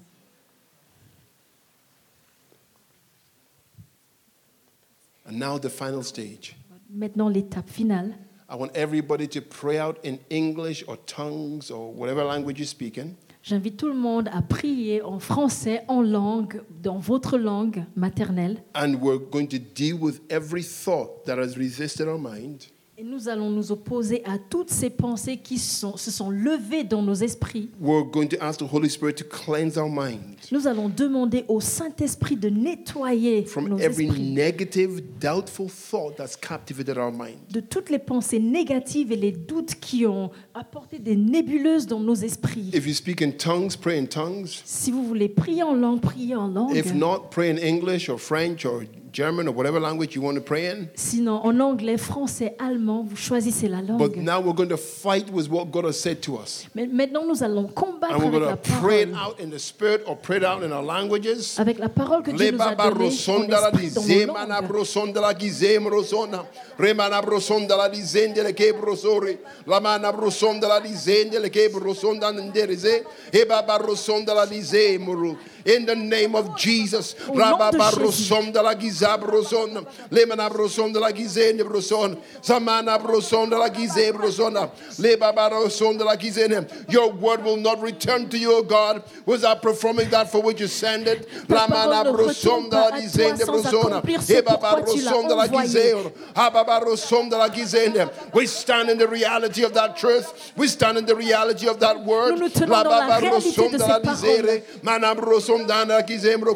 And 5.28 5.38
now 5.38 5.58
the 5.58 5.68
final 5.68 6.04
stage. 6.04 6.56
Maintenant 6.88 7.28
l'étape 7.28 7.68
finale. 7.68 8.14
I 8.48 8.54
want 8.54 8.70
everybody 8.76 9.26
to 9.26 9.40
pray 9.40 9.78
out 9.78 9.98
in 10.04 10.18
English 10.30 10.84
or 10.86 10.96
tongues 10.96 11.70
or 11.70 11.92
whatever 11.92 12.22
language 12.22 12.58
you're 12.58 12.66
speaking. 12.66 13.16
J'invite 13.42 13.76
tout 13.76 13.88
le 13.88 13.94
monde 13.94 14.28
à 14.32 14.42
prier 14.42 15.02
en 15.02 15.20
français, 15.20 15.84
en 15.88 16.02
langue, 16.02 16.62
dans 16.82 16.98
votre 16.98 17.38
langue 17.38 17.84
maternelle. 17.96 18.62
And 18.74 18.94
we're 19.00 19.18
going 19.18 19.46
to 19.48 19.58
deal 19.58 19.98
with 20.00 20.20
every 20.30 20.62
thought 20.62 21.24
that 21.26 21.38
has 21.38 21.56
resisted 21.56 22.08
our 22.08 22.18
mind. 22.18 22.68
Et 22.98 23.04
nous 23.04 23.28
allons 23.28 23.50
nous 23.50 23.72
opposer 23.72 24.22
à 24.24 24.38
toutes 24.38 24.70
ces 24.70 24.88
pensées 24.88 25.36
qui 25.36 25.58
sont- 25.58 25.98
se 25.98 26.10
sont 26.10 26.30
levées 26.30 26.82
dans 26.82 27.02
nos 27.02 27.12
esprits. 27.12 27.68
We're 27.78 28.04
going 28.10 28.28
to 28.28 28.38
ask 28.40 28.58
the 28.58 28.72
Holy 28.72 28.88
Spirit 28.88 29.16
to 29.16 29.24
cleanse 29.24 29.76
our 29.76 29.90
minds 29.90 30.48
Nous 30.50 30.66
allons 30.66 30.88
demander 30.88 31.44
au 31.48 31.60
Saint-Esprit 31.60 32.36
de 32.36 32.48
nettoyer 32.48 33.44
from 33.44 33.68
nos 33.68 33.76
every 33.78 34.06
esprits 34.06 34.22
negative, 34.32 35.02
doubtful 35.20 35.68
thought 35.68 36.16
that's 36.16 36.36
captivated 36.36 36.96
our 36.96 37.12
mind. 37.12 37.36
de 37.50 37.60
toutes 37.60 37.90
les 37.90 37.98
pensées 37.98 38.40
négatives 38.40 39.12
et 39.12 39.16
les 39.16 39.32
doutes 39.32 39.74
qui 39.78 40.06
ont 40.06 40.30
apporté 40.54 40.98
des 40.98 41.16
nébuleuses 41.16 41.86
dans 41.86 42.00
nos 42.00 42.14
esprits. 42.14 42.70
If 42.72 42.86
you 42.86 42.94
speak 42.94 43.20
in 43.20 43.32
tongues, 43.32 43.76
pray 43.76 43.98
in 43.98 44.06
tongues. 44.06 44.48
Si 44.64 44.90
vous 44.90 45.04
voulez 45.04 45.28
prier 45.28 45.62
en 45.62 45.74
langue, 45.74 46.00
priez 46.00 46.34
en 46.34 46.48
langue. 46.48 46.74
If 46.74 46.94
not, 46.94 47.28
pray 47.30 47.50
in 47.50 47.58
English 47.58 48.08
or 48.08 48.18
French 48.18 48.64
or 48.64 48.80
German 49.16 49.48
or 49.48 49.52
whatever 49.54 49.80
language 49.80 50.14
you 50.14 50.20
want 50.20 50.34
to 50.34 50.42
pray 50.42 50.66
in. 50.66 50.90
Sinon, 50.94 51.40
en 51.42 51.58
anglais, 51.60 51.96
français, 51.96 52.54
allemand, 52.58 53.02
vous 53.02 53.16
choisissez 53.16 53.66
la 53.66 53.80
But 53.80 54.14
langue. 54.14 54.22
now 54.22 54.42
we're 54.42 54.52
going 54.52 54.68
to 54.68 54.76
fight 54.76 55.30
with 55.30 55.48
what 55.48 55.70
God 55.72 55.86
has 55.86 55.98
said 55.98 56.20
to 56.24 56.36
us. 56.36 56.66
Mais 56.74 56.86
maintenant, 56.86 57.24
nous 57.24 57.42
allons 57.42 57.66
combattre 57.68 58.12
And 58.16 58.30
we're 58.30 58.42
avec 58.42 58.42
la 58.42 58.56
to 58.56 58.80
pray 58.82 59.02
it 59.04 59.12
parole. 59.12 59.30
out 59.30 59.40
in 59.40 59.48
the 59.48 59.58
spirit 59.58 60.02
or 60.06 60.16
pray 60.16 60.36
it 60.36 60.44
out 60.44 60.62
in 60.62 60.70
our 60.70 60.82
languages. 60.82 61.58
Avec 61.58 61.78
la 61.78 61.88
parole 61.88 62.22
que 62.22 62.30
Dieu 62.30 62.50
nous 62.50 62.60
a 62.60 62.74
donnée. 62.74 63.06
In 75.66 75.84
the 75.84 75.96
name 75.96 76.36
of 76.36 76.56
Jesus. 76.56 77.16
La 77.34 77.56
rosona. 79.20 79.86
Lemana 80.10 80.48
brosonda 80.50 81.00
la 81.00 81.10
gizende 81.12 81.62
broson. 81.64 82.16
Zamana 82.42 82.98
brosonda 82.98 83.58
la 83.58 83.68
gize 83.68 84.12
brosona. 84.12 84.70
Lebaba 84.98 85.50
rosonda 85.50 86.04
la 86.04 86.16
gizene. 86.16 86.66
Your 86.88 87.12
word 87.12 87.44
will 87.44 87.56
not 87.56 87.80
return 87.80 88.28
to 88.28 88.38
you, 88.38 88.52
O 88.56 88.62
God, 88.62 89.02
without 89.24 89.62
performing 89.62 90.08
that 90.10 90.30
for 90.30 90.42
which 90.42 90.60
you 90.60 90.66
send 90.66 91.06
it. 91.06 91.28
Ta 91.48 91.66
Lamana 91.66 92.02
parole 92.02 92.04
ne 92.04 92.12
brosonda 92.12 92.32
retourne 92.32 92.70
pas 92.70 92.76
la 92.80 92.86
à 92.86 92.90
toi 92.90 93.00
dizende 93.00 93.38
sans 93.38 93.46
brosona. 93.46 93.96
accomplir 93.98 94.22
ce 94.22 94.32
Ebaba 94.32 94.56
pourquoi 94.76 94.94
tu 94.94 95.00
l'as 95.02 95.10
rosonda 95.12 95.34
la 95.36 95.44
envoyé. 95.44 95.66
gizeo. 95.66 96.12
Ababa 96.34 96.80
rosonda 96.80 97.38
la 97.38 97.48
gizende. 97.48 98.08
We 98.34 98.46
stand 98.46 98.90
in 98.90 98.98
the 98.98 99.06
reality 99.08 99.62
of 99.64 99.72
that 99.74 99.96
truth. 99.96 100.52
We 100.56 100.68
stand 100.68 100.98
in 100.98 101.06
the 101.06 101.14
reality 101.14 101.68
of 101.68 101.78
that 101.80 102.04
word. 102.04 102.32
Nous 102.34 102.40
nous 102.40 102.48
tenons 102.48 102.66
dans 102.68 102.82
la 102.90 102.98
Lababa 103.00 103.16
réalité 103.20 103.50
de 103.52 103.60
rosonda 103.60 103.78
ces 103.78 103.88
la 103.88 104.00
paroles. 104.00 104.16
dizere. 104.16 104.62
Manam 104.82 105.18
rosonda 105.18 105.84
la 105.86 106.02
gizembro 106.02 106.54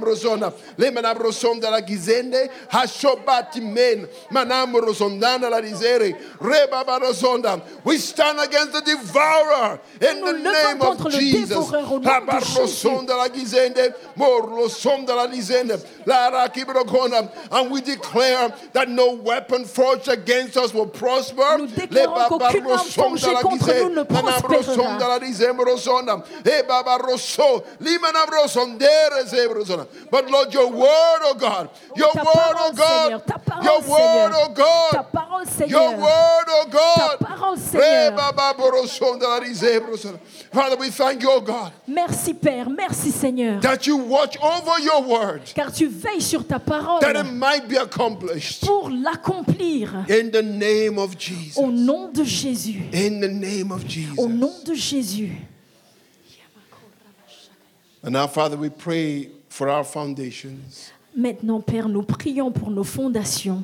la 0.00 0.10
dizembro 0.10 0.14
zona. 0.14 0.52
Lemana 0.76 1.14
rosonda 1.14 1.70
la 1.70 1.80
gizende. 1.80 2.50
Hashobati 2.70 3.60
men. 3.60 4.08
Manam 4.30 4.74
rosondana 4.74 5.50
la 5.50 5.60
dizere. 5.60 6.16
Rebaba 6.40 6.98
rosonda. 7.00 7.60
We 7.84 7.98
stand 7.98 8.38
against 8.40 8.72
the 8.72 8.80
devourer 8.82 9.80
in 10.00 10.20
the 10.20 10.32
name 10.32 10.82
of 10.82 11.04
le 11.04 11.10
Jesus. 11.10 11.48
dévoreur 11.50 11.92
au 11.92 11.98
nom 11.98 12.00
de 12.00 12.08
Haba 12.08 12.40
Jésus. 12.40 12.58
rosonda 12.58 13.16
la 13.16 13.28
gizende. 13.28 13.94
Mor 14.16 14.42
rosonda 14.48 15.14
la 15.14 15.26
dizende. 15.26 15.80
La 16.06 16.30
rakibro 16.30 16.84
kona. 16.86 17.30
And 17.50 17.70
we 17.70 17.80
declare 17.80 18.52
that 18.72 18.88
no 18.88 19.12
weapon 19.14 19.64
forged 19.64 20.08
against 20.08 20.56
us 20.56 20.72
will 20.74 20.86
prosper. 20.86 21.40
Qu'aucune 21.40 22.70
arme 22.70 22.88
forgée 22.88 23.34
contre 23.42 23.74
nous 23.82 23.94
ne 23.94 24.02
prospérera. 24.04 25.08
la 25.08 25.18
dizembro 25.18 25.76
zona. 25.76 26.22
E 26.44 26.62
baba 26.62 26.98
rosso. 26.98 27.62
Limana 27.80 28.26
brosondere 28.26 29.24
zebro 29.26 29.64
zona. 29.64 29.79
But 30.10 30.30
Lord, 30.30 30.52
your 30.52 30.70
word, 30.70 31.20
oh 31.22 31.34
God. 31.38 31.70
Your 31.96 32.12
Ta 32.12 32.22
word, 32.22 32.34
oh 32.34 32.72
parole, 32.74 33.20
God. 33.20 33.26
Parole, 33.44 33.64
Your 33.64 33.80
word, 33.82 34.32
oh 34.34 34.52
God. 34.54 35.12
Parole, 35.12 35.68
Your 35.68 35.96
word, 35.96 36.44
oh 36.48 36.66
God. 36.70 37.18
Parole. 37.20 37.56
Father, 40.52 40.76
we 40.76 40.90
thank 40.90 41.22
you, 41.22 41.30
oh 41.30 41.40
God, 41.40 41.72
Merci 41.86 42.34
Père, 42.34 42.68
merci 42.68 43.10
Seigneur. 43.10 43.60
that 43.60 43.86
you 43.86 43.96
watch 43.96 44.36
over 44.42 44.78
your 44.80 45.02
word, 45.02 45.42
Car 45.54 45.72
tu 45.72 45.88
veilles 45.88 46.20
sur 46.20 46.42
ta 46.44 46.58
that 46.58 46.62
it 46.62 46.66
parole 46.66 47.24
might 47.32 47.68
be 47.68 47.76
accomplished. 47.76 48.62
pour 48.66 48.90
l'accomplir. 48.90 50.08
In 50.08 50.30
the 50.30 50.42
name 50.42 50.98
of 50.98 51.16
Jesus. 51.16 51.56
Au 51.56 51.70
nom 51.70 52.08
de 52.12 52.24
Jésus. 52.24 52.82
In 52.92 53.20
the 53.20 53.28
name 53.28 53.72
of 53.72 53.86
Jesus. 53.86 54.18
Au 54.18 54.28
nom 54.28 54.52
de 54.64 54.74
Jésus. 54.74 55.36
And 58.02 58.14
now, 58.14 58.26
Father, 58.26 58.56
we 58.56 58.70
pray 58.70 59.28
for 59.50 59.68
our 59.68 59.84
foundations, 59.84 60.90
Maintenant, 61.14 61.60
Père, 61.60 61.88
nous 61.88 62.02
prions 62.02 62.52
pour 62.52 62.70
nos 62.70 62.84
fondations. 62.84 63.62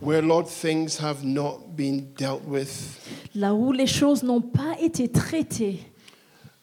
where, 0.00 0.20
Lord, 0.20 0.48
things 0.48 0.98
have 0.98 1.24
not 1.24 1.76
been 1.76 2.12
dealt 2.16 2.42
with. 2.44 2.98
Là 3.36 3.54
où 3.54 3.72
les 3.72 3.86
choses 3.86 4.24
n'ont 4.24 4.40
pas 4.42 4.76
été 4.80 5.08
traitées. 5.08 5.78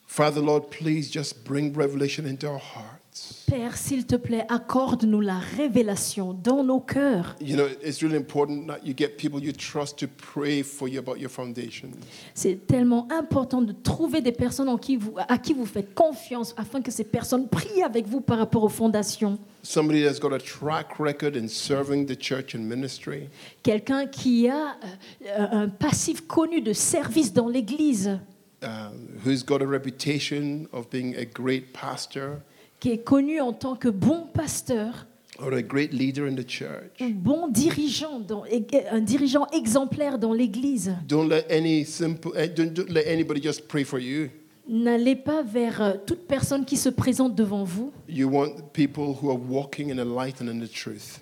Father, 0.06 0.42
Lord, 0.42 0.70
please 0.70 1.10
just 1.10 1.46
bring 1.46 1.72
revelation 1.74 2.26
into 2.26 2.48
our 2.48 2.60
hearts. 2.60 2.99
Père, 3.48 3.78
s'il 3.78 4.06
te 4.06 4.16
plaît, 4.16 4.46
accorde-nous 4.48 5.22
la 5.22 5.40
révélation 5.40 6.34
dans 6.34 6.64
nos 6.64 6.80
cœurs. 6.80 7.36
You 7.42 7.56
know, 7.56 7.66
it's 7.84 8.02
really 8.02 8.16
important 8.16 8.68
that 8.68 8.86
you 8.86 8.94
get 8.96 9.18
people 9.18 9.44
you 9.44 9.52
trust 9.52 9.98
to 10.00 10.08
pray 10.08 10.62
for 10.62 10.88
you 10.88 11.00
about 11.00 11.18
your 11.18 11.32
foundations. 11.32 11.92
C'est 12.36 12.68
tellement 12.68 13.08
important 13.12 13.62
de 13.64 13.74
trouver 13.74 14.22
des 14.22 14.32
personnes 14.32 14.70
en 14.70 14.78
qui 14.78 14.98
vous, 14.98 15.16
à 15.28 15.40
qui 15.40 15.54
vous 15.54 15.66
faites 15.66 15.96
confiance 15.96 16.54
afin 16.58 16.82
que 16.82 16.92
ces 16.92 17.04
personnes 17.04 17.48
prient 17.48 17.82
avec 17.84 18.08
vous 18.08 18.22
par 18.22 18.38
rapport 18.38 18.64
aux 18.64 18.70
fondations. 18.70 19.40
Somebody 19.64 20.04
that's 20.04 20.20
got 20.20 20.32
a 20.32 20.40
track 20.40 21.00
record 21.00 21.36
in 21.36 21.48
serving 21.48 22.06
the 22.06 22.18
church 22.18 22.54
and 22.56 22.60
ministry. 22.60 23.30
Quelqu'un 23.64 24.06
qui 24.06 24.48
a 24.48 24.78
euh, 25.26 25.48
un 25.52 25.70
passif 25.70 26.28
connu 26.28 26.62
de 26.62 26.74
service 26.74 27.34
dans 27.34 27.50
l'Église, 27.50 28.20
um, 28.62 29.20
who's 29.26 29.44
got 29.44 29.62
a 29.62 29.68
reputation 29.68 30.68
of 30.72 30.90
being 30.90 31.16
a 31.16 31.26
great 31.26 31.74
pastor 31.74 32.44
qui 32.80 32.92
est 32.92 33.04
connu 33.04 33.40
en 33.42 33.54
tant 33.54 33.76
que 33.76 33.90
bon 33.90 34.28
pasteur 34.34 35.06
or 35.42 35.54
a 35.54 35.62
great 35.62 35.94
leader 35.94 36.26
in 36.28 36.36
the 36.36 36.46
church. 36.48 36.92
ou 37.02 37.10
bon 37.14 37.48
dirigeant, 37.48 38.20
dans- 38.20 38.44
un 38.92 39.00
dirigeant 39.00 39.48
exemplaire 39.54 40.20
dans 40.20 40.34
l'Église. 40.34 40.94
Don't 41.08 41.30
let 41.30 41.46
any 41.50 41.86
simple, 41.86 42.32
eh, 42.38 42.48
don't, 42.50 42.74
don't 42.74 42.90
let 42.90 43.08
anybody 43.08 43.42
just 43.42 43.68
pray 43.68 43.84
for 43.86 44.00
you. 44.00 44.28
N'allez 44.68 45.16
pas 45.16 45.42
vers 45.42 45.82
euh, 45.82 45.94
toute 46.06 46.28
personne 46.28 46.64
qui 46.66 46.78
se 46.78 46.90
présente 46.90 47.36
devant 47.36 47.64
vous. 47.64 47.92
You 48.08 48.28
want 48.30 48.56
people 48.74 49.16
who 49.22 49.30
are 49.32 49.40
walking 49.50 49.92
in 49.92 49.96
the 49.96 50.06
light 50.08 50.42
and 50.42 50.48
in 50.48 50.60
the 50.60 50.70
truth. 50.72 51.22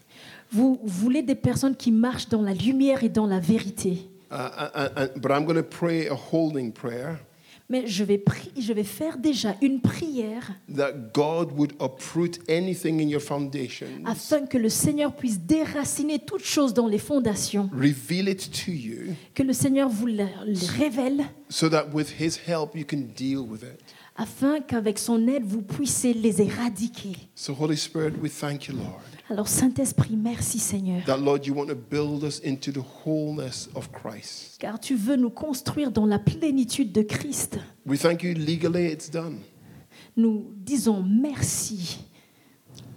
Vous 0.51 0.79
voulez 0.83 1.21
des 1.21 1.35
personnes 1.35 1.75
qui 1.75 1.91
marchent 1.91 2.27
dans 2.29 2.41
la 2.41 2.53
lumière 2.53 3.03
et 3.03 3.09
dans 3.09 3.25
la 3.27 3.39
vérité. 3.39 3.99
Uh, 4.31 4.35
and, 4.75 4.89
and- 4.97 5.21
but 5.21 5.31
I'm 5.31 5.45
going 5.45 5.55
to 5.55 5.63
pray 5.63 6.07
a 6.09 6.15
holding 6.15 6.71
prayer 6.73 7.19
Mais 7.69 7.85
je 7.85 8.05
vais, 8.05 8.17
pri- 8.17 8.49
je 8.57 8.71
vais 8.71 8.85
faire 8.85 9.17
déjà 9.17 9.55
une 9.61 9.81
prière 9.81 10.53
that 10.73 10.93
God 11.13 11.51
would 11.57 11.73
uproot 11.81 12.39
anything 12.49 13.01
in 13.01 13.09
your 13.09 13.21
foundations, 13.21 14.05
afin 14.05 14.45
que 14.45 14.57
le 14.57 14.69
Seigneur 14.69 15.13
puisse 15.13 15.37
déraciner 15.39 16.19
toute 16.19 16.45
chose 16.45 16.73
dans 16.73 16.87
les 16.87 16.97
fondations, 16.97 17.69
reveal 17.73 18.29
it 18.29 18.49
to 18.65 18.71
you, 18.71 19.13
que 19.33 19.43
le 19.43 19.51
Seigneur 19.51 19.89
vous 19.89 20.05
le, 20.07 20.23
le 20.45 20.77
révèle, 20.79 21.25
so 21.49 21.67
that 21.67 21.87
with 21.93 22.07
His 22.21 22.39
help 22.47 22.73
you 22.73 22.85
can 22.89 23.01
deal 23.17 23.39
with 23.39 23.63
it. 23.63 23.81
afin 24.15 24.61
qu'avec 24.61 24.97
son 24.97 25.27
aide, 25.27 25.43
vous 25.43 25.61
puissiez 25.61 26.13
les 26.13 26.41
éradiquer. 26.41 27.17
So, 27.35 27.53
Holy 27.53 27.75
Spirit, 27.77 28.13
we 28.21 28.31
thank 28.31 28.67
you, 28.69 28.75
Lord. 28.75 29.01
Alors 29.29 29.47
Saint-Esprit, 29.49 30.15
merci 30.15 30.57
Seigneur, 30.57 31.03
That, 31.05 31.17
Lord, 31.17 31.45
you 31.45 31.53
want 31.53 31.67
to 31.67 31.75
build 31.75 32.23
us 32.23 32.39
into 32.45 32.71
the 32.71 32.83
wholeness 33.05 33.69
of 33.75 33.89
Christ. 33.91 34.57
car 34.59 34.79
tu 34.79 34.95
veux 34.95 35.17
nous 35.17 35.29
construire 35.29 35.91
dans 35.91 36.05
la 36.05 36.17
plénitude 36.19 36.93
de 36.93 37.01
Christ. 37.01 37.59
We 37.85 37.99
thank 37.99 38.23
you, 38.23 38.33
legally 38.33 38.85
it's 38.91 39.09
done. 39.11 39.39
Nous 40.15 40.53
disons 40.55 41.03
merci, 41.03 41.99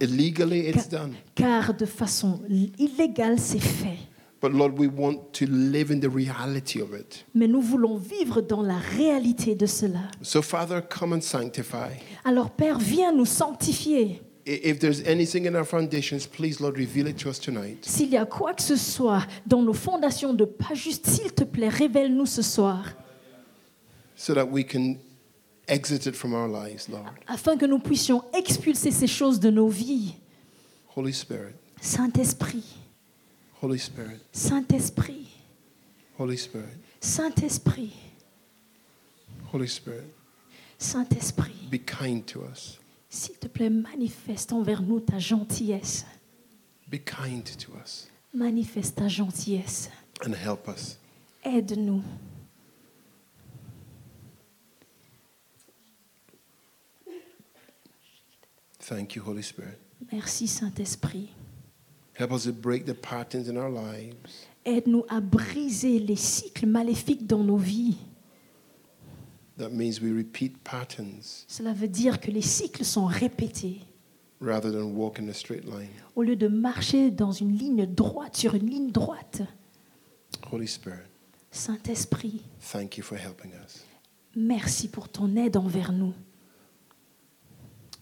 Illegally 0.00 0.68
it's 0.68 0.88
Ca- 0.88 0.98
done. 0.98 1.14
car 1.34 1.74
de 1.74 1.84
façon 1.84 2.40
illégale, 2.78 3.38
c'est 3.38 3.58
fait. 3.58 3.98
But 4.40 4.52
Lord, 4.54 4.78
we 4.78 4.88
want 4.88 5.32
to 5.34 5.44
live 5.46 5.90
in 5.90 5.98
the 6.00 6.08
reality 6.08 6.80
of 6.80 6.94
it. 6.98 7.26
Mais 7.34 7.46
nous 7.46 7.60
voulons 7.60 7.96
vivre 7.96 8.40
dans 8.40 8.62
la 8.62 8.78
réalité 8.78 9.54
de 9.54 9.66
cela. 9.66 10.00
So, 10.22 10.40
Father, 10.40 10.80
come 10.88 11.12
and 11.12 11.20
sanctify. 11.20 11.98
Alors 12.24 12.50
Père, 12.50 12.78
viens 12.78 13.12
nous 13.12 13.26
sanctifier. 13.26 14.22
I- 14.46 14.60
If 14.64 14.78
there's 14.80 15.00
anything 15.06 15.44
in 15.46 15.54
our 15.54 15.64
foundations, 15.64 16.26
please, 16.26 16.60
Lord, 16.60 16.76
reveal 16.78 17.06
it 17.08 17.18
to 17.18 17.28
us 17.28 17.38
tonight. 17.38 17.84
S'il 17.84 18.08
y 18.10 18.16
a 18.16 18.24
quoi 18.26 18.54
que 18.54 18.62
ce 18.62 18.76
soit 18.76 19.26
dans 19.46 19.62
nos 19.62 19.74
fondations 19.74 20.32
de 20.34 20.44
pas 20.44 20.74
juste, 20.74 21.06
s'il 21.06 21.32
te 21.32 21.44
plaît, 21.44 21.68
révèle-nous 21.68 22.26
ce 22.26 22.42
soir, 22.42 22.84
so 24.16 24.34
that 24.34 24.46
we 24.46 24.64
can 24.64 24.96
exit 25.68 26.06
it 26.06 26.14
from 26.16 26.32
our 26.34 26.48
lives, 26.48 26.88
Lord. 26.88 27.12
afin 27.28 27.56
que 27.56 27.66
nous 27.66 27.78
puissions 27.78 28.22
expulser 28.32 28.90
ces 28.90 29.06
choses 29.06 29.38
de 29.38 29.50
nos 29.50 29.68
vies. 29.68 30.14
Holy 30.96 31.12
Spirit, 31.12 31.54
Saint-Esprit, 31.80 32.64
Holy 33.62 33.78
Spirit, 33.78 34.20
Saint-Esprit, 34.32 35.28
Holy 36.18 36.36
Spirit, 36.36 36.78
Saint-Esprit, 37.00 37.92
Holy 39.52 39.68
Spirit, 39.68 40.12
Saint-Esprit, 40.78 41.68
be 41.70 41.78
kind 41.78 42.24
to 42.26 42.40
us. 42.42 42.79
S'il 43.10 43.36
te 43.36 43.48
plaît, 43.48 43.68
manifeste 43.68 44.52
envers 44.52 44.82
nous 44.82 45.00
ta 45.00 45.18
gentillesse. 45.18 46.06
Be 46.88 46.98
kind 47.04 47.44
to 47.44 47.72
us. 47.84 48.08
Manifeste 48.32 48.94
ta 48.96 49.08
gentillesse. 49.08 49.90
and 50.24 50.34
help 50.34 50.68
us. 50.68 50.98
Aide-nous. 51.44 52.02
Thank 58.80 59.14
you, 59.14 59.22
Holy 59.22 59.42
Spirit. 59.42 59.78
Merci 60.12 60.46
Saint-Esprit. 60.48 61.30
Help 62.14 62.32
us 62.32 62.44
to 62.44 62.52
break 62.52 62.84
the 62.86 62.94
patterns 62.94 63.48
in 63.48 63.56
our 63.56 63.70
lives 63.70 64.46
Aide-nous 64.64 65.04
à 65.08 65.20
briser 65.20 65.98
les 65.98 66.16
cycles 66.16 66.66
maléfiques 66.66 67.26
dans 67.26 67.42
nos 67.42 67.56
vies. 67.56 67.96
That 69.60 69.72
means 69.72 70.00
we 70.00 70.10
repeat 70.10 70.56
patterns 70.64 71.44
Cela 71.46 71.74
veut 71.74 71.86
dire 71.88 72.18
que 72.18 72.30
les 72.30 72.40
cycles 72.40 72.84
sont 72.84 73.04
répétés. 73.04 73.80
rather 74.40 74.72
than 74.72 74.94
walk 74.94 75.18
in 75.20 75.28
a 75.28 75.34
straight 75.34 75.64
line. 75.66 75.90
Au 76.16 76.22
lieu 76.22 76.34
de 76.36 76.48
marcher 76.48 77.10
dans 77.10 77.30
une 77.32 77.52
ligne 77.52 77.84
droite, 77.86 78.36
sur 78.36 78.54
une 78.54 78.70
ligne 78.70 78.90
droite, 78.90 79.42
Holy 80.50 80.66
Spirit, 80.66 81.04
Saint-Esprit, 81.50 82.40
thank 82.72 82.96
you 82.96 83.04
for 83.04 83.18
helping 83.18 83.50
us. 83.66 83.84
merci 84.34 84.88
pour 84.88 85.10
ton 85.10 85.36
aide 85.36 85.58
envers 85.58 85.92
nous. 85.92 86.14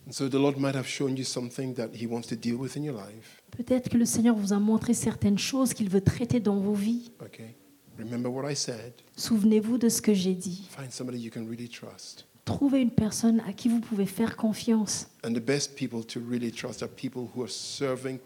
And 0.07 0.13
so 0.13 0.29
the 0.29 0.35
Lord 0.35 0.57
might 0.59 0.77
have 0.77 0.87
shown 0.87 1.17
you 1.17 1.25
something 1.25 1.75
that 1.75 1.89
He 1.93 2.07
wants 2.07 2.29
to 2.29 2.37
deal 2.37 2.57
with 2.57 2.77
in 2.77 2.83
your 2.85 2.95
life. 2.95 3.43
Peut-être 3.51 3.89
que 3.89 3.99
le 3.99 4.07
Seigneur 4.07 4.37
vous 4.37 4.53
a 4.53 4.59
montré 4.61 4.95
certaines 4.95 5.39
choses 5.39 5.75
qu'il 5.75 5.91
veut 5.91 6.01
traiter 6.03 6.39
dans 6.41 6.57
vos 6.57 6.73
vies. 6.75 7.11
Okay? 7.21 7.57
Remember 7.99 8.31
what 8.31 8.51
I 8.51 8.55
said. 8.55 8.93
Souvenez-vous 9.17 9.79
de 9.79 9.89
ce 9.89 10.01
que 10.01 10.15
j'ai 10.15 10.35
dit. 10.35 10.69
Find 10.71 10.93
somebody 10.93 11.19
you 11.19 11.31
can 11.31 11.47
really 11.47 11.69
trust. 11.69 12.27
Trouvez 12.45 12.81
une 12.81 12.91
personne 12.91 13.41
à 13.47 13.53
qui 13.53 13.69
vous 13.69 13.81
pouvez 13.81 14.07
faire 14.07 14.37
confiance. 14.37 15.09
And 15.25 15.33
the 15.33 15.45
best 15.45 15.75
people 15.75 16.05
to 16.05 16.21
really 16.21 16.51
trust 16.51 16.83
are 16.83 16.89
people 16.89 17.29
who 17.35 17.43
are 17.43 17.51
serving 17.51 18.21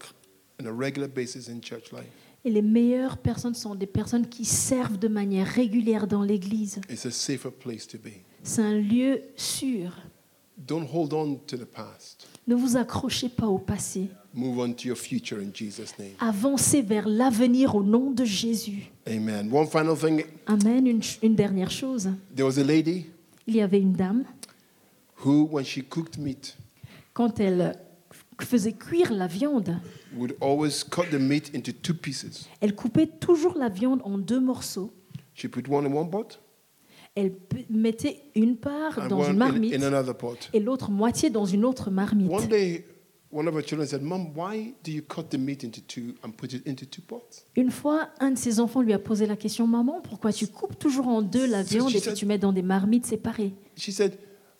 on 0.61 0.65
a 0.65 0.71
regular 0.71 1.09
basis 1.09 1.49
in 1.49 1.59
church 1.61 1.91
life. 1.91 2.07
Et 2.45 2.51
les 2.51 2.61
meilleures 2.61 3.17
personnes 3.17 3.55
sont 3.55 3.73
des 3.73 3.87
personnes 3.87 4.27
qui 4.27 4.45
servent 4.45 4.97
de 4.97 5.07
manière 5.07 5.47
régulière 5.47 6.07
dans 6.07 6.23
l'Église. 6.23 6.79
It's 6.89 7.05
a 7.05 7.11
safer 7.11 7.51
place 7.51 7.87
to 7.87 7.97
be. 7.97 8.11
C'est 8.43 8.61
un 8.61 8.77
lieu 8.77 9.21
sûr. 9.35 9.97
Don't 10.57 10.87
hold 10.87 11.13
on 11.13 11.35
to 11.47 11.57
the 11.57 11.65
past. 11.65 12.27
Ne 12.47 12.55
vous 12.55 12.77
accrochez 12.77 13.29
pas 13.29 13.47
au 13.47 13.57
passé. 13.57 14.09
Move 14.33 14.59
on 14.59 14.73
to 14.73 14.87
your 14.87 14.97
future 14.97 15.39
in 15.39 15.51
Jesus' 15.53 15.97
name. 15.99 16.13
Avancez 16.19 16.81
vers 16.81 17.07
l'avenir 17.07 17.75
au 17.75 17.83
nom 17.83 18.11
de 18.11 18.23
Jésus. 18.25 18.91
Amen. 19.07 19.49
One 19.51 19.67
final 19.67 19.95
thing 19.97 20.23
Amen. 20.47 20.87
Une, 20.87 21.01
une 21.21 21.35
dernière 21.35 21.69
chose. 21.71 22.09
there 22.35 22.45
was 22.45 22.57
a 22.59 22.63
lady 22.63 23.05
Il 23.47 23.55
y 23.55 23.61
avait 23.61 23.79
une 23.81 23.93
dame, 23.93 24.23
who, 25.25 25.47
when 25.51 25.65
she 25.65 25.81
cooked 25.87 26.17
meat, 26.17 26.55
quand 27.13 27.39
elle 27.39 27.77
faisait 28.41 28.73
cuire 28.73 29.11
la 29.13 29.27
viande, 29.27 29.79
would 30.15 30.35
always 30.41 30.83
cut 30.83 31.09
the 31.11 31.19
meat 31.19 31.51
into 31.53 31.71
two 31.71 31.93
pieces. 31.93 32.47
elle 32.61 32.73
coupait 32.75 33.07
toujours 33.07 33.57
la 33.57 33.69
viande 33.69 34.01
en 34.05 34.17
deux 34.17 34.39
morceaux. 34.39 34.93
She 35.35 35.47
put 35.47 35.67
one 35.69 35.85
in 35.85 35.93
one 35.93 36.09
pot 36.09 36.39
Elle 37.15 37.33
mettait 37.69 38.21
une 38.35 38.57
part 38.57 39.07
dans 39.07 39.23
une 39.23 39.37
marmite 39.37 39.73
in 39.75 39.83
another 39.83 40.15
pot. 40.17 40.49
et 40.51 40.59
l'autre 40.59 40.89
moitié 40.89 41.29
dans 41.29 41.45
une 41.45 41.63
autre 41.63 41.91
marmite. 41.91 42.31
One 42.31 42.47
day, 42.47 42.85
one 43.31 43.47
of 43.47 43.55
her 43.55 43.61
children 43.61 43.87
said, 43.87 44.01
Mom, 44.01 44.33
why 44.35 44.73
do 44.83 44.91
you 44.91 45.03
cut 45.03 45.29
the 45.29 45.37
meat 45.37 45.63
into 45.63 45.81
two 45.81 46.15
and 46.23 46.31
put 46.31 46.53
it 46.53 46.65
into 46.67 46.85
two 46.85 47.03
pots? 47.05 47.45
Une 47.55 47.69
fois, 47.69 48.09
un 48.19 48.31
de 48.31 48.37
ses 48.37 48.59
enfants 48.59 48.81
lui 48.81 48.93
a 48.93 48.99
posé 48.99 49.27
la 49.27 49.35
question 49.35 49.67
Maman, 49.67 50.01
pourquoi 50.01 50.33
tu 50.33 50.47
coupes 50.47 50.77
toujours 50.79 51.07
en 51.07 51.21
deux 51.21 51.45
la 51.45 51.61
viande 51.61 51.93
et 51.95 52.01
que 52.01 52.15
tu 52.15 52.25
mets 52.25 52.39
dans 52.39 52.51
des 52.51 52.63
marmites 52.63 53.05
séparées? 53.05 53.53
She 53.77 53.91
said, 53.91 54.17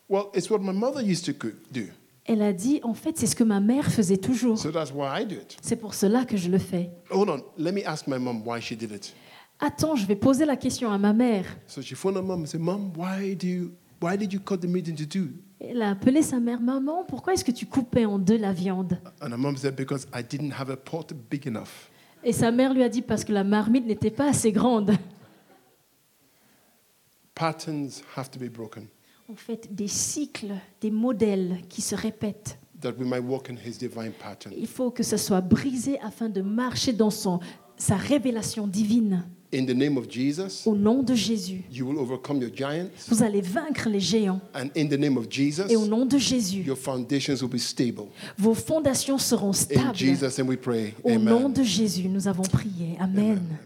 Well, 0.08 0.26
it's 0.34 0.48
what 0.48 0.60
my 0.60 0.72
mother 0.72 1.02
used 1.02 1.24
to 1.26 1.32
cook, 1.32 1.56
do. 1.72 1.82
Elle 2.26 2.40
a 2.40 2.52
dit 2.52 2.80
En 2.84 2.94
fait, 2.94 3.18
c'est 3.18 3.26
ce 3.26 3.36
que 3.36 3.44
ma 3.44 3.60
mère 3.60 3.90
faisait 3.90 4.16
toujours. 4.16 4.58
So 4.58 4.70
that's 4.70 4.92
why 4.92 5.22
I 5.22 5.26
do 5.26 5.34
it. 5.34 5.56
C'est 5.60 5.76
pour 5.76 5.94
cela 5.94 6.24
que 6.24 6.36
je 6.36 6.48
le 6.48 6.58
fais. 6.58 6.90
Hold 7.10 7.28
on, 7.30 7.42
let 7.58 7.72
me 7.72 7.82
ask 7.84 8.06
my 8.06 8.18
mom 8.18 8.42
why 8.46 8.60
she 8.60 8.74
did 8.76 8.92
it. 8.92 9.12
Attends, 9.60 9.96
je 9.96 10.06
vais 10.06 10.16
poser 10.16 10.44
la 10.44 10.56
question 10.56 10.90
à 10.90 10.98
ma 10.98 11.12
mère. 11.12 11.44
So 11.66 11.80
she 11.80 11.94
phoned 11.94 12.16
her 12.16 12.22
mom 12.22 12.42
and 12.42 12.46
said, 12.46 12.60
Mom, 12.60 12.92
why 12.96 13.34
do 13.34 13.46
you 13.46 13.72
why 14.00 14.16
did 14.16 14.32
you 14.32 14.40
cut 14.40 14.58
the 14.58 14.66
meat 14.66 14.88
into 14.88 15.06
two? 15.06 15.28
Elle 15.60 15.80
a 15.80 15.90
appelé 15.90 16.20
sa 16.22 16.40
mère 16.40 16.60
Maman, 16.60 17.04
pourquoi 17.04 17.32
est-ce 17.32 17.44
que 17.44 17.52
tu 17.52 17.64
coupais 17.66 18.04
en 18.04 18.18
deux 18.18 18.36
la 18.36 18.52
viande? 18.52 18.98
And 19.22 19.30
her 19.30 19.38
mom 19.38 19.56
said, 19.56 19.76
Because 19.76 20.06
I 20.14 20.22
didn't 20.22 20.52
have 20.60 20.70
a 20.70 20.76
pot 20.76 21.06
big 21.30 21.46
enough. 21.46 21.90
Et 22.22 22.32
sa 22.32 22.50
mère 22.50 22.74
lui 22.74 22.82
a 22.82 22.88
dit 22.88 23.02
Parce 23.02 23.24
que 23.24 23.32
la 23.32 23.44
marmite 23.44 23.86
n'était 23.86 24.10
pas 24.10 24.28
assez 24.28 24.52
grande. 24.52 24.92
Patterns 27.34 28.02
have 28.16 28.30
to 28.30 28.38
be 28.38 28.48
broken 28.50 28.86
En 29.28 29.36
fait, 29.36 29.74
des 29.74 29.88
cycles, 29.88 30.52
des 30.80 30.90
modèles 30.90 31.60
qui 31.68 31.80
se 31.80 31.94
répètent. 31.94 32.58
that 32.80 32.92
we 32.98 33.06
might 33.08 33.24
walk 33.24 33.48
in 33.48 33.56
his 33.56 33.78
divine 33.78 34.12
pattern. 34.12 34.52
Il 34.56 34.66
faut 34.66 34.90
que 34.90 35.02
ce 35.02 35.16
soit 35.16 35.40
brisé 35.40 35.98
afin 36.00 36.28
de 36.28 36.42
marcher 36.42 36.92
dans 36.92 37.08
son, 37.08 37.40
sa 37.78 37.96
révélation 37.96 38.66
divine. 38.66 39.24
In 39.56 39.66
the 39.66 39.74
name 39.74 39.96
of 39.96 40.08
Jesus, 40.10 40.66
Au 40.66 40.74
nom 40.74 41.02
de 41.04 41.14
Jésus, 41.14 41.62
you 41.72 41.86
will 41.86 41.98
overcome 42.00 42.40
your 42.40 42.50
giants. 42.52 42.90
vous 43.08 43.22
allez 43.22 43.40
vaincre 43.40 43.88
les 43.88 44.00
géants. 44.00 44.40
And 44.54 44.68
in 44.76 44.88
the 44.88 44.98
name 44.98 45.16
of 45.16 45.26
Jesus, 45.30 45.64
Et 45.70 45.76
au 45.76 45.86
nom 45.86 46.04
de 46.06 46.18
Jésus, 46.18 46.62
your 46.62 46.76
foundations 46.76 47.36
will 47.40 47.48
be 47.50 47.58
stable. 47.60 48.06
vos 48.36 48.54
fondations 48.54 49.18
seront 49.18 49.50
In 49.50 49.52
stables. 49.52 49.96
Jesus' 49.96 50.36
name 50.38 50.48
we 50.48 50.56
pray. 50.56 50.94
Au 51.04 51.18
nom 51.18 51.36
Amen. 51.46 51.52
de 51.52 51.62
Jésus, 51.62 52.08
nous 52.08 52.26
avons 52.26 52.42
prié. 52.42 52.96
Amen. 52.98 53.38
Amen. 53.38 53.58